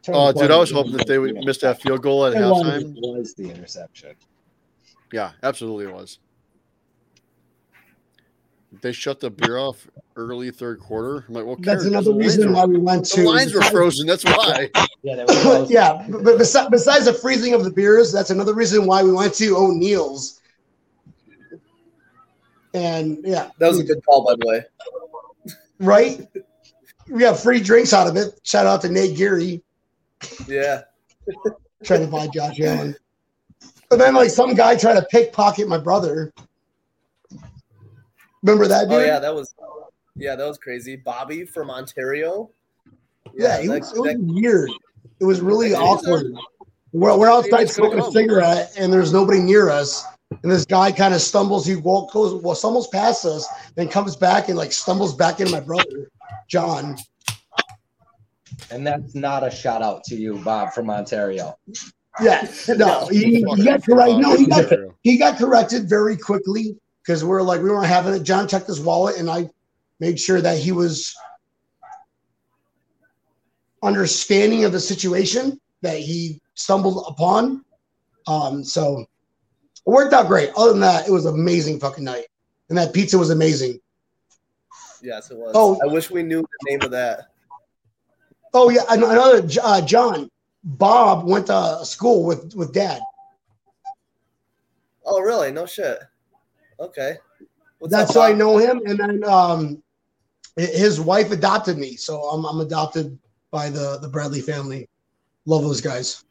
Oh, 0.09 0.33
dude, 0.33 0.51
I 0.51 0.57
was 0.57 0.70
hoping 0.70 0.93
that 0.93 1.07
they 1.07 1.18
would 1.18 1.35
miss 1.35 1.59
that 1.59 1.83
field 1.83 2.03
goal 2.03 2.27
at 2.27 2.35
It 2.35 2.37
halftime. 2.37 2.95
was 3.01 3.35
the 3.35 3.51
interception. 3.51 4.14
Yeah, 5.12 5.33
absolutely, 5.43 5.87
it 5.87 5.95
was. 5.95 6.18
They 8.83 8.93
shut 8.93 9.20
the 9.20 9.31
beer 9.31 9.59
off 9.59 9.87
early 10.16 10.51
third 10.51 10.81
quarter. 10.81 11.24
I'm 11.29 11.35
like, 11.35 11.45
well, 11.45 11.57
That's 11.57 11.83
cares? 11.83 11.87
another 11.87 12.12
reason 12.14 12.49
were- 12.49 12.55
why 12.55 12.64
we 12.66 12.79
went 12.79 13.05
to 13.07 13.20
The 13.22 13.29
lines 13.29 13.55
were 13.55 13.62
frozen. 13.62 14.07
That's 14.07 14.24
why. 14.24 14.70
Yeah, 15.03 15.16
that 15.16 15.66
yeah, 15.70 16.05
but 16.09 16.24
but 16.24 16.37
besi- 16.39 16.70
besides 16.70 17.05
the 17.07 17.12
freezing 17.12 17.55
of 17.55 17.64
the 17.64 17.70
beers, 17.70 18.12
that's 18.12 18.31
another 18.31 18.55
reason 18.55 18.87
why 18.87 19.03
we 19.03 19.12
went 19.12 19.35
to 19.35 19.57
O'Neill's. 19.57 20.41
And 22.74 23.18
yeah, 23.24 23.51
That 23.59 23.68
was 23.68 23.79
a 23.81 23.85
good 23.85 24.05
call, 24.05 24.24
by 24.24 24.35
the 24.39 24.47
way. 24.47 24.64
right. 25.81 26.27
We 27.09 27.20
got 27.20 27.39
free 27.39 27.61
drinks 27.61 27.93
out 27.93 28.07
of 28.09 28.16
it. 28.16 28.39
Shout 28.43 28.66
out 28.66 28.83
to 28.83 28.89
Nate 28.91 29.16
Geary 29.16 29.62
Yeah. 30.49 30.83
trying 31.85 32.01
to 32.05 32.07
buy 32.09 32.27
Josh 32.29 32.61
Allen. 32.61 32.97
But 33.89 33.99
then, 34.01 34.14
like, 34.14 34.31
some 34.31 34.55
guy 34.55 34.74
tried 34.77 34.95
to 34.95 35.07
pickpocket 35.11 35.68
my 35.68 35.79
brother. 35.79 36.33
Remember 38.47 38.68
that, 38.68 38.86
oh, 38.86 38.90
dude? 38.90 38.99
Oh 39.01 39.05
yeah, 39.05 39.18
that 39.18 39.34
was 39.34 39.55
yeah, 40.14 40.36
that 40.36 40.47
was 40.47 40.57
crazy. 40.57 40.97
Bobby 40.97 41.44
from 41.44 41.70
Ontario. 41.70 42.51
Yeah, 43.34 43.59
it 43.59 43.66
that- 43.66 43.80
was, 43.80 43.92
it 43.92 44.01
was 44.01 44.12
that- 44.12 44.20
weird. 44.20 44.70
It 45.20 45.24
was 45.24 45.40
really 45.40 45.70
That- 45.70 45.80
awkward. 45.80 46.26
We're, 46.92 47.16
we're 47.18 47.30
outside 47.30 47.68
smoking 47.68 47.99
a 48.01 48.11
cigarette, 48.11 48.72
and 48.78 48.92
there's 48.92 49.12
nobody 49.12 49.40
near 49.40 49.68
us. 49.68 50.05
And 50.42 50.51
this 50.51 50.64
guy 50.64 50.90
kind 50.92 51.12
of 51.12 51.20
stumbles. 51.20 51.66
He 51.66 51.76
walks, 51.76 52.14
goes, 52.14 52.40
well, 52.42 52.55
stumbles 52.55 52.88
past 52.88 53.24
us, 53.24 53.47
then 53.74 53.88
comes 53.88 54.16
back 54.16 54.49
and 54.49 54.57
like 54.57 54.72
stumbles 54.72 55.14
back 55.14 55.40
into 55.40 55.53
my 55.53 55.61
brother, 55.61 56.11
John. 56.49 56.97
And 58.70 58.86
that's 58.86 59.14
not 59.14 59.47
a 59.47 59.51
shout 59.51 59.82
out 59.82 60.05
to 60.05 60.16
you, 60.16 60.36
Bob 60.38 60.72
from 60.72 60.88
Ontario. 60.88 61.59
Yeah, 62.22 62.49
no, 62.68 63.07
he, 63.09 63.44
he 63.44 63.64
got 63.64 63.84
correct. 63.84 64.12
No, 64.18 64.36
he 64.36 64.47
got 64.47 64.72
he 65.03 65.18
got 65.18 65.36
corrected 65.36 65.88
very 65.88 66.16
quickly 66.16 66.76
because 67.07 67.24
we're 67.24 67.42
like 67.42 67.62
we 67.62 67.70
weren't 67.70 67.86
having 67.86 68.14
it. 68.14 68.22
John 68.22 68.48
checked 68.48 68.66
his 68.66 68.80
wallet, 68.80 69.18
and 69.18 69.30
I 69.30 69.48
made 70.00 70.18
sure 70.18 70.40
that 70.40 70.59
he 70.59 70.72
was 70.72 71.14
understanding 73.82 74.64
of 74.64 74.72
the 74.72 74.80
situation 74.80 75.61
that 75.82 75.98
he 75.98 76.40
stumbled 76.54 77.04
upon. 77.09 77.64
Um, 78.26 78.64
so 78.64 79.00
it 79.00 79.90
worked 79.90 80.12
out 80.12 80.26
great. 80.26 80.50
Other 80.57 80.72
than 80.72 80.80
that, 80.80 81.07
it 81.07 81.12
was 81.12 81.26
amazing 81.26 81.78
fucking 81.78 82.04
night, 82.04 82.26
and 82.68 82.76
that 82.76 82.92
pizza 82.92 83.16
was 83.16 83.30
amazing. 83.30 83.78
yes, 85.00 85.30
it 85.30 85.36
was. 85.36 85.52
Oh. 85.54 85.78
I 85.82 85.92
wish 85.92 86.11
we 86.11 86.22
knew 86.22 86.40
the 86.40 86.70
name 86.70 86.82
of 86.82 86.90
that. 86.90 87.28
Oh 88.52 88.70
yeah, 88.70 88.82
another 88.88 89.46
uh, 89.62 89.80
John 89.82 90.30
Bob 90.64 91.24
went 91.26 91.46
to 91.46 91.80
school 91.84 92.24
with 92.24 92.54
with 92.57 92.72
Dad. 92.72 93.00
Oh 95.04 95.20
really? 95.20 95.52
No 95.52 95.66
shit. 95.66 96.00
Okay. 96.81 97.16
What's 97.79 97.93
That's 97.93 98.14
how 98.14 98.22
I 98.22 98.33
know 98.33 98.57
him. 98.57 98.83
And 98.87 98.99
then 98.99 99.24
um, 99.24 99.83
his 100.57 101.01
wife 101.01 101.31
adopted 101.31 101.79
me, 101.79 101.97
so 101.97 102.22
I'm, 102.22 102.45
I'm 102.45 102.61
adopted 102.61 103.18
by 103.51 103.70
the 103.70 103.99
the 104.01 104.09
Bradley 104.09 104.41
family. 104.41 104.89
Love 105.45 105.62
those 105.62 105.81
guys. 105.81 106.24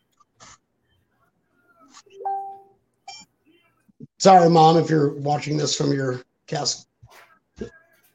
Sorry, 4.18 4.50
mom, 4.50 4.78
if 4.78 4.90
you're 4.90 5.14
watching 5.14 5.58
this 5.58 5.76
from 5.76 5.94
your 5.94 6.24
cast. 6.48 6.88
Oh, 7.62 7.68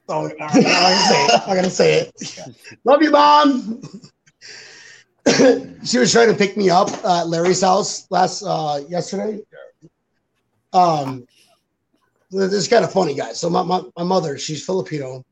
all 0.09 0.27
right, 0.27 0.35
I'm 0.39 0.61
gonna 0.61 0.99
say 0.99 1.25
it. 1.25 1.41
I'm 1.47 1.55
gonna 1.55 1.69
say 1.69 1.93
it. 1.93 2.77
Love 2.83 3.01
you, 3.01 3.11
mom. 3.11 3.81
she 5.85 5.97
was 5.97 6.11
trying 6.11 6.27
to 6.27 6.35
pick 6.35 6.57
me 6.57 6.69
up 6.69 6.89
at 7.05 7.27
Larry's 7.27 7.61
house 7.61 8.07
last 8.09 8.43
uh, 8.43 8.81
yesterday. 8.89 9.39
Um, 10.73 11.25
this 12.31 12.53
is 12.53 12.67
kind 12.67 12.85
of 12.85 12.91
funny, 12.91 13.13
guys. 13.13 13.39
So 13.39 13.49
my, 13.49 13.61
my, 13.61 13.81
my 13.97 14.03
mother, 14.03 14.37
she's 14.37 14.65
Filipino. 14.65 15.23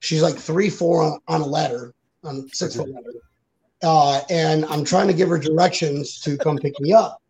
She's 0.00 0.22
like 0.22 0.36
three, 0.36 0.70
four 0.70 1.02
on, 1.02 1.18
on 1.28 1.40
a 1.42 1.46
ladder, 1.46 1.94
on 2.24 2.48
six 2.52 2.76
foot 2.76 2.88
ladder. 2.88 3.12
Uh, 3.82 4.22
and 4.30 4.64
I'm 4.66 4.84
trying 4.84 5.06
to 5.08 5.14
give 5.14 5.28
her 5.28 5.38
directions 5.38 6.20
to 6.20 6.36
come 6.38 6.56
pick 6.56 6.78
me 6.80 6.92
up. 6.92 7.20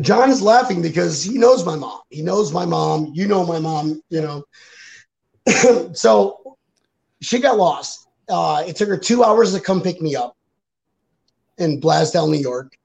John 0.00 0.30
is 0.30 0.42
laughing 0.42 0.82
because 0.82 1.22
he 1.22 1.38
knows 1.38 1.64
my 1.64 1.76
mom. 1.76 2.00
He 2.10 2.22
knows 2.22 2.52
my 2.52 2.66
mom. 2.66 3.12
You 3.14 3.26
know 3.26 3.46
my 3.46 3.58
mom, 3.58 4.02
you 4.10 4.20
know. 4.20 4.44
so 5.94 6.56
she 7.22 7.38
got 7.38 7.56
lost. 7.56 8.06
Uh, 8.28 8.64
it 8.66 8.76
took 8.76 8.88
her 8.88 8.98
two 8.98 9.24
hours 9.24 9.54
to 9.54 9.60
come 9.60 9.80
pick 9.80 10.02
me 10.02 10.14
up 10.14 10.36
in 11.56 11.80
Blasdell, 11.80 12.28
New 12.28 12.38
York. 12.38 12.76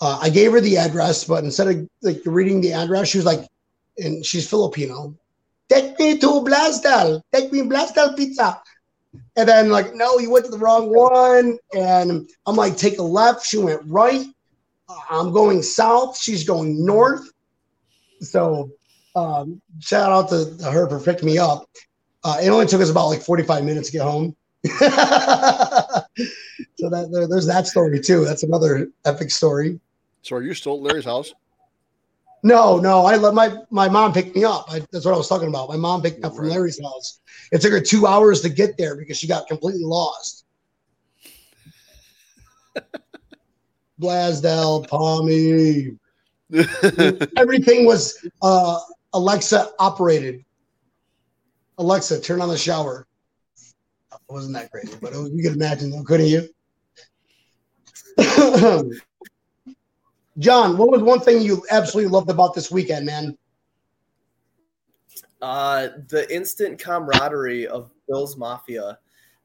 Uh, 0.00 0.18
I 0.20 0.28
gave 0.28 0.52
her 0.52 0.60
the 0.60 0.76
address, 0.76 1.24
but 1.24 1.44
instead 1.44 1.68
of 1.68 1.88
like 2.02 2.20
reading 2.26 2.60
the 2.60 2.72
address, 2.72 3.08
she 3.08 3.18
was 3.18 3.24
like, 3.24 3.48
and 3.98 4.24
she's 4.24 4.48
Filipino. 4.48 5.14
Take 5.68 5.98
me 5.98 6.18
to 6.18 6.26
Blasdell. 6.26 7.22
Take 7.32 7.52
me 7.52 7.62
Blasdell 7.62 8.16
Pizza. 8.16 8.60
And 9.36 9.48
then 9.48 9.70
like, 9.70 9.94
no, 9.94 10.18
you 10.18 10.30
went 10.30 10.44
to 10.46 10.50
the 10.50 10.58
wrong 10.58 10.92
one. 10.92 11.58
And 11.74 12.28
I'm 12.46 12.56
like, 12.56 12.76
take 12.76 12.98
a 12.98 13.02
left. 13.02 13.46
She 13.46 13.58
went 13.58 13.82
right. 13.86 14.26
Uh, 14.88 14.98
I'm 15.10 15.32
going 15.32 15.62
south. 15.62 16.18
She's 16.18 16.44
going 16.44 16.84
north. 16.84 17.30
So 18.20 18.70
um, 19.16 19.60
shout 19.80 20.12
out 20.12 20.28
to 20.30 20.70
her 20.70 20.88
for 20.88 21.00
picking 21.00 21.26
me 21.26 21.38
up. 21.38 21.68
Uh, 22.22 22.38
it 22.42 22.48
only 22.48 22.66
took 22.66 22.80
us 22.80 22.90
about 22.90 23.08
like 23.08 23.22
45 23.22 23.64
minutes 23.64 23.90
to 23.90 23.92
get 23.92 24.02
home. 24.02 24.34
so 24.64 24.78
that 26.88 27.10
there, 27.12 27.28
there's 27.28 27.46
that 27.46 27.66
story 27.66 28.00
too. 28.00 28.24
That's 28.24 28.42
another 28.42 28.88
epic 29.04 29.30
story. 29.30 29.78
So 30.22 30.36
are 30.36 30.42
you 30.42 30.54
still 30.54 30.76
at 30.76 30.80
Larry's 30.80 31.04
house? 31.04 31.34
No, 32.44 32.78
no, 32.78 33.06
I 33.06 33.16
let 33.16 33.32
my 33.32 33.56
my 33.70 33.88
mom 33.88 34.12
pick 34.12 34.36
me 34.36 34.44
up. 34.44 34.66
I, 34.70 34.80
that's 34.92 35.06
what 35.06 35.14
I 35.14 35.16
was 35.16 35.30
talking 35.30 35.48
about. 35.48 35.70
My 35.70 35.78
mom 35.78 36.02
picked 36.02 36.18
me 36.18 36.24
up 36.24 36.36
from 36.36 36.50
Larry's 36.50 36.78
house. 36.80 37.20
It 37.50 37.62
took 37.62 37.72
her 37.72 37.80
two 37.80 38.06
hours 38.06 38.42
to 38.42 38.50
get 38.50 38.76
there 38.76 38.96
because 38.96 39.16
she 39.16 39.26
got 39.26 39.46
completely 39.48 39.82
lost. 39.82 40.44
Blasdell, 44.00 44.86
Palmy, 44.88 45.96
everything 47.38 47.86
was 47.86 48.28
uh, 48.42 48.78
Alexa 49.14 49.70
operated. 49.78 50.44
Alexa, 51.78 52.20
turn 52.20 52.42
on 52.42 52.50
the 52.50 52.58
shower. 52.58 53.06
It 54.12 54.20
wasn't 54.28 54.52
that 54.54 54.70
crazy, 54.70 54.94
but 55.00 55.14
it 55.14 55.18
was, 55.18 55.30
you 55.32 55.42
could 55.42 55.54
imagine, 55.54 55.90
though, 55.90 56.04
couldn't 56.04 56.26
you? 56.26 56.46
John, 60.38 60.76
what 60.76 60.90
was 60.90 61.02
one 61.02 61.20
thing 61.20 61.42
you 61.42 61.64
absolutely 61.70 62.10
loved 62.10 62.30
about 62.30 62.54
this 62.54 62.70
weekend, 62.70 63.06
man? 63.06 63.38
Uh, 65.40 65.88
the 66.08 66.32
instant 66.34 66.78
camaraderie 66.78 67.66
of 67.66 67.90
Bills 68.08 68.36
Mafia. 68.36 68.98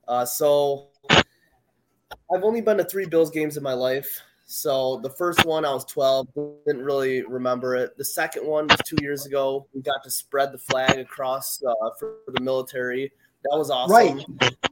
Uh, 0.07 0.25
so 0.25 0.87
I've 1.09 2.43
only 2.43 2.61
been 2.61 2.77
to 2.77 2.83
three 2.83 3.05
Bills 3.05 3.29
games 3.29 3.57
in 3.57 3.63
my 3.63 3.73
life. 3.73 4.21
So 4.45 4.99
the 5.03 5.09
first 5.11 5.45
one, 5.45 5.63
I 5.63 5.71
was 5.71 5.85
12, 5.85 6.27
didn't 6.65 6.83
really 6.83 7.21
remember 7.23 7.75
it. 7.75 7.95
The 7.97 8.05
second 8.05 8.47
one 8.47 8.65
was 8.67 8.79
two 8.83 8.97
years 8.99 9.27
ago. 9.27 9.67
We 9.75 9.81
got 9.81 10.03
to 10.03 10.09
spread 10.09 10.51
the 10.51 10.57
flag 10.57 10.97
across 10.97 11.61
uh, 11.63 11.73
for 11.99 12.15
the 12.27 12.41
military. 12.41 13.11
That 13.43 13.57
was 13.57 13.69
awesome. 13.69 13.95
Right. 13.95 14.25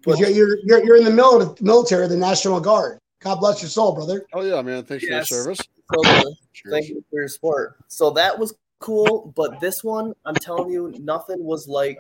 But 0.04 0.18
you're, 0.18 0.58
you're, 0.64 0.84
you're 0.84 0.98
in 0.98 1.04
the 1.04 1.56
military, 1.62 2.08
the 2.08 2.18
National 2.18 2.60
Guard. 2.60 3.00
God 3.20 3.40
bless 3.40 3.62
your 3.62 3.70
soul, 3.70 3.94
brother. 3.94 4.26
Oh 4.34 4.42
yeah, 4.42 4.62
man. 4.62 4.84
Thanks 4.84 5.04
Yes. 5.08 5.28
for 5.28 5.36
your 5.36 5.44
service. 5.44 5.60
so. 5.94 6.34
Thank 6.70 6.90
you 6.90 7.04
for 7.10 7.20
your 7.20 7.28
support. 7.28 7.78
So 7.88 8.10
that 8.12 8.38
was 8.38 8.54
cool, 8.80 9.34
but 9.36 9.60
this 9.60 9.84
one, 9.84 10.14
I'm 10.26 10.36
telling 10.36 10.70
you, 10.72 10.94
nothing 11.00 11.44
was 11.44 11.68
like 11.68 12.00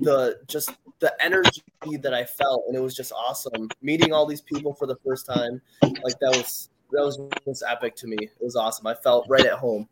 the 0.00 0.38
just 0.46 0.70
the 0.98 1.14
energy 1.20 1.62
that 2.02 2.12
I 2.12 2.24
felt, 2.24 2.64
and 2.66 2.76
it 2.76 2.80
was 2.80 2.94
just 2.94 3.12
awesome. 3.12 3.68
Meeting 3.82 4.12
all 4.12 4.26
these 4.26 4.42
people 4.42 4.74
for 4.74 4.86
the 4.86 4.96
first 5.06 5.26
time, 5.26 5.60
like 5.82 6.18
that 6.20 6.36
was 6.36 6.68
that 6.92 7.02
was 7.04 7.18
just 7.46 7.62
epic 7.68 7.96
to 7.96 8.06
me. 8.06 8.16
It 8.20 8.42
was 8.44 8.56
awesome. 8.56 8.86
I 8.86 8.94
felt 8.94 9.26
right 9.28 9.46
at 9.46 9.54
home. 9.54 9.88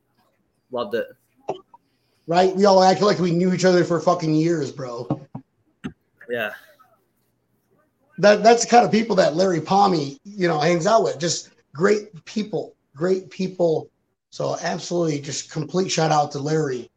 Loved 0.71 0.95
it. 0.95 1.07
Right? 2.27 2.55
We 2.55 2.67
all 2.67 2.83
act 2.83 3.01
like 3.01 3.19
we 3.19 3.31
knew 3.31 3.55
each 3.55 3.65
other 3.65 3.85
for 3.85 3.99
fucking 4.01 4.35
years, 4.35 4.71
bro. 4.71 5.27
Yeah. 6.29 6.53
That 8.19 8.43
that's 8.43 8.65
the 8.65 8.71
kind 8.71 8.85
of 8.85 8.91
people 8.91 9.17
that 9.17 9.37
Larry 9.37 9.61
Palmy, 9.61 10.19
you 10.25 10.49
know, 10.49 10.59
hangs 10.59 10.87
out 10.87 11.05
with. 11.05 11.19
Just 11.19 11.51
great 11.73 12.25
people, 12.25 12.75
great 12.95 13.31
people. 13.31 13.91
So 14.31 14.57
absolutely, 14.61 15.21
just 15.21 15.51
complete 15.51 15.91
shout 15.91 16.11
out 16.11 16.33
to 16.33 16.39
Larry. 16.39 16.91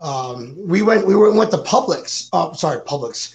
Um, 0.00 0.54
we 0.56 0.82
went, 0.82 1.06
we 1.06 1.16
went, 1.16 1.34
went 1.34 1.50
to 1.50 1.58
Publix. 1.58 2.28
Oh, 2.32 2.52
sorry, 2.52 2.80
Publix. 2.80 3.34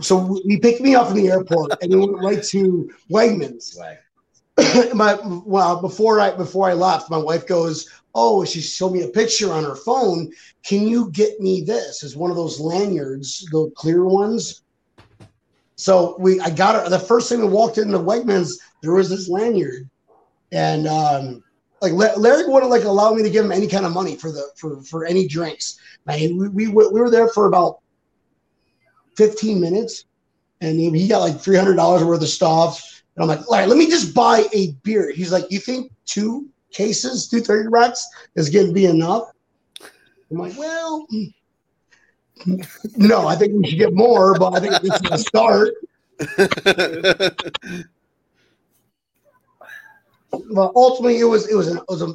So 0.00 0.40
we 0.44 0.58
picked 0.58 0.80
me 0.80 0.94
up 0.94 1.08
from 1.08 1.16
the 1.16 1.28
airport 1.28 1.72
and 1.82 1.92
we 1.92 1.98
went 1.98 2.22
right 2.22 2.42
to 2.44 2.90
Wegmans. 3.10 3.76
my 4.94 5.18
well 5.44 5.80
before 5.80 6.20
I 6.20 6.30
before 6.36 6.68
I 6.68 6.74
left, 6.74 7.10
my 7.10 7.18
wife 7.18 7.46
goes, 7.46 7.88
"Oh, 8.14 8.44
she 8.44 8.60
showed 8.60 8.92
me 8.92 9.02
a 9.02 9.08
picture 9.08 9.52
on 9.52 9.64
her 9.64 9.74
phone. 9.76 10.32
Can 10.62 10.86
you 10.86 11.10
get 11.10 11.40
me 11.40 11.62
this? 11.62 12.02
Is 12.02 12.16
one 12.16 12.30
of 12.30 12.36
those 12.36 12.60
lanyards, 12.60 13.46
the 13.50 13.70
clear 13.74 14.04
ones." 14.04 14.62
So 15.80 16.14
we, 16.18 16.38
I 16.40 16.50
got 16.50 16.84
it. 16.84 16.90
The 16.90 16.98
first 16.98 17.30
thing 17.30 17.40
we 17.40 17.46
walked 17.46 17.78
into 17.78 17.98
Wegmans, 17.98 18.52
there 18.82 18.92
was 18.92 19.08
this 19.08 19.30
lanyard, 19.30 19.88
and 20.52 20.86
um, 20.86 21.42
like 21.80 21.94
Larry 21.94 22.46
wouldn't 22.46 22.70
like 22.70 22.84
allow 22.84 23.14
me 23.14 23.22
to 23.22 23.30
give 23.30 23.46
him 23.46 23.50
any 23.50 23.66
kind 23.66 23.86
of 23.86 23.92
money 23.92 24.14
for 24.14 24.30
the 24.30 24.50
for 24.56 24.82
for 24.82 25.06
any 25.06 25.26
drinks. 25.26 25.80
Man, 26.04 26.36
we 26.36 26.48
we, 26.48 26.66
we 26.68 27.00
were 27.00 27.08
there 27.10 27.28
for 27.28 27.46
about 27.46 27.78
fifteen 29.16 29.58
minutes, 29.58 30.04
and 30.60 30.78
he, 30.78 30.90
he 30.90 31.08
got 31.08 31.20
like 31.20 31.40
three 31.40 31.56
hundred 31.56 31.76
dollars 31.76 32.04
worth 32.04 32.20
of 32.20 32.28
stuff. 32.28 33.02
And 33.16 33.22
I'm 33.22 33.28
like, 33.28 33.48
all 33.48 33.56
right, 33.56 33.66
let 33.66 33.78
me 33.78 33.86
just 33.86 34.14
buy 34.14 34.44
a 34.52 34.72
beer. 34.82 35.10
He's 35.10 35.32
like, 35.32 35.50
you 35.50 35.60
think 35.60 35.90
two 36.04 36.46
cases, 36.72 37.26
two 37.26 37.40
30 37.40 37.68
racks 37.68 38.06
is 38.36 38.50
going 38.50 38.68
to 38.68 38.72
be 38.72 38.84
enough? 38.84 39.30
I'm 40.30 40.36
like, 40.36 40.56
well, 40.56 41.06
no, 42.96 43.26
I 43.26 43.36
think 43.36 43.54
we 43.54 43.68
should 43.68 43.78
get 43.78 43.94
more, 43.94 44.38
but 44.38 44.54
I 44.54 44.60
think 44.60 44.80
this 44.82 45.00
is 45.00 45.10
a 45.10 45.18
start. 45.18 45.70
But 50.30 50.72
ultimately, 50.76 51.18
it 51.18 51.24
was 51.24 51.48
it 51.48 51.54
was 51.54 51.68
an, 51.68 51.78
it 51.78 51.84
was 51.88 52.02
a, 52.02 52.14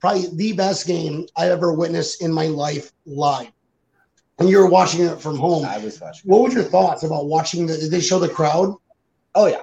probably 0.00 0.28
the 0.34 0.52
best 0.52 0.86
game 0.86 1.26
I 1.36 1.50
ever 1.50 1.72
witnessed 1.72 2.22
in 2.22 2.32
my 2.32 2.46
life 2.46 2.92
live. 3.04 3.50
And 4.38 4.48
you 4.48 4.58
were 4.58 4.68
watching 4.68 5.04
it 5.04 5.20
from 5.20 5.36
home. 5.36 5.64
I 5.64 5.78
was 5.78 6.00
watching. 6.00 6.30
What 6.30 6.42
were 6.42 6.50
your 6.50 6.62
thoughts 6.62 7.02
about 7.02 7.26
watching 7.26 7.66
the? 7.66 7.76
Did 7.76 7.90
they 7.90 8.00
show 8.00 8.18
the 8.18 8.28
crowd? 8.28 8.74
Oh 9.34 9.46
yeah, 9.46 9.62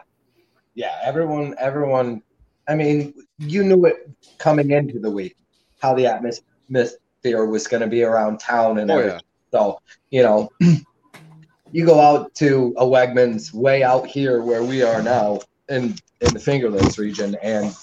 yeah. 0.76 1.00
Everyone, 1.04 1.56
everyone. 1.60 2.22
I 2.68 2.76
mean, 2.76 3.14
you 3.40 3.64
knew 3.64 3.86
it 3.86 4.10
coming 4.38 4.72
into 4.72 5.00
the 5.00 5.10
week 5.10 5.36
how 5.82 5.94
the 5.96 6.06
atmosphere 6.06 7.46
was 7.46 7.68
going 7.68 7.82
to 7.82 7.88
be 7.88 8.04
around 8.04 8.40
town 8.40 8.78
and 8.80 8.92
Oh 8.92 8.98
everything. 8.98 9.20
yeah. 9.20 9.29
So 9.52 9.82
you 10.10 10.24
know, 10.24 10.50
you 11.72 11.86
go 11.86 12.00
out 12.00 12.34
to 12.36 12.74
a 12.78 12.86
Wegmans 12.86 13.54
way 13.54 13.84
out 13.84 14.08
here 14.08 14.42
where 14.42 14.64
we 14.64 14.82
are 14.82 15.02
now 15.02 15.40
in 15.70 15.96
in 16.22 16.34
the 16.34 16.40
Finger 16.40 16.70
Lakes 16.70 16.98
region, 16.98 17.36
and 17.42 17.76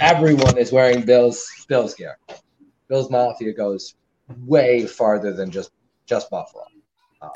everyone 0.00 0.58
is 0.58 0.72
wearing 0.72 1.04
Bills 1.04 1.48
Bills 1.68 1.94
gear. 1.94 2.18
Bills 2.88 3.10
Mafia 3.10 3.52
goes 3.52 3.94
way 4.46 4.86
farther 4.86 5.32
than 5.32 5.50
just 5.50 5.70
just 6.06 6.30
Buffalo. 6.30 6.64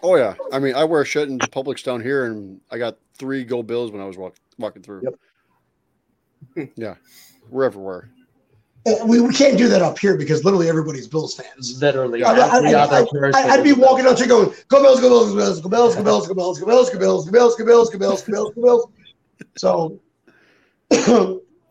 Oh 0.02 0.16
yeah. 0.16 0.34
I 0.52 0.58
mean, 0.58 0.74
I 0.74 0.84
wear 0.84 1.04
shit 1.04 1.28
in 1.28 1.38
Publix 1.38 1.84
down 1.84 2.00
here, 2.00 2.26
and 2.26 2.60
I 2.70 2.78
got 2.78 2.98
three 3.14 3.44
Go 3.44 3.62
Bills 3.62 3.92
when 3.92 4.02
I 4.02 4.04
was 4.04 4.16
walk, 4.16 4.34
walking 4.58 4.82
through. 4.82 5.02
Yep. 6.56 6.70
yeah, 6.76 6.94
we're 7.48 7.64
everywhere. 7.64 8.10
Uh, 8.86 9.04
We, 9.04 9.20
we 9.20 9.34
can't 9.34 9.58
do 9.58 9.68
that 9.68 9.82
up 9.82 9.98
here 9.98 10.16
because 10.16 10.44
literally 10.44 10.68
everybody's 10.68 11.08
Bills 11.08 11.34
fans. 11.34 11.80
Literally, 11.80 12.22
I, 12.22 12.32
I, 12.32 12.56
every 12.56 12.74
I, 12.74 12.82
other 12.82 13.06
person 13.06 13.50
I, 13.50 13.56
would 13.56 13.64
be 13.64 13.72
walking 13.72 14.06
out 14.06 14.18
here 14.18 14.28
going, 14.28 14.54
"Go 14.68 14.82
Bills, 14.82 15.00
go 15.00 15.08
Bills, 15.08 15.32
go 15.32 15.36
Bills, 15.36 15.60
go 15.60 15.68
Bills, 15.68 15.96
go 15.96 16.04
Bills, 16.04 16.26
go 16.26 16.34
Bills, 16.34 16.58
go 16.58 16.66
Bills, 16.66 16.90
go 16.90 17.00
Bills, 17.00 17.24
go 17.26 17.30
Bills, 17.32 17.56
go 17.56 17.64
Bills, 17.64 17.90
go 17.90 17.98
Bills, 17.98 18.22
go 18.22 18.32
Bills, 18.32 18.54
go 18.54 18.62
Bills." 18.62 18.86
So 19.56 20.00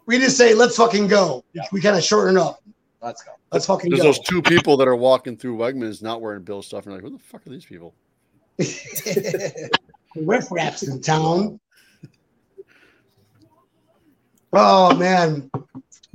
we 0.06 0.20
just 0.20 0.38
say, 0.38 0.54
"Let's 0.54 0.76
fucking 0.76 1.08
go." 1.08 1.44
We 1.72 1.80
kind 1.80 1.96
of 1.96 2.04
shorten 2.04 2.38
up. 2.38 2.62
Let's 3.02 3.24
go. 3.24 3.32
Let's 3.52 3.66
fucking 3.66 3.92
There's 3.92 4.02
go. 4.02 4.08
those 4.08 4.20
two 4.20 4.42
people 4.42 4.76
that 4.78 4.88
are 4.88 4.96
walking 4.96 5.38
through 5.38 5.58
Wegmans 5.58 6.02
not 6.02 6.22
wearing 6.22 6.44
Bill 6.44 6.62
stuff, 6.62 6.86
and 6.86 6.96
like, 6.96 7.04
who 7.04 7.12
the 7.12 7.20
fuck 7.20 7.46
are 7.48 7.50
these 7.50 7.66
people? 7.66 7.94
Riff 10.18 10.52
raps 10.52 10.84
in 10.84 11.02
town. 11.02 11.60
Oh 14.52 14.96
man, 14.96 15.52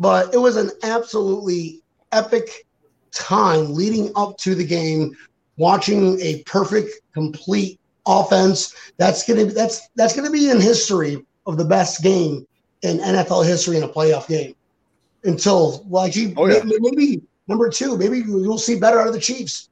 but 0.00 0.34
it 0.34 0.38
was 0.38 0.56
an 0.56 0.70
absolutely 0.82 1.82
epic 2.10 2.66
time 3.12 3.72
leading 3.74 4.10
up 4.16 4.36
to 4.38 4.54
the 4.56 4.64
game, 4.64 5.16
watching 5.58 6.18
a 6.20 6.42
perfect, 6.44 6.90
complete 7.12 7.78
offense. 8.06 8.74
That's 8.96 9.24
gonna 9.28 9.44
that's 9.44 9.88
that's 9.94 10.16
gonna 10.16 10.30
be 10.30 10.50
in 10.50 10.60
history 10.60 11.24
of 11.46 11.56
the 11.58 11.64
best 11.64 12.02
game 12.02 12.46
in 12.82 12.98
NFL 12.98 13.46
history 13.46 13.76
in 13.76 13.82
a 13.82 13.88
playoff 13.88 14.26
game. 14.26 14.54
Until 15.24 15.86
actually, 16.02 16.34
Oh, 16.36 16.46
yeah. 16.46 16.62
may- 16.64 16.78
maybe 16.80 17.22
number 17.46 17.68
two, 17.68 17.98
maybe 17.98 18.18
you'll 18.20 18.58
see 18.58 18.80
better 18.80 19.00
out 19.00 19.06
of 19.08 19.12
the 19.12 19.20
Chiefs. 19.20 19.68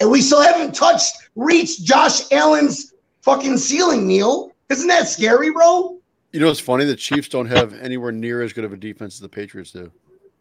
And 0.00 0.10
we 0.10 0.22
still 0.22 0.40
haven't 0.40 0.74
touched, 0.74 1.14
reached 1.36 1.84
Josh 1.84 2.32
Allen's 2.32 2.94
fucking 3.20 3.58
ceiling, 3.58 4.06
Neil. 4.06 4.52
Isn't 4.70 4.88
that 4.88 5.06
scary, 5.08 5.50
bro? 5.50 5.93
You 6.34 6.40
know, 6.40 6.50
it's 6.50 6.58
funny. 6.58 6.84
The 6.84 6.96
Chiefs 6.96 7.28
don't 7.28 7.46
have 7.46 7.74
anywhere 7.74 8.10
near 8.10 8.42
as 8.42 8.52
good 8.52 8.64
of 8.64 8.72
a 8.72 8.76
defense 8.76 9.14
as 9.14 9.20
the 9.20 9.28
Patriots 9.28 9.70
do. 9.70 9.88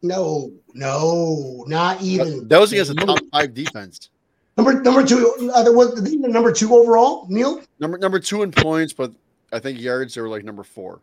No, 0.02 0.52
no, 0.74 1.64
not 1.68 2.02
even. 2.02 2.48
That 2.48 2.60
was 2.60 2.72
against 2.72 2.90
a 2.90 2.96
top 2.96 3.20
five 3.32 3.54
defense. 3.54 4.10
Number 4.58 4.82
number 4.82 5.06
two, 5.06 5.52
uh, 5.54 5.64
was 5.68 5.94
the 6.02 6.18
number 6.18 6.52
two 6.52 6.74
overall, 6.74 7.28
Neil. 7.30 7.62
Number 7.78 8.00
number 8.00 8.20
two 8.20 8.42
in 8.42 8.52
points, 8.52 8.92
but 8.92 9.14
I 9.52 9.60
think 9.60 9.80
yards 9.80 10.16
they 10.16 10.22
were 10.22 10.30
like 10.30 10.44
number 10.44 10.64
four. 10.64 11.00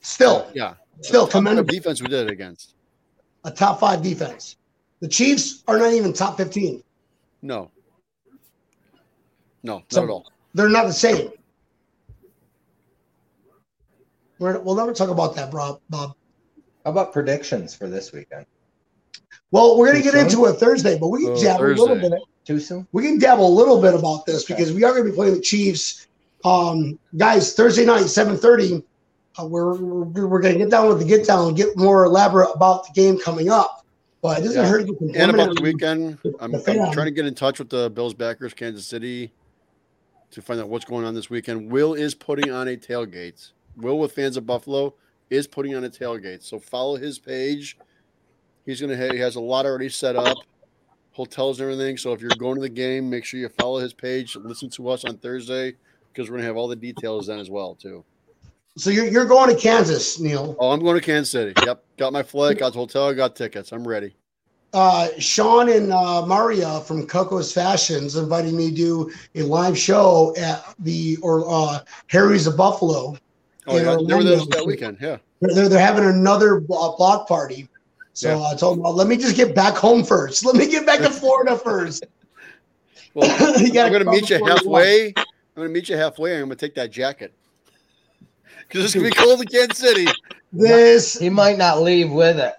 Still, 0.00 0.48
Yeah, 0.54 0.74
still 1.00 1.26
commendable. 1.26 1.72
defense 1.72 2.00
we 2.00 2.06
did 2.06 2.28
it 2.28 2.32
against. 2.32 2.74
A 3.42 3.50
top 3.50 3.80
five 3.80 4.00
defense. 4.00 4.54
The 5.00 5.08
Chiefs 5.08 5.64
are 5.66 5.76
not 5.76 5.92
even 5.92 6.12
top 6.12 6.36
fifteen. 6.36 6.84
No, 7.42 7.68
no, 9.64 9.82
not 9.92 10.04
at 10.04 10.08
all. 10.08 10.30
they're 10.54 10.68
not 10.68 10.86
the 10.86 10.92
same. 10.92 11.30
We're, 14.44 14.58
we'll 14.60 14.74
never 14.74 14.92
talk 14.92 15.08
about 15.08 15.34
that, 15.36 15.50
Bob. 15.50 15.80
Bob. 15.88 16.12
How 16.84 16.90
about 16.90 17.14
predictions 17.14 17.74
for 17.74 17.88
this 17.88 18.12
weekend? 18.12 18.44
Well, 19.50 19.78
we're 19.78 19.86
gonna 19.86 20.04
Too 20.04 20.12
get 20.12 20.14
into 20.26 20.44
it 20.44 20.54
Thursday, 20.54 20.98
but 20.98 21.08
we 21.08 21.24
can 21.24 21.32
Oh, 21.32 21.42
dabble 21.42 21.64
a 21.64 21.72
little 21.72 21.96
bit. 21.96 22.12
Too 22.44 22.60
soon? 22.60 22.86
We 22.92 23.04
can 23.04 23.18
dabble 23.18 23.46
a 23.46 23.54
little 23.56 23.80
bit 23.80 23.94
about 23.94 24.26
this 24.26 24.44
Okay. 24.44 24.52
because 24.54 24.74
we 24.74 24.84
are 24.84 24.92
gonna 24.92 25.04
be 25.08 25.12
playing 25.16 25.32
the 25.32 25.40
Chiefs, 25.40 26.06
um, 26.44 26.98
guys. 27.16 27.54
Thursday 27.54 27.86
night, 27.86 28.04
seven 28.04 28.36
thirty. 28.36 28.84
Uh, 29.40 29.46
we're, 29.46 29.76
we're 29.76 30.26
we're 30.26 30.42
gonna 30.42 30.58
get 30.58 30.68
down 30.70 30.88
with 30.88 30.98
the 30.98 31.06
get 31.06 31.26
down 31.26 31.48
and 31.48 31.56
get 31.56 31.74
more 31.78 32.04
elaborate 32.04 32.50
about 32.54 32.86
the 32.86 32.92
game 32.92 33.18
coming 33.18 33.48
up. 33.48 33.82
But 34.20 34.40
it 34.40 34.42
doesn't 34.42 34.60
Yeah. 34.62 34.68
hurt 34.68 34.86
to 34.86 34.92
get 34.92 35.16
And 35.16 35.30
about 35.30 35.56
the 35.56 35.62
weekend, 35.62 36.18
I'm, 36.38 36.52
The 36.52 36.70
I'm 36.70 36.92
trying 36.92 37.06
to 37.06 37.12
get 37.12 37.24
in 37.24 37.34
touch 37.34 37.58
with 37.58 37.70
the 37.70 37.88
Bills 37.88 38.12
backers, 38.12 38.52
Kansas 38.52 38.86
City, 38.86 39.32
to 40.32 40.42
find 40.42 40.60
out 40.60 40.68
what's 40.68 40.84
going 40.84 41.06
on 41.06 41.14
this 41.14 41.30
weekend. 41.30 41.72
Will 41.72 41.94
is 41.94 42.14
putting 42.14 42.50
on 42.50 42.68
a 42.68 42.76
tailgate. 42.76 43.52
Will 43.76 43.98
with 43.98 44.12
fans 44.12 44.36
of 44.36 44.46
Buffalo 44.46 44.94
is 45.30 45.46
putting 45.46 45.74
on 45.74 45.84
a 45.84 45.90
tailgate. 45.90 46.42
So 46.42 46.58
follow 46.58 46.96
his 46.96 47.18
page. 47.18 47.76
He's 48.66 48.80
gonna 48.80 48.96
have, 48.96 49.10
he 49.12 49.18
has 49.18 49.36
a 49.36 49.40
lot 49.40 49.66
already 49.66 49.88
set 49.88 50.16
up, 50.16 50.36
hotels 51.12 51.60
and 51.60 51.70
everything. 51.70 51.96
So 51.96 52.12
if 52.12 52.20
you're 52.20 52.30
going 52.38 52.56
to 52.56 52.60
the 52.60 52.68
game, 52.68 53.10
make 53.10 53.24
sure 53.24 53.40
you 53.40 53.48
follow 53.48 53.78
his 53.78 53.92
page. 53.94 54.36
Listen 54.36 54.70
to 54.70 54.88
us 54.88 55.04
on 55.04 55.18
Thursday 55.18 55.74
because 56.12 56.30
we're 56.30 56.36
gonna 56.36 56.46
have 56.46 56.56
all 56.56 56.68
the 56.68 56.76
details 56.76 57.26
then 57.26 57.38
as 57.38 57.50
well 57.50 57.74
too. 57.74 58.04
So 58.76 58.90
you're 58.90 59.06
you're 59.06 59.24
going 59.24 59.54
to 59.54 59.60
Kansas, 59.60 60.18
Neil. 60.18 60.56
Oh, 60.58 60.72
I'm 60.72 60.80
going 60.80 60.96
to 60.96 61.04
Kansas 61.04 61.30
City. 61.30 61.52
Yep, 61.64 61.84
got 61.96 62.12
my 62.12 62.22
flight, 62.22 62.58
got 62.58 62.72
the 62.72 62.78
hotel, 62.78 63.14
got 63.14 63.36
tickets. 63.36 63.70
I'm 63.72 63.86
ready. 63.86 64.16
uh, 64.72 65.08
Sean 65.18 65.68
and 65.68 65.92
uh, 65.92 66.26
Maria 66.26 66.80
from 66.80 67.06
Coco's 67.06 67.52
Fashions 67.52 68.16
invited 68.16 68.52
me 68.52 68.70
to 68.70 68.74
do 68.74 69.12
a 69.36 69.42
live 69.42 69.78
show 69.78 70.34
at 70.36 70.64
the 70.80 71.16
or 71.22 71.44
uh, 71.48 71.78
Harry's 72.08 72.48
of 72.48 72.56
Buffalo. 72.56 73.16
Oh 73.66 73.76
in 73.76 73.84
yeah, 73.84 73.90
they 73.90 74.14
were 74.14 74.22
there 74.22 74.32
Orlando. 74.34 74.56
that 74.56 74.66
weekend. 74.66 74.98
Yeah. 75.00 75.18
They're, 75.40 75.54
they're, 75.54 75.68
they're 75.68 75.80
having 75.80 76.04
another 76.04 76.58
uh, 76.58 76.96
block 76.96 77.26
party. 77.28 77.68
So 78.12 78.28
Yeah. 78.28 78.36
Uh, 78.36 78.52
I 78.52 78.56
told 78.56 78.76
them, 78.76 78.84
well, 78.84 78.94
let 78.94 79.06
me 79.08 79.16
just 79.16 79.36
get 79.36 79.54
back 79.54 79.74
home 79.74 80.04
first. 80.04 80.44
Let 80.44 80.56
me 80.56 80.68
get 80.68 80.86
back 80.86 81.00
to 81.00 81.10
Florida 81.10 81.56
first. 81.56 82.06
Well, 83.16 83.28
You 83.60 83.72
gotta 83.72 83.86
I'm 83.86 83.92
going 83.92 84.04
to 84.04 84.10
meet 84.10 84.28
you 84.28 84.44
halfway. 84.44 85.06
I'm 85.16 85.24
going 85.54 85.68
to 85.68 85.72
meet 85.72 85.88
you 85.88 85.96
halfway. 85.96 86.32
and 86.32 86.42
I'm 86.42 86.48
going 86.48 86.58
to 86.58 86.66
take 86.66 86.74
that 86.74 86.90
jacket 86.90 87.32
because 88.68 88.86
it's 88.86 88.94
going 88.94 89.08
to 89.08 89.10
be 89.12 89.16
cold 89.16 89.40
in 89.40 89.46
Kansas 89.46 89.78
City. 89.78 90.08
This 90.52 91.16
He 91.16 91.30
might 91.30 91.56
not 91.56 91.80
leave 91.80 92.10
with 92.10 92.40
it. 92.40 92.54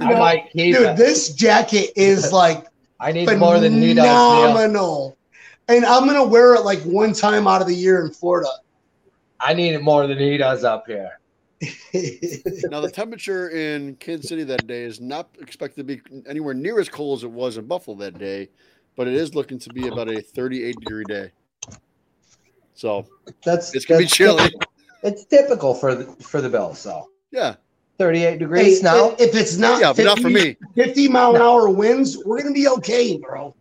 I 0.00 0.18
might 0.18 0.50
keep 0.52 0.74
dude, 0.74 0.86
it. 0.86 0.96
this 0.98 1.32
jacket 1.32 1.92
is 1.96 2.30
like 2.30 2.66
I 2.98 3.12
need 3.12 3.38
more 3.38 3.58
than 3.58 3.80
he 3.80 3.94
does. 3.94 4.04
Phenomenal. 4.04 5.16
And 5.68 5.84
I'm 5.86 6.06
gonna 6.06 6.26
wear 6.26 6.54
it 6.54 6.62
like 6.62 6.80
one 6.82 7.12
time 7.12 7.46
out 7.46 7.62
of 7.62 7.68
the 7.68 7.74
year 7.74 8.04
in 8.04 8.10
Florida. 8.10 8.50
I 9.40 9.54
need 9.54 9.74
it 9.74 9.82
more 9.82 10.06
than 10.06 10.18
he 10.18 10.36
does 10.36 10.64
up 10.64 10.84
here. 10.86 11.18
Now, 12.70 12.80
the 12.80 12.90
temperature 12.90 13.50
in 13.50 13.96
Kansas 13.96 14.28
City 14.28 14.44
that 14.44 14.66
day 14.66 14.82
is 14.84 15.00
not 15.00 15.28
expected 15.40 15.86
to 15.86 15.96
be 15.96 16.00
anywhere 16.26 16.54
near 16.54 16.78
as 16.80 16.88
cold 16.88 17.18
as 17.18 17.24
it 17.24 17.30
was 17.30 17.56
in 17.58 17.66
Buffalo 17.66 17.96
that 17.98 18.18
day, 18.18 18.48
but 18.96 19.06
it 19.08 19.14
is 19.14 19.34
looking 19.34 19.58
to 19.58 19.70
be 19.70 19.88
about 19.88 20.08
a 20.08 20.20
38 20.22 20.78
degree 20.80 21.04
day. 21.04 21.32
So 22.74 23.06
That's 23.44 23.74
it's 23.74 23.84
going 23.84 24.00
to 24.00 24.04
be 24.06 24.08
chilly. 24.08 24.50
typ- 24.50 24.62
It's 25.02 25.24
typical 25.26 25.74
for 25.74 25.94
the 25.94 26.04
for 26.22 26.40
the 26.40 26.48
Bills. 26.48 26.78
So 26.78 27.10
Yeah. 27.30 27.56
38 27.98 28.24
Hey, 28.30 28.38
degrees 28.38 28.82
now. 28.82 29.10
if, 29.10 29.20
if 29.20 29.34
it's 29.34 29.58
not, 29.58 29.80
Yeah, 29.80 29.92
but 29.92 30.04
not 30.04 30.18
for 30.20 30.30
me. 30.30 30.56
50 30.76 31.08
mile 31.08 31.36
an 31.36 31.42
hour 31.42 31.68
winds, 31.68 32.16
we're 32.24 32.40
gonna 32.42 32.54
be 32.54 32.68
okay, 32.68 33.18
bro. 33.18 33.54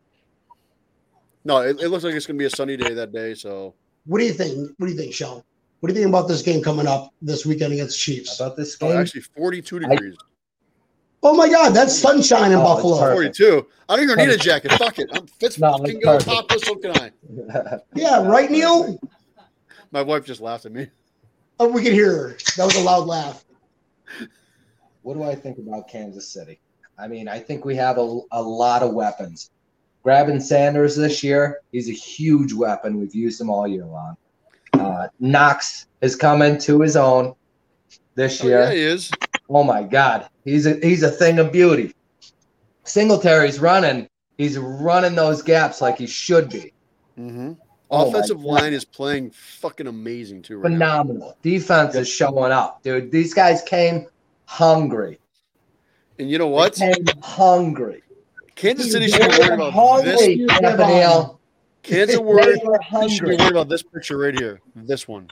No, 1.43 1.57
it, 1.61 1.81
it 1.81 1.89
looks 1.89 2.03
like 2.03 2.13
it's 2.13 2.25
going 2.25 2.37
to 2.37 2.39
be 2.39 2.45
a 2.45 2.49
sunny 2.49 2.77
day 2.77 2.93
that 2.93 3.11
day. 3.11 3.33
So 3.33 3.73
What 4.05 4.19
do 4.19 4.25
you 4.25 4.33
think? 4.33 4.69
What 4.77 4.87
do 4.87 4.91
you 4.91 4.97
think, 4.97 5.13
Sean? 5.13 5.41
What 5.79 5.87
do 5.87 5.93
you 5.93 6.01
think 6.01 6.13
about 6.13 6.27
this 6.27 6.41
game 6.41 6.61
coming 6.61 6.87
up 6.87 7.13
this 7.21 7.45
weekend 7.45 7.73
against 7.73 7.95
the 7.95 7.99
Chiefs? 7.99 8.39
About 8.39 8.57
this 8.57 8.77
oh, 8.81 8.89
game? 8.89 8.97
actually 8.97 9.21
42 9.21 9.79
degrees. 9.79 10.15
Oh 11.21 11.35
my 11.35 11.49
God, 11.49 11.69
that's 11.69 12.03
oh, 12.05 12.11
sunshine 12.11 12.51
in 12.51 12.57
Oh, 12.57 12.63
Buffalo. 12.63 12.97
42. 12.97 13.65
I 13.87 13.95
don't 13.95 14.03
even 14.03 14.17
need 14.17 14.29
a 14.29 14.37
jacket. 14.37 14.71
Fuck 14.73 14.99
it. 14.99 15.09
I'm 15.13 15.27
Fitz 15.27 15.57
No, 15.59 15.73
fucking 15.73 15.97
it's 15.97 16.05
go 16.05 16.19
topless. 16.19 16.63
So 16.63 16.75
can 16.75 16.91
I. 16.97 17.11
Yeah, 17.95 18.25
right, 18.25 18.49
Neil. 18.49 18.99
My 19.91 20.01
wife 20.01 20.25
just 20.25 20.41
laughed 20.41 20.65
at 20.65 20.71
me. 20.71 20.87
Oh, 21.59 21.67
we 21.67 21.83
can 21.83 21.93
hear 21.93 22.11
her. 22.11 22.37
That 22.57 22.65
was 22.65 22.75
a 22.75 22.81
loud 22.81 23.07
laugh. 23.07 23.43
what 25.01 25.15
do 25.15 25.23
I 25.23 25.35
think 25.35 25.57
about 25.57 25.89
Kansas 25.89 26.27
City? 26.27 26.61
I 26.97 27.07
mean, 27.07 27.27
I 27.27 27.39
think 27.39 27.65
we 27.65 27.75
have 27.75 27.97
a, 27.97 28.19
a 28.31 28.41
lot 28.41 28.83
of 28.83 28.93
weapons. 28.93 29.51
Grabbing 30.03 30.39
Sanders 30.39 30.95
this 30.95 31.23
year, 31.23 31.59
he's 31.71 31.89
a 31.89 31.93
huge 31.93 32.53
weapon. 32.53 32.99
We've 32.99 33.15
used 33.15 33.39
him 33.41 33.49
all 33.49 33.67
year 33.67 33.85
long. 33.85 34.15
Uh, 34.73 35.07
Knox 35.19 35.87
is 36.01 36.15
coming 36.15 36.57
to 36.59 36.81
his 36.81 36.95
own 36.95 37.33
this 38.15 38.43
Oh, 38.43 38.47
year. 38.47 38.61
yeah, 38.61 38.71
he 38.71 38.81
is. 38.81 39.11
Oh 39.49 39.63
my 39.63 39.83
God, 39.83 40.29
he's 40.45 40.65
a 40.67 40.73
he's 40.85 41.03
a 41.03 41.09
thing 41.11 41.39
of 41.39 41.51
beauty. 41.51 41.93
Singletary's 42.83 43.59
running. 43.59 44.07
He's 44.37 44.57
running 44.57 45.15
those 45.15 45.41
gaps 45.41 45.81
like 45.81 45.97
he 45.97 46.07
should 46.07 46.49
be. 46.49 46.73
Mm-hmm. 47.19 47.53
Oh, 47.91 48.09
Offensive 48.09 48.43
line 48.43 48.73
is 48.73 48.85
playing 48.85 49.31
fucking 49.31 49.87
amazing 49.87 50.43
too 50.43 50.59
right 50.59 50.71
now. 50.71 50.75
Phenomenal. 51.01 51.37
Defense 51.41 51.95
is 51.95 52.07
showing 52.07 52.51
up, 52.51 52.83
dude. 52.83 53.11
These 53.11 53.33
guys 53.33 53.61
came 53.63 54.05
hungry. 54.45 55.19
And 56.19 56.29
you 56.29 56.37
know 56.37 56.47
what? 56.47 56.75
They 56.75 56.93
came 56.93 57.05
hungry. 57.23 58.03
Kansas 58.55 58.91
City 58.91 59.07
should 59.07 59.19
be 59.31 59.37
worried 59.39 59.53
about 59.53 60.03
this. 60.03 60.21
hungry, 60.21 61.37
Nathaniel. 61.89 62.07
Kansas 62.07 62.15
They 62.15 62.23
worried. 62.23 62.61
were 62.63 63.09
should 63.09 63.25
be 63.25 63.35
worried 63.37 63.51
about 63.51 63.69
this 63.69 63.83
picture 63.83 64.17
right 64.17 64.37
here. 64.37 64.59
This 64.75 65.07
one. 65.07 65.29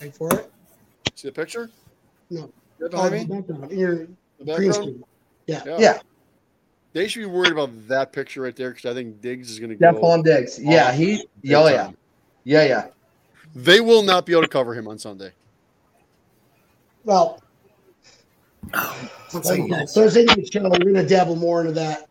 Wait 0.00 0.14
for 0.16 0.32
it. 0.34 0.50
See 1.14 1.28
the 1.28 1.32
picture? 1.32 1.70
No. 2.30 2.50
Right 2.78 2.90
Oh, 2.94 3.08
behind 3.08 3.12
me? 3.12 3.24
the 3.24 3.54
background. 3.54 3.72
Your 3.72 3.96
The 3.96 4.06
green 4.44 4.46
background? 4.46 4.74
screen. 4.74 5.04
Yeah. 5.46 5.78
Yeah, 5.78 5.98
They 6.92 7.08
should 7.08 7.20
be 7.20 7.26
worried 7.26 7.52
about 7.52 7.70
that 7.88 8.12
picture 8.12 8.42
right 8.42 8.54
there 8.56 8.70
because 8.70 8.90
I 8.90 8.94
think 8.94 9.20
Diggs 9.20 9.50
is 9.50 9.58
going 9.58 9.70
to 9.70 9.76
go. 9.76 9.92
Stefon 9.92 10.24
Diggs. 10.24 10.58
Yeah, 10.60 10.92
he. 10.92 11.26
big 11.42 11.52
Oh 11.52 11.66
yeah, 11.68 11.90
yeah, 12.44 12.64
yeah. 12.64 12.86
They 13.54 13.80
will 13.80 14.02
not 14.02 14.26
be 14.26 14.32
able 14.32 14.42
to 14.42 14.48
cover 14.48 14.74
him 14.74 14.88
on 14.88 14.98
Sunday. 14.98 15.32
Well, 17.04 17.40
Thursday 19.30 20.24
night 20.24 20.52
show, 20.52 20.62
we're 20.68 20.78
gonna 20.78 21.06
dabble 21.06 21.36
more 21.36 21.60
into 21.60 21.72
that. 21.72 22.08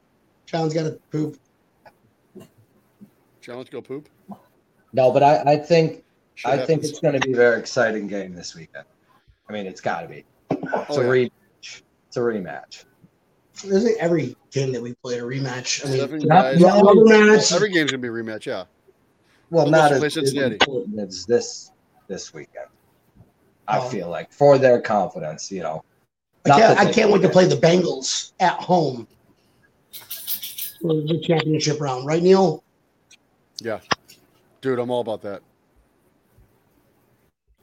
Sean's 0.54 0.74
got 0.74 0.84
to 0.84 0.92
poop. 1.12 1.38
John, 3.42 3.58
let's 3.58 3.70
go 3.72 3.82
poop. 3.82 4.08
No, 4.94 5.12
but 5.12 5.24
I, 5.24 5.54
I 5.54 5.58
think 5.58 6.04
Shit 6.36 6.52
I 6.52 6.66
think 6.66 6.84
it's 6.84 7.00
going 7.00 7.20
to 7.20 7.20
be 7.20 7.34
a 7.34 7.36
very 7.36 7.60
exciting 7.60 8.06
game 8.08 8.36
this 8.36 8.56
weekend. 8.56 8.86
I 9.50 9.54
mean, 9.54 9.66
it's 9.66 9.82
got 9.82 10.02
to 10.02 10.08
be. 10.08 10.24
It's 10.52 10.62
Oh, 10.90 11.02
a 11.02 11.04
yeah. 11.04 11.28
rematch. 11.62 11.82
It's 12.08 12.18
a 12.18 12.20
rematch. 12.20 12.86
Isn't 13.66 13.98
every 14.00 14.36
game 14.52 14.72
that 14.74 14.82
we 14.82 14.94
play 15.04 15.18
a 15.20 15.24
rematch? 15.24 15.84
I 15.86 15.90
mean, 15.90 16.00
Seven 16.00 16.20
not- 16.20 16.44
guys. 16.54 16.60
not- 16.62 16.86
rubber 16.86 17.04
match. 17.06 17.52
Every 17.52 17.70
game's 17.72 17.92
going 17.92 18.02
to 18.02 18.08
be 18.08 18.08
a 18.08 18.12
rematch. 18.24 18.46
Yeah. 18.46 18.66
Well, 19.50 19.64
Well, 19.66 19.72
not 19.72 19.92
let's 20.00 20.18
as, 20.18 20.34
as 20.34 20.34
important 20.36 21.00
as 21.00 21.26
this 21.26 21.72
this 22.08 22.32
weekend. 22.34 22.68
I 23.68 23.80
Oh. 23.80 23.90
feel 23.90 24.08
like 24.10 24.32
for 24.32 24.58
their 24.60 24.80
confidence, 24.82 25.52
you 25.52 25.64
know. 25.64 25.84
I 26.46 26.50
can't, 26.50 26.80
I 26.80 26.92
can't 26.92 27.12
wait 27.12 27.22
to 27.24 27.30
play 27.30 27.46
the 27.46 27.56
Bengals 27.56 28.34
at 28.40 28.54
home 28.60 29.08
for 30.84 30.94
the 30.94 31.20
championship 31.24 31.80
round, 31.82 32.06
right, 32.06 32.22
Neil? 32.22 32.64
Yeah. 33.62 33.80
Dude, 34.62 34.78
I'm 34.80 34.92
all 34.92 35.02
about 35.02 35.22
that. 35.24 35.42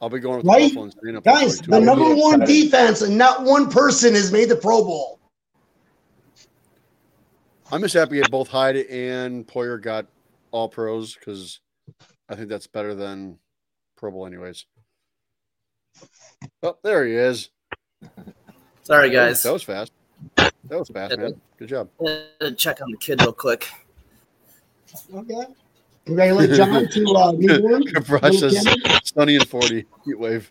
I'll 0.00 0.08
be 0.08 0.18
going 0.18 0.38
with 0.38 0.46
Right? 0.46 0.60
the 0.62 0.68
Buffalo 0.68 0.84
and 0.84 0.92
staying 0.92 1.16
up 1.18 1.24
Guys, 1.24 1.60
for 1.60 1.70
the 1.72 1.80
number 1.80 2.06
weeks. 2.06 2.22
one 2.22 2.40
defense 2.40 3.02
and 3.02 3.18
not 3.18 3.44
one 3.44 3.68
person 3.70 4.14
has 4.14 4.32
made 4.32 4.48
the 4.48 4.56
Pro 4.56 4.82
Bowl. 4.82 5.18
I'm 7.70 7.82
just 7.82 7.94
happy 7.94 8.18
that 8.20 8.30
both 8.30 8.48
Hyde 8.48 8.76
and 8.76 9.46
Poyer 9.46 9.80
got 9.80 10.06
all 10.50 10.68
pros 10.68 11.14
because 11.14 11.60
I 12.28 12.34
think 12.34 12.48
that's 12.48 12.66
better 12.66 12.94
than 12.94 13.38
Pro 13.96 14.10
Bowl, 14.10 14.26
anyways. 14.26 14.64
Oh, 16.62 16.78
there 16.82 17.04
he 17.04 17.14
is. 17.14 17.50
Sorry, 18.84 19.10
guys. 19.10 19.42
That 19.42 19.52
was 19.52 19.62
fast. 19.62 19.92
That 20.36 20.78
was 20.78 20.88
fast, 20.88 21.16
man. 21.18 21.40
Good 21.58 21.68
job. 21.68 21.88
Uh, 22.04 22.50
Check 22.56 22.80
on 22.80 22.90
the 22.90 22.96
kid 22.96 23.20
real 23.20 23.32
quick. 23.32 23.68
Okay. 25.14 25.44
Congratulate 26.06 26.50
John 26.52 26.88
to 26.92 27.14
uh, 27.14 27.32
newborn. 27.32 27.82
Brush 28.06 28.38
says 28.38 28.64
Little 28.64 28.74
Kenny. 28.80 29.00
sunny 29.04 29.36
and 29.36 29.48
40 29.48 29.86
heat 30.04 30.18
wave. 30.18 30.50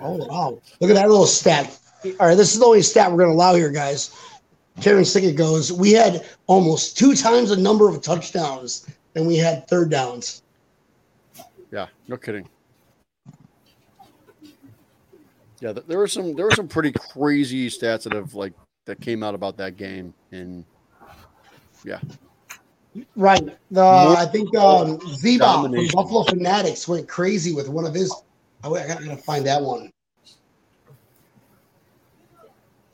Oh 0.00 0.16
wow! 0.26 0.60
Look 0.80 0.90
at 0.90 0.94
that 0.94 1.08
little 1.08 1.26
stat. 1.26 1.76
All 2.20 2.28
right, 2.28 2.36
this 2.36 2.52
is 2.52 2.60
the 2.60 2.64
only 2.66 2.82
stat 2.82 3.10
we're 3.10 3.18
going 3.18 3.30
to 3.30 3.34
allow 3.34 3.54
here, 3.54 3.70
guys. 3.70 4.14
Karen 4.80 5.04
Sickett 5.04 5.36
goes. 5.36 5.72
We 5.72 5.92
had 5.92 6.24
almost 6.46 6.96
two 6.96 7.16
times 7.16 7.50
the 7.50 7.56
number 7.56 7.88
of 7.88 8.00
touchdowns 8.00 8.86
than 9.14 9.26
we 9.26 9.36
had 9.36 9.66
third 9.66 9.90
downs. 9.90 10.42
Yeah, 11.72 11.86
no 12.06 12.16
kidding. 12.16 12.48
Yeah, 15.60 15.72
there 15.72 15.98
were 15.98 16.08
some 16.08 16.34
there 16.34 16.44
were 16.44 16.52
some 16.54 16.68
pretty 16.68 16.92
crazy 16.92 17.68
stats 17.68 18.04
that 18.04 18.12
have 18.12 18.34
like 18.34 18.52
that 18.86 19.00
came 19.00 19.22
out 19.22 19.34
about 19.34 19.56
that 19.56 19.76
game, 19.76 20.14
and 20.30 20.64
yeah, 21.84 22.00
Right. 23.16 23.56
The 23.70 23.82
I 23.82 24.26
think 24.26 24.54
um 24.56 24.98
Zebop 24.98 25.74
from 25.74 25.86
Buffalo 25.92 26.24
Fanatics 26.24 26.88
went 26.88 27.08
crazy 27.08 27.52
with 27.52 27.68
one 27.68 27.84
of 27.84 27.94
his. 27.94 28.14
I, 28.64 28.68
I 28.68 28.86
gotta 28.86 29.16
find 29.16 29.46
that 29.46 29.62
one. 29.62 29.92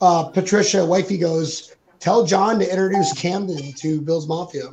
Uh, 0.01 0.25
Patricia 0.25 0.85
Wifey 0.85 1.17
goes, 1.17 1.75
tell 1.99 2.25
John 2.25 2.59
to 2.59 2.69
introduce 2.69 3.13
Camden 3.13 3.73
to 3.73 4.01
Bills 4.01 4.27
Mafia. 4.27 4.71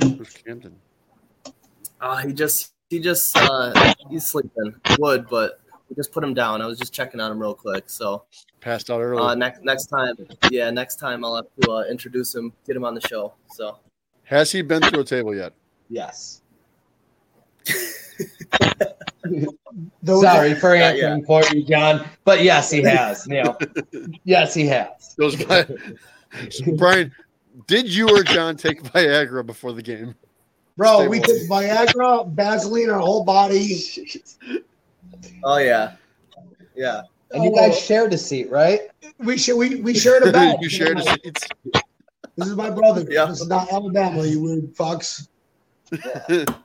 who's 0.00 0.32
Camden? 0.32 0.76
Uh, 2.00 2.16
he 2.18 2.32
just 2.32 2.72
he 2.88 3.00
just 3.00 3.36
uh, 3.36 3.92
he's 4.08 4.26
sleeping. 4.26 4.74
Would, 4.98 5.28
but 5.28 5.60
we 5.88 5.96
just 5.96 6.12
put 6.12 6.22
him 6.24 6.34
down. 6.34 6.60
I 6.62 6.66
was 6.66 6.78
just 6.78 6.92
checking 6.92 7.20
on 7.20 7.32
him 7.32 7.38
real 7.38 7.54
quick. 7.54 7.88
So 7.88 8.24
Passed 8.60 8.90
out 8.90 9.00
early. 9.00 9.22
uh, 9.22 9.34
next 9.34 9.62
next 9.62 9.86
time, 9.86 10.14
yeah, 10.50 10.70
next 10.70 10.96
time 10.96 11.24
I'll 11.24 11.36
have 11.36 11.46
to 11.62 11.70
uh, 11.70 11.84
introduce 11.90 12.34
him, 12.34 12.52
get 12.66 12.76
him 12.76 12.84
on 12.84 12.94
the 12.94 13.00
show. 13.00 13.34
So 13.52 13.78
Has 14.24 14.50
he 14.52 14.62
been 14.62 14.82
through 14.82 15.00
a 15.00 15.04
table 15.04 15.34
yet? 15.34 15.52
Yes. 15.88 16.42
Those 20.02 20.22
Sorry 20.22 20.54
for 20.54 20.74
Yeah, 20.74 20.88
answering 20.90 21.24
for 21.24 21.42
you, 21.52 21.62
John, 21.64 22.08
but 22.24 22.42
yes, 22.42 22.70
he 22.70 22.82
has. 22.82 23.26
Neil. 23.28 23.56
yes, 24.24 24.54
he 24.54 24.66
has. 24.66 25.14
Those 25.18 25.36
guys, 25.36 25.70
Brian, 26.76 27.12
did 27.66 27.92
you 27.94 28.08
or 28.08 28.22
John 28.22 28.56
take 28.56 28.82
Viagra 28.82 29.44
before 29.44 29.72
the 29.72 29.82
game? 29.82 30.14
bro, 30.76 30.96
Stay 31.00 31.08
we 31.08 31.18
warm. 31.18 31.28
took 31.28 31.36
Viagra, 31.48 32.32
Vaseline, 32.32 32.90
our 32.90 32.98
whole 33.00 33.24
body. 33.24 33.76
Oh 35.44 35.58
yeah, 35.58 35.96
yeah. 36.74 37.02
And 37.30 37.44
you 37.44 37.54
guys 37.54 37.78
shared 37.78 38.12
a 38.14 38.18
seat, 38.18 38.50
right? 38.50 38.80
We 39.18 39.36
should 39.36 39.56
we 39.56 39.76
we 39.76 39.94
shared 39.94 40.22
a 40.26 40.32
bed. 40.38 40.58
you 40.60 40.68
shared 40.68 40.98
a 40.98 41.02
seats. 41.02 41.46
This 42.36 42.48
is 42.48 42.56
my 42.56 42.70
brother. 42.70 43.04
Yeah. 43.08 43.26
This 43.26 43.40
is 43.40 43.48
not 43.48 43.70
Alabama, 43.72 44.24
you 44.24 44.40
weird 44.40 44.74
fucks. 44.74 45.28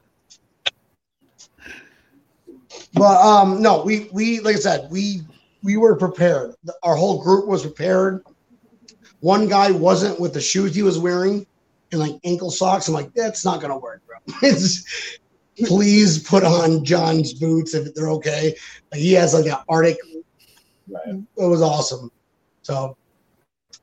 But 2.94 3.26
um, 3.26 3.62
no, 3.62 3.84
we 3.84 4.10
we 4.12 4.40
like 4.40 4.56
I 4.56 4.60
said, 4.60 4.88
we 4.92 5.22
we 5.64 5.78
were 5.78 5.96
prepared. 5.96 6.56
Our 6.84 6.96
whole 6.96 7.22
group 7.24 7.48
was 7.48 7.64
prepared. 7.64 8.24
One 9.20 9.48
guy 9.48 9.72
wasn't 9.72 10.20
with 10.20 10.34
the 10.34 10.42
shoes 10.42 10.76
he 10.76 10.84
was 10.84 11.00
wearing 11.00 11.46
and 11.92 12.00
like 12.00 12.20
ankle 12.24 12.52
socks. 12.52 12.88
I'm 12.88 12.94
like, 12.94 13.14
that's 13.14 13.46
not 13.46 13.62
gonna 13.62 13.78
work, 13.78 14.02
bro. 14.06 14.18
It's, 14.44 15.18
please 15.66 16.20
put 16.20 16.44
on 16.44 16.84
John's 16.84 17.34
boots 17.34 17.74
if 17.74 17.94
they're 17.94 18.10
okay. 18.12 18.56
Like, 18.92 19.02
he 19.02 19.14
has 19.14 19.34
like 19.34 19.46
an 19.46 19.58
Arctic. 19.70 19.98
Right. 20.90 21.16
It 21.38 21.46
was 21.46 21.62
awesome. 21.62 22.12
So, 22.62 22.98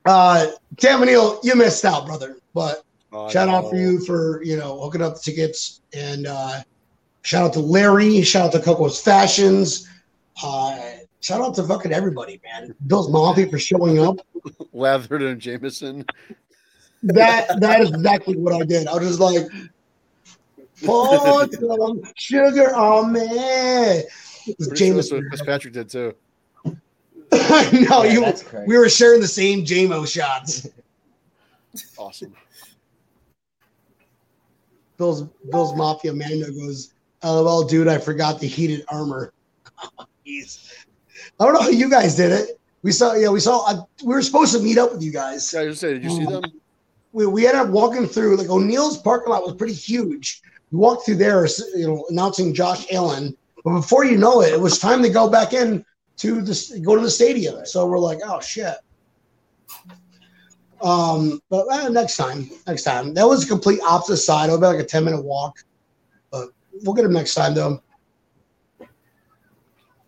uh, 0.05 0.47
Tampa 0.77 1.07
Neil, 1.07 1.41
you 1.43 1.55
missed 1.55 1.85
out, 1.85 2.07
brother. 2.07 2.37
But 2.55 2.83
Oh, 3.13 3.29
shout 3.29 3.49
out 3.49 3.65
no. 3.65 3.71
for 3.71 3.77
you 3.77 3.99
for 4.05 4.41
you 4.45 4.57
know 4.57 4.81
hooking 4.81 5.03
up 5.03 5.15
the 5.15 5.21
tickets 5.21 5.81
and 5.93 6.29
uh 6.29 6.63
shout 7.23 7.45
out 7.45 7.53
to 7.55 7.59
larry 7.59 8.23
shout 8.23 8.47
out 8.47 8.53
to 8.53 8.61
coco's 8.61 9.01
fashions 9.01 9.89
uh 10.45 10.79
shout 11.19 11.41
out 11.41 11.53
to 11.57 11.65
fucking 11.65 11.93
everybody 11.93 12.41
man 12.45 12.73
bills 12.87 13.11
mafia 13.11 13.49
for 13.49 13.59
showing 13.59 13.99
up 13.99 14.19
Lathered 14.73 15.23
and 15.23 15.41
Jameson. 15.41 16.05
that 17.03 17.59
that 17.61 17.81
is 17.81 17.91
exactly 17.91 18.37
what 18.37 18.53
i 18.55 18.65
did 18.65 18.87
i 18.87 18.95
was 18.95 19.09
just 19.09 19.19
like 19.19 19.43
put 20.85 21.53
some 21.55 22.03
sugar 22.17 22.75
on 22.75 23.13
me 23.13 23.21
it 24.47 24.57
was 24.59 24.69
Pretty 24.69 24.87
sure 24.87 24.95
that's 24.95 25.09
Jameson. 25.11 25.17
what 25.25 25.31
Fitzpatrick 25.31 25.75
did 25.75 25.89
too. 25.91 26.15
no 26.65 26.73
Yeah, 27.33 27.89
Oh, 27.91 28.03
you 28.05 28.21
that's 28.21 28.43
crazy. 28.43 28.67
we 28.67 28.77
were 28.79 28.89
sharing 28.89 29.21
the 29.21 29.29
same 29.29 29.65
jamo 29.65 30.07
shots 30.11 30.67
Awesome. 31.99 32.35
bill's 34.97 35.23
bills 35.51 35.75
mafia 35.77 36.13
mando 36.13 36.47
goes 36.53 36.93
lol 37.23 37.65
dude 37.65 37.89
i 37.89 37.99
forgot 37.99 38.41
the 38.41 38.47
heated 38.47 38.85
armor 38.89 39.33
Jeez. 40.27 40.73
I 41.39 41.45
don't 41.45 41.55
know 41.55 41.63
how 41.63 41.69
you 41.71 41.89
guys 41.89 42.15
did 42.15 42.31
it. 42.33 42.61
We 42.83 42.93
saw, 42.93 43.15
yeah, 43.15 43.31
we 43.31 43.41
saw. 43.41 43.65
Uh, 43.67 43.83
we 44.05 44.15
were 44.15 44.21
supposed 44.21 44.53
to 44.55 44.61
meet 44.61 44.77
up 44.77 44.93
with 44.93 45.03
you 45.03 45.11
guys. 45.11 45.51
Yeah, 45.55 45.61
I 45.61 45.65
just 45.69 45.81
say, 45.81 45.95
did 45.95 46.05
you 46.05 46.11
see 46.11 46.25
them? 46.27 46.43
We, 47.13 47.25
we 47.27 47.47
ended 47.47 47.63
up 47.63 47.69
walking 47.71 48.07
through. 48.07 48.37
Like 48.37 48.51
O'Neill's 48.51 48.99
parking 48.99 49.31
lot 49.31 49.43
was 49.43 49.55
pretty 49.55 49.73
huge. 49.73 50.43
We 50.71 50.79
walked 50.79 51.07
through 51.07 51.17
there, 51.17 51.47
you 51.75 51.87
know, 51.87 52.07
announcing 52.11 52.55
Josh 52.55 52.87
Allen. 52.93 53.37
But 53.65 53.75
before 53.75 54.05
you 54.05 54.17
know 54.17 54.43
it, 54.43 54.53
it 54.53 54.61
was 54.61 54.79
time 54.79 55.03
to 55.03 55.11
go 55.11 55.29
back 55.29 55.53
in 55.53 55.85
to 56.19 56.43
the 56.43 56.83
go 56.85 56.97
to 56.97 57.03
the 57.03 57.11
stadium. 57.11 57.65
So 57.67 57.87
we're 57.87 57.99
like, 57.99 58.19
oh 58.25 58.41
shit. 58.41 58.77
Um, 60.83 61.43
but 61.51 61.67
uh, 61.71 61.89
next 61.89 62.17
time, 62.17 62.51
next 62.67 62.85
time. 62.85 63.13
That 63.15 63.27
was 63.27 63.45
a 63.45 63.49
complete 63.49 63.81
opposite 63.83 64.19
side. 64.19 64.49
It 64.49 64.53
would 64.53 64.61
be 64.61 64.67
like 64.67 64.79
a 64.79 64.85
ten 64.85 65.05
minute 65.05 65.23
walk. 65.23 65.59
But 66.31 66.49
we'll 66.83 66.95
get 66.95 67.05
him 67.05 67.13
next 67.13 67.35
time 67.35 67.55
though. 67.55 67.83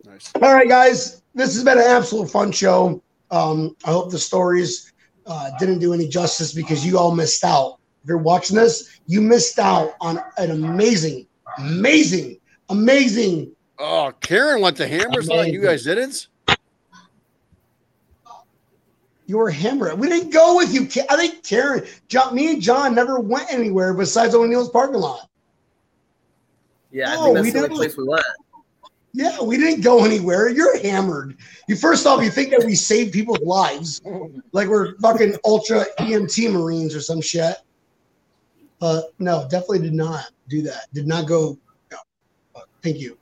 Nice. 0.05 0.31
All 0.41 0.53
right, 0.53 0.67
guys, 0.67 1.21
this 1.35 1.53
has 1.53 1.63
been 1.63 1.77
an 1.77 1.85
absolute 1.85 2.29
fun 2.29 2.51
show. 2.51 3.01
Um, 3.31 3.75
I 3.85 3.91
hope 3.91 4.11
the 4.11 4.19
stories 4.19 4.93
uh, 5.25 5.51
didn't 5.59 5.79
do 5.79 5.93
any 5.93 6.07
justice 6.07 6.53
because 6.53 6.85
you 6.85 6.97
all 6.97 7.13
missed 7.13 7.43
out. 7.43 7.79
If 8.03 8.09
you're 8.09 8.17
watching 8.17 8.57
this, 8.57 8.99
you 9.07 9.21
missed 9.21 9.59
out 9.59 9.93
on 10.01 10.19
an 10.37 10.51
amazing, 10.51 11.25
amazing, 11.57 12.37
amazing. 12.69 13.51
Oh, 13.79 14.11
Karen 14.19 14.61
went 14.61 14.75
to 14.77 14.87
Hammerstein. 14.87 15.53
You 15.53 15.61
guys 15.61 15.85
didn't? 15.85 16.27
You 19.25 19.37
were 19.37 19.49
hammered. 19.49 19.97
We 19.97 20.09
didn't 20.09 20.31
go 20.31 20.57
with 20.57 20.73
you. 20.73 20.81
I 21.09 21.15
think 21.15 21.43
Karen, 21.43 21.85
John, 22.09 22.35
me 22.35 22.51
and 22.51 22.61
John 22.61 22.93
never 22.93 23.19
went 23.21 23.51
anywhere 23.51 23.93
besides 23.93 24.35
O'Neill's 24.35 24.69
parking 24.69 24.97
lot. 24.99 25.29
Yeah, 26.91 27.11
I 27.11 27.15
No, 27.15 27.23
think 27.23 27.35
that's 27.35 27.45
we 27.45 27.51
the 27.51 27.57
only 27.59 27.69
didn't. 27.69 27.77
place 27.77 27.97
we 27.97 28.03
went. 28.07 28.25
Yeah, 29.13 29.41
we 29.41 29.57
didn't 29.57 29.81
go 29.81 30.03
anywhere. 30.03 30.49
You're 30.49 30.77
hammered. 30.81 31.37
You 31.69 31.77
first 31.77 32.05
off, 32.05 32.21
you 32.21 32.29
think 32.31 32.49
that 32.49 32.65
we 32.65 32.75
save 32.75 33.13
people's 33.13 33.39
lives, 33.41 34.01
like 34.51 34.67
we're 34.67 34.97
fucking 34.97 35.37
ultra 35.45 35.85
EMT 35.99 36.51
Marines 36.51 36.93
or 36.93 36.99
some 36.99 37.21
shit. 37.21 37.55
Uh, 38.81 39.01
no, 39.19 39.47
definitely 39.49 39.79
did 39.79 39.93
not 39.93 40.31
do 40.49 40.61
that. 40.61 40.87
Did 40.93 41.07
not 41.07 41.27
go. 41.27 41.57
No. 41.91 41.97
Uh, 42.55 42.61
thank 42.81 42.97
you. 42.97 43.17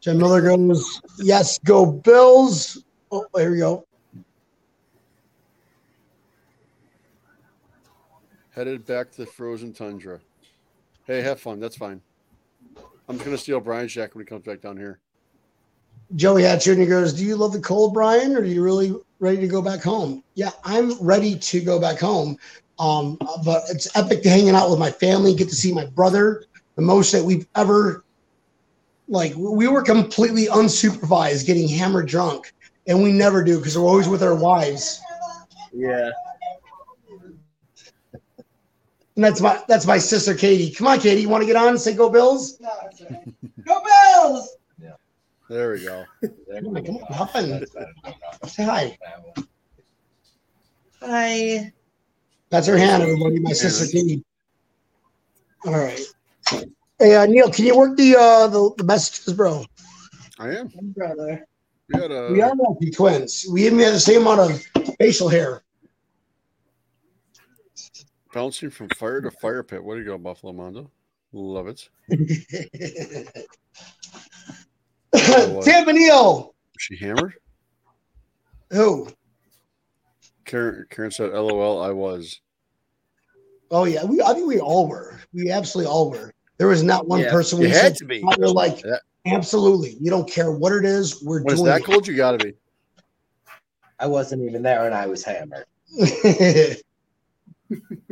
Jen 0.00 0.18
Miller 0.18 0.40
goes, 0.40 1.00
yes, 1.18 1.58
go 1.58 1.84
Bills. 1.84 2.84
Oh, 3.12 3.26
here 3.36 3.50
we 3.50 3.58
go. 3.58 3.84
Headed 8.50 8.84
back 8.86 9.10
to 9.12 9.18
the 9.18 9.26
frozen 9.26 9.72
tundra. 9.72 10.20
Hey, 11.06 11.22
have 11.22 11.40
fun. 11.40 11.60
That's 11.60 11.76
fine. 11.76 12.00
I'm 13.08 13.16
just 13.16 13.24
gonna 13.24 13.38
steal 13.38 13.60
Brian's 13.60 13.92
jacket 13.92 14.14
when 14.14 14.24
he 14.24 14.28
comes 14.28 14.44
back 14.44 14.60
down 14.60 14.76
here. 14.76 15.00
Joey 16.16 16.42
Hatcher 16.42 16.72
and 16.72 16.80
he 16.80 16.86
goes, 16.86 17.12
Do 17.12 17.24
you 17.24 17.36
love 17.36 17.52
the 17.52 17.60
cold, 17.60 17.94
Brian, 17.94 18.36
or 18.36 18.40
are 18.40 18.44
you 18.44 18.62
really 18.62 18.94
ready 19.18 19.38
to 19.38 19.48
go 19.48 19.62
back 19.62 19.80
home? 19.80 20.24
Yeah, 20.34 20.50
I'm 20.64 21.00
ready 21.00 21.38
to 21.38 21.60
go 21.60 21.80
back 21.80 21.98
home. 21.98 22.36
Um, 22.80 23.18
but 23.44 23.64
it's 23.68 23.94
epic 23.94 24.22
to 24.22 24.30
hanging 24.30 24.54
out 24.54 24.70
with 24.70 24.78
my 24.78 24.90
family, 24.90 25.34
get 25.34 25.50
to 25.50 25.54
see 25.54 25.72
my 25.72 25.84
brother, 25.84 26.46
the 26.76 26.82
most 26.82 27.12
that 27.12 27.22
we've 27.22 27.46
ever 27.54 28.04
like 29.06 29.34
we 29.36 29.68
were 29.68 29.82
completely 29.82 30.46
unsupervised, 30.46 31.46
getting 31.46 31.68
hammered 31.68 32.08
drunk, 32.08 32.54
and 32.86 33.02
we 33.02 33.12
never 33.12 33.44
do 33.44 33.58
because 33.58 33.76
we're 33.76 33.84
always 33.84 34.08
with 34.08 34.22
our 34.22 34.34
wives. 34.34 35.02
Yeah. 35.74 36.10
And 39.16 39.24
that's 39.24 39.42
my 39.42 39.62
that's 39.68 39.84
my 39.84 39.98
sister 39.98 40.32
Katie. 40.32 40.70
Come 40.70 40.86
on, 40.86 41.00
Katie, 41.00 41.20
you 41.20 41.28
want 41.28 41.42
to 41.42 41.46
get 41.46 41.56
on 41.56 41.68
and 41.68 41.80
say 41.80 41.94
go 41.94 42.08
Bills? 42.08 42.58
Go 43.66 43.82
Bills! 43.84 44.56
Yeah. 44.80 44.92
There 45.50 45.72
we 45.72 45.84
go. 45.84 46.06
Come 46.22 46.76
on, 46.76 46.84
come 46.86 46.98
on. 47.34 47.66
Say 48.48 48.64
hi. 48.64 48.98
Hi. 51.02 51.72
That's 52.50 52.66
her 52.66 52.76
hand, 52.76 53.02
everybody. 53.02 53.38
My 53.38 53.52
sister 53.52 53.86
Katie. 53.86 54.24
All 55.64 55.72
right. 55.72 56.00
Hey 56.98 57.14
uh, 57.14 57.26
Neil, 57.26 57.50
can 57.50 57.64
you 57.64 57.76
work 57.76 57.96
the 57.96 58.16
uh 58.16 58.48
the, 58.48 58.74
the 58.76 58.84
messages, 58.84 59.34
bro? 59.34 59.64
I 60.38 60.50
am. 60.50 60.70
Brother. 60.74 61.46
We 61.88 61.98
got 61.98 62.10
a. 62.10 62.32
We 62.32 62.42
are 62.42 62.54
multi 62.54 62.90
twins. 62.90 63.46
We 63.50 63.66
even 63.66 63.78
have 63.80 63.92
the 63.92 64.00
same 64.00 64.22
amount 64.22 64.40
of 64.40 64.96
facial 64.98 65.28
hair. 65.28 65.62
bouncing 68.32 68.70
from 68.70 68.88
fire 68.90 69.20
to 69.20 69.30
fire 69.30 69.62
pit. 69.62 69.82
Way 69.82 69.98
you 69.98 70.04
go, 70.04 70.18
Buffalo 70.18 70.52
Mondo. 70.52 70.90
Love 71.32 71.68
it. 71.68 71.88
Tampa 75.14 75.92
Neil. 75.92 76.54
She 76.78 76.96
hammered? 76.96 77.34
Who? 78.70 79.08
Karen, 80.50 80.84
Karen 80.90 81.10
said, 81.12 81.32
"LOL, 81.32 81.80
I 81.80 81.90
was." 81.90 82.40
Oh 83.70 83.84
yeah, 83.84 84.04
we 84.04 84.20
I 84.20 84.34
think 84.34 84.48
we 84.48 84.58
all 84.58 84.88
were. 84.88 85.20
We 85.32 85.50
absolutely 85.50 85.90
all 85.90 86.10
were. 86.10 86.34
There 86.58 86.66
was 86.66 86.82
not 86.82 87.06
one 87.06 87.20
Yeah. 87.20 87.30
person 87.30 87.60
we 87.60 87.68
had 87.68 87.80
said 87.82 87.96
to 87.96 88.04
be. 88.04 88.24
they're 88.36 88.48
like, 88.48 88.82
Yeah. 88.84 88.96
absolutely. 89.26 89.96
You 90.00 90.10
don't 90.10 90.28
care 90.28 90.50
what 90.50 90.72
it 90.72 90.84
is. 90.84 91.22
We're 91.22 91.42
When 91.42 91.52
it's 91.52 91.62
doing 91.62 91.72
that 91.72 91.84
cold, 91.84 92.06
you 92.06 92.16
got 92.16 92.32
to 92.32 92.44
be. 92.44 92.54
I 94.00 94.06
wasn't 94.08 94.42
even 94.42 94.62
there 94.62 94.84
and 94.86 94.94
I 94.94 95.06
was 95.06 95.22
hammered. 95.22 95.66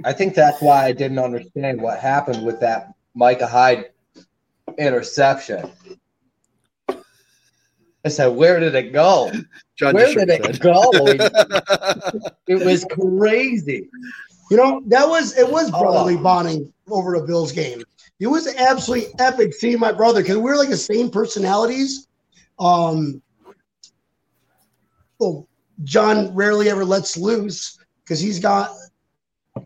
I 0.04 0.12
think 0.12 0.34
that's 0.34 0.62
why 0.62 0.84
I 0.84 0.92
didn't 0.92 1.18
understand 1.18 1.82
what 1.82 1.98
happened 1.98 2.46
with 2.46 2.60
that 2.60 2.92
Micah 3.14 3.46
Hyde 3.48 3.86
interception. 4.78 5.70
I 8.04 8.08
said, 8.08 8.28
where 8.28 8.60
did 8.60 8.74
it 8.74 8.92
go? 8.92 9.30
John 9.76 9.94
Where 9.94 10.14
did 10.14 10.28
it 10.30 10.60
go? 10.60 10.90
It 12.46 12.64
was 12.64 12.84
crazy. 12.90 13.88
you 14.50 14.56
know, 14.56 14.82
that 14.86 15.06
was 15.06 15.36
it 15.36 15.50
was 15.50 15.70
Oh. 15.74 15.80
brotherly 15.82 16.16
bonding 16.16 16.72
over 16.88 17.14
a 17.16 17.26
Bills 17.26 17.52
game. 17.52 17.82
It 18.20 18.26
was 18.26 18.46
absolutely 18.56 19.12
epic 19.18 19.52
seeing 19.54 19.78
my 19.78 19.92
brother 19.92 20.22
because 20.22 20.36
we 20.36 20.42
were 20.42 20.56
like 20.56 20.70
the 20.70 20.76
same 20.76 21.10
personalities. 21.10 22.08
Um, 22.58 23.20
well, 25.18 25.46
John 25.84 26.34
rarely 26.34 26.70
ever 26.70 26.84
lets 26.84 27.16
loose 27.16 27.78
because 28.04 28.18
he's 28.20 28.38
got, 28.40 28.70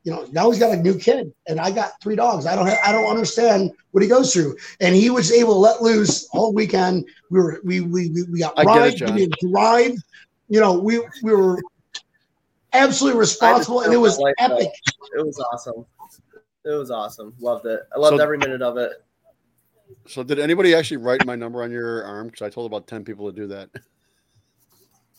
you 0.05 0.13
know, 0.13 0.27
now 0.33 0.51
he's 0.51 0.59
got 0.59 0.73
a 0.73 0.77
new 0.77 0.99
kid, 0.99 1.33
and 1.47 1.61
I 1.61 1.71
got 1.71 1.93
three 2.03 2.17
dogs. 2.17 2.47
I 2.47 2.55
don't, 2.55 2.67
have, 2.67 2.79
I 2.85 2.93
don't 2.93 3.07
understand 3.07 3.71
what 3.91 4.03
he 4.03 4.09
goes 4.09 4.33
through, 4.33 4.57
and 4.81 4.95
he 4.95 5.11
was 5.11 5.33
able 5.33 5.55
to 5.55 5.59
let 5.59 5.83
loose 5.83 6.29
all 6.33 6.53
weekend. 6.53 7.07
We 7.31 7.41
were, 7.41 7.61
we, 7.65 7.81
we, 7.81 8.11
we, 8.11 8.23
we 8.25 8.39
got 8.41 8.55
I 8.57 8.65
get 8.65 9.01
it, 9.01 9.11
we 9.11 9.27
did 9.27 9.35
drive. 9.51 9.93
You 10.49 10.61
know, 10.61 10.79
we, 10.79 10.99
we 11.23 11.35
were 11.35 11.61
absolutely 12.73 13.19
responsible, 13.19 13.83
and 13.83 13.93
it 13.93 13.97
was 13.97 14.19
Like, 14.19 14.35
uh, 14.41 14.55
epic. 14.55 14.69
It 15.17 15.25
was 15.25 15.39
awesome. 15.53 15.85
It 16.65 16.71
was 16.71 16.91
awesome. 16.91 17.35
Loved 17.41 17.67
it. 17.67 17.81
I 17.95 17.99
loved 17.99 18.19
So- 18.19 18.23
every 18.23 18.39
minute 18.39 18.63
of 18.63 18.77
it. 18.77 18.93
so, 20.07 20.23
did 20.23 20.39
anybody 20.39 20.75
actually 20.75 20.99
write 20.99 21.25
my 21.27 21.37
number 21.37 21.63
on 21.63 21.71
your 21.71 22.05
arm? 22.05 22.29
Because 22.29 22.43
I 22.43 22.51
told 22.51 22.67
about 22.71 22.87
ten 22.87 23.05
people 23.05 23.31
to 23.31 23.37
do 23.37 23.47
that. 23.49 23.69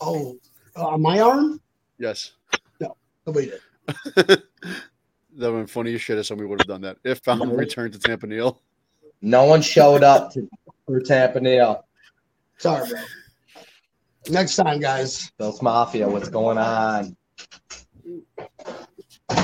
Oh, 0.01 0.37
uh, 0.75 0.97
my 0.97 1.19
arm? 1.19 1.61
Yes. 1.99 2.33
No, 2.79 2.95
nobody 3.25 3.47
did. 3.47 3.59
that 4.15 4.43
would 5.35 5.41
have 5.41 5.53
been 5.53 5.67
funny 5.67 5.93
as 5.93 6.01
shit 6.01 6.17
if 6.17 6.25
somebody 6.25 6.47
would 6.47 6.61
have 6.61 6.67
done 6.67 6.81
that. 6.81 6.97
If 7.03 7.19
found 7.19 7.57
returned 7.57 7.93
to 7.93 7.99
Tampa 7.99 8.27
Neil. 8.27 8.61
No 9.21 9.45
one 9.45 9.61
showed 9.61 10.03
up 10.03 10.33
to, 10.33 10.49
for 10.85 10.99
Tampa 10.99 11.39
Neil. 11.39 11.85
Sorry, 12.57 12.89
bro. 12.89 12.99
Next 14.29 14.55
time, 14.55 14.79
guys. 14.79 15.31
Bills 15.37 15.61
Mafia, 15.61 16.07
what's 16.07 16.29
going 16.29 16.57
on? 16.57 17.15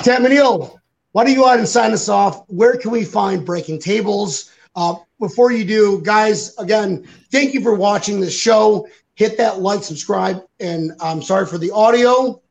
Tampa 0.03 0.29
Neil, 0.29 0.79
why 1.11 1.23
don't 1.23 1.33
you 1.33 1.39
go 1.39 1.45
ahead 1.45 1.59
and 1.59 1.67
sign 1.67 1.91
us 1.91 2.07
off? 2.07 2.43
Where 2.47 2.77
can 2.77 2.91
we 2.91 3.03
find 3.03 3.45
Breaking 3.45 3.79
Tables? 3.79 4.51
Uh, 4.75 4.95
before 5.19 5.51
you 5.51 5.65
do, 5.65 6.01
guys, 6.01 6.55
again, 6.57 7.07
thank 7.31 7.53
you 7.53 7.61
for 7.61 7.75
watching 7.75 8.19
the 8.21 8.29
show. 8.29 8.87
Hit 9.15 9.37
that 9.37 9.59
like, 9.59 9.83
subscribe, 9.83 10.41
and 10.59 10.93
I'm 11.01 11.21
sorry 11.21 11.45
for 11.45 11.57
the 11.57 11.71
audio. 11.71 12.41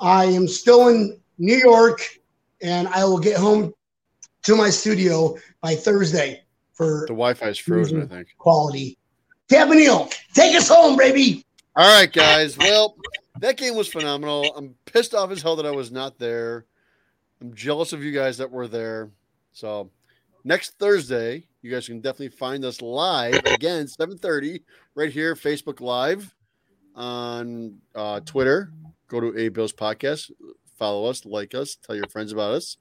I 0.00 0.24
am 0.24 0.48
still 0.48 0.88
in 0.88 1.20
New 1.38 1.56
York, 1.56 2.00
and 2.62 2.88
I 2.88 3.04
will 3.04 3.18
get 3.18 3.36
home 3.36 3.72
to 4.44 4.56
my 4.56 4.70
studio 4.70 5.36
by 5.60 5.74
Thursday 5.74 6.42
for 6.72 7.00
The 7.02 7.14
Wi-Fi 7.14 7.48
is 7.48 7.58
frozen, 7.58 8.02
I 8.02 8.06
think. 8.06 8.28
quality. 8.38 8.98
Tampa 9.48 9.74
Neil, 9.74 10.08
take 10.34 10.54
us 10.56 10.68
home, 10.68 10.96
baby. 10.96 11.44
All 11.74 12.00
right, 12.00 12.12
guys. 12.12 12.56
Well, 12.58 12.96
that 13.40 13.56
game 13.56 13.74
was 13.76 13.88
phenomenal. 13.88 14.52
I'm 14.56 14.74
pissed 14.86 15.14
off 15.14 15.30
as 15.30 15.42
hell 15.42 15.56
that 15.56 15.66
I 15.66 15.70
was 15.70 15.90
not 15.92 16.18
there. 16.18 16.64
I'm 17.40 17.54
jealous 17.54 17.92
of 17.92 18.02
you 18.02 18.12
guys 18.12 18.38
that 18.38 18.50
were 18.50 18.66
there. 18.66 19.10
So 19.52 19.90
next 20.44 20.78
Thursday, 20.78 21.46
you 21.62 21.70
guys 21.70 21.86
can 21.86 22.00
definitely 22.00 22.30
find 22.36 22.64
us 22.64 22.80
live 22.80 23.34
again, 23.46 23.86
7:30, 23.86 24.62
right 24.94 25.10
here, 25.10 25.34
Facebook 25.34 25.80
Live 25.80 26.34
on 26.94 27.78
uh, 27.94 28.20
Twitter. 28.20 28.72
Go 29.08 29.20
to 29.20 29.38
A 29.38 29.48
Bills 29.48 29.72
Podcast, 29.72 30.30
follow 30.78 31.06
us, 31.06 31.24
like 31.24 31.54
us, 31.54 31.76
tell 31.76 31.96
your 31.96 32.08
friends 32.08 32.32
about 32.32 32.52
us. 32.52 32.76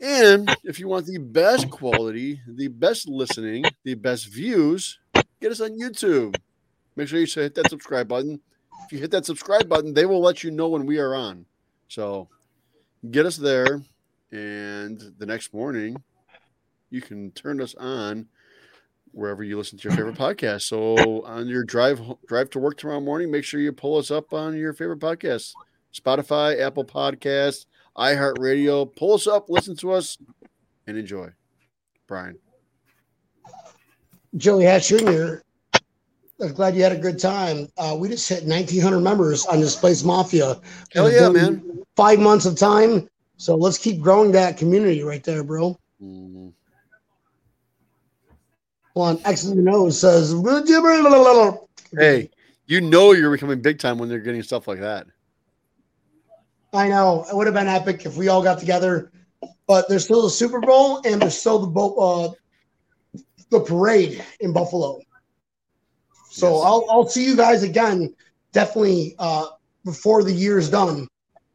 And 0.00 0.54
if 0.64 0.80
you 0.80 0.88
want 0.88 1.06
the 1.06 1.18
best 1.18 1.70
quality, 1.70 2.40
the 2.46 2.68
best 2.68 3.08
listening, 3.08 3.64
the 3.84 3.94
best 3.94 4.26
views, 4.26 4.98
get 5.40 5.52
us 5.52 5.60
on 5.60 5.78
YouTube. 5.78 6.36
Make 6.96 7.08
sure 7.08 7.20
you 7.20 7.26
hit 7.26 7.54
that 7.54 7.70
subscribe 7.70 8.08
button. 8.08 8.40
If 8.86 8.92
you 8.92 8.98
hit 8.98 9.10
that 9.12 9.24
subscribe 9.24 9.68
button, 9.68 9.94
they 9.94 10.04
will 10.04 10.20
let 10.20 10.44
you 10.44 10.50
know 10.50 10.68
when 10.68 10.84
we 10.84 10.98
are 10.98 11.14
on. 11.14 11.46
So 11.88 12.28
get 13.10 13.24
us 13.26 13.36
there, 13.36 13.82
and 14.32 15.00
the 15.18 15.26
next 15.26 15.54
morning 15.54 16.02
you 16.90 17.00
can 17.00 17.30
turn 17.32 17.60
us 17.60 17.74
on 17.74 18.26
wherever 19.12 19.42
you 19.42 19.56
listen 19.56 19.78
to 19.78 19.88
your 19.88 19.96
favorite 19.96 20.16
podcast. 20.16 20.62
So 20.62 21.24
on 21.24 21.48
your 21.48 21.64
drive 21.64 22.00
drive 22.26 22.50
to 22.50 22.58
work 22.58 22.76
tomorrow 22.76 23.00
morning, 23.00 23.30
make 23.30 23.44
sure 23.44 23.60
you 23.60 23.72
pull 23.72 23.96
us 23.96 24.10
up 24.10 24.32
on 24.32 24.56
your 24.56 24.72
favorite 24.72 25.00
podcast. 25.00 25.52
Spotify, 25.94 26.60
Apple 26.60 26.84
Podcasts, 26.84 27.66
iHeartRadio. 27.96 28.94
Pull 28.96 29.14
us 29.14 29.26
up, 29.26 29.48
listen 29.48 29.76
to 29.76 29.92
us, 29.92 30.18
and 30.86 30.96
enjoy. 30.98 31.28
Brian. 32.06 32.36
Joey 34.36 34.64
Hatch 34.64 34.88
Jr. 34.88 35.36
I'm 36.40 36.52
glad 36.52 36.74
you 36.74 36.82
had 36.82 36.92
a 36.92 36.98
good 36.98 37.18
time. 37.18 37.68
Uh, 37.78 37.96
we 37.98 38.08
just 38.08 38.28
hit 38.28 38.44
1,900 38.44 39.00
members 39.00 39.46
on 39.46 39.60
Displaced 39.60 40.04
Mafia. 40.04 40.60
Hell 40.92 41.10
yeah, 41.10 41.28
man. 41.28 41.84
Five 41.96 42.18
months 42.18 42.44
of 42.44 42.58
time. 42.58 43.08
So 43.36 43.54
let's 43.54 43.78
keep 43.78 44.00
growing 44.00 44.32
that 44.32 44.56
community 44.58 45.02
right 45.02 45.22
there, 45.22 45.44
bro. 45.44 45.78
Mm, 46.02 46.52
Well, 48.94 49.06
on 49.06 49.20
X 49.24 49.44
nose 49.44 50.00
says, 50.00 50.34
Hey, 51.96 52.30
you 52.66 52.80
know 52.80 53.12
you're 53.12 53.30
becoming 53.30 53.60
big 53.60 53.78
time 53.78 53.98
when 53.98 54.08
they're 54.08 54.18
getting 54.18 54.42
stuff 54.42 54.66
like 54.66 54.80
that. 54.80 55.06
I 56.74 56.88
know 56.88 57.24
it 57.30 57.34
would 57.36 57.46
have 57.46 57.54
been 57.54 57.68
epic 57.68 58.04
if 58.04 58.16
we 58.16 58.28
all 58.28 58.42
got 58.42 58.58
together, 58.58 59.12
but 59.66 59.88
there's 59.88 60.04
still 60.04 60.22
the 60.22 60.30
Super 60.30 60.60
Bowl 60.60 61.00
and 61.06 61.22
there's 61.22 61.38
still 61.38 61.60
the 61.60 61.66
bo- 61.68 61.94
uh, 61.96 62.32
the 63.50 63.60
parade 63.60 64.22
in 64.40 64.52
Buffalo. 64.52 65.00
So 66.30 66.56
Yes. 66.56 66.62
I'll 66.64 66.84
I'll 66.90 67.08
see 67.08 67.24
you 67.24 67.36
guys 67.36 67.62
again 67.62 68.12
definitely 68.52 69.14
uh, 69.18 69.46
before 69.84 70.24
the 70.24 70.32
year's 70.32 70.68
done 70.68 71.06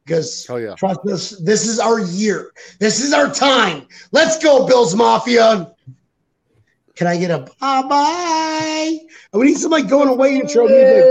because 0.06 0.48
Oh 0.50 0.56
yeah. 0.56 0.76
trust 0.76 1.00
us, 1.12 1.30
this 1.44 1.68
is 1.68 1.80
our 1.80 2.00
year. 2.00 2.52
This 2.80 3.02
is 3.04 3.12
our 3.12 3.30
time. 3.30 3.88
Let's 4.12 4.42
go, 4.42 4.66
Bills 4.66 4.96
Mafia. 4.96 5.74
Can 6.96 7.08
I 7.08 7.18
get 7.18 7.32
a 7.32 7.40
bye 7.60 7.82
bye? 7.88 8.98
We 9.34 9.48
need 9.48 9.58
somebody 9.58 9.84
going 9.84 10.10
away 10.10 10.36
intro 10.36 10.68
music. 10.68 11.06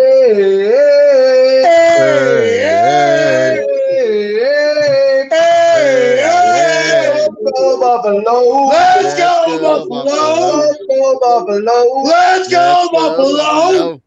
Hey, 1.64 2.57
Go 7.44 7.80
Buffalo. 7.80 8.66
Let's 8.66 9.14
go, 9.16 9.58
Buffalo. 9.60 10.74
Go 10.88 11.18
Buffalo. 11.20 12.02
Let's 12.02 12.48
go, 12.48 12.88
Buffalo. 12.92 14.00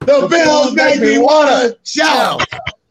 The 0.00 0.26
Bills 0.28 0.74
make 0.74 1.00
me 1.00 1.18
want 1.18 1.48
to 1.50 1.78
shout. 1.84 2.42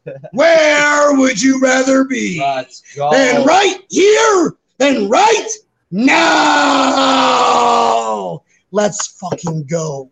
Where 0.32 1.16
would 1.18 1.42
you 1.42 1.60
rather 1.62 2.04
be? 2.06 2.42
And 2.42 3.46
right 3.46 3.80
here 3.90 4.56
and 4.80 5.10
right 5.10 5.50
now. 5.92 7.24
Let's 8.72 9.08
fucking 9.20 9.66
go. 9.66 10.10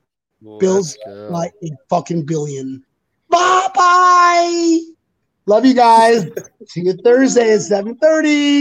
Bills 0.59 0.97
Let's 1.05 1.17
go. 1.17 1.29
Like 1.31 1.53
a 1.63 1.69
fucking 1.89 2.25
billion. 2.25 2.83
Bye 3.29 3.67
bye. 3.73 4.79
Love 5.45 5.65
you 5.65 5.73
guys. 5.73 6.25
See 6.67 6.81
you 6.81 6.93
Thursday 6.93 7.53
at 7.53 7.61
7:30. 7.61 8.59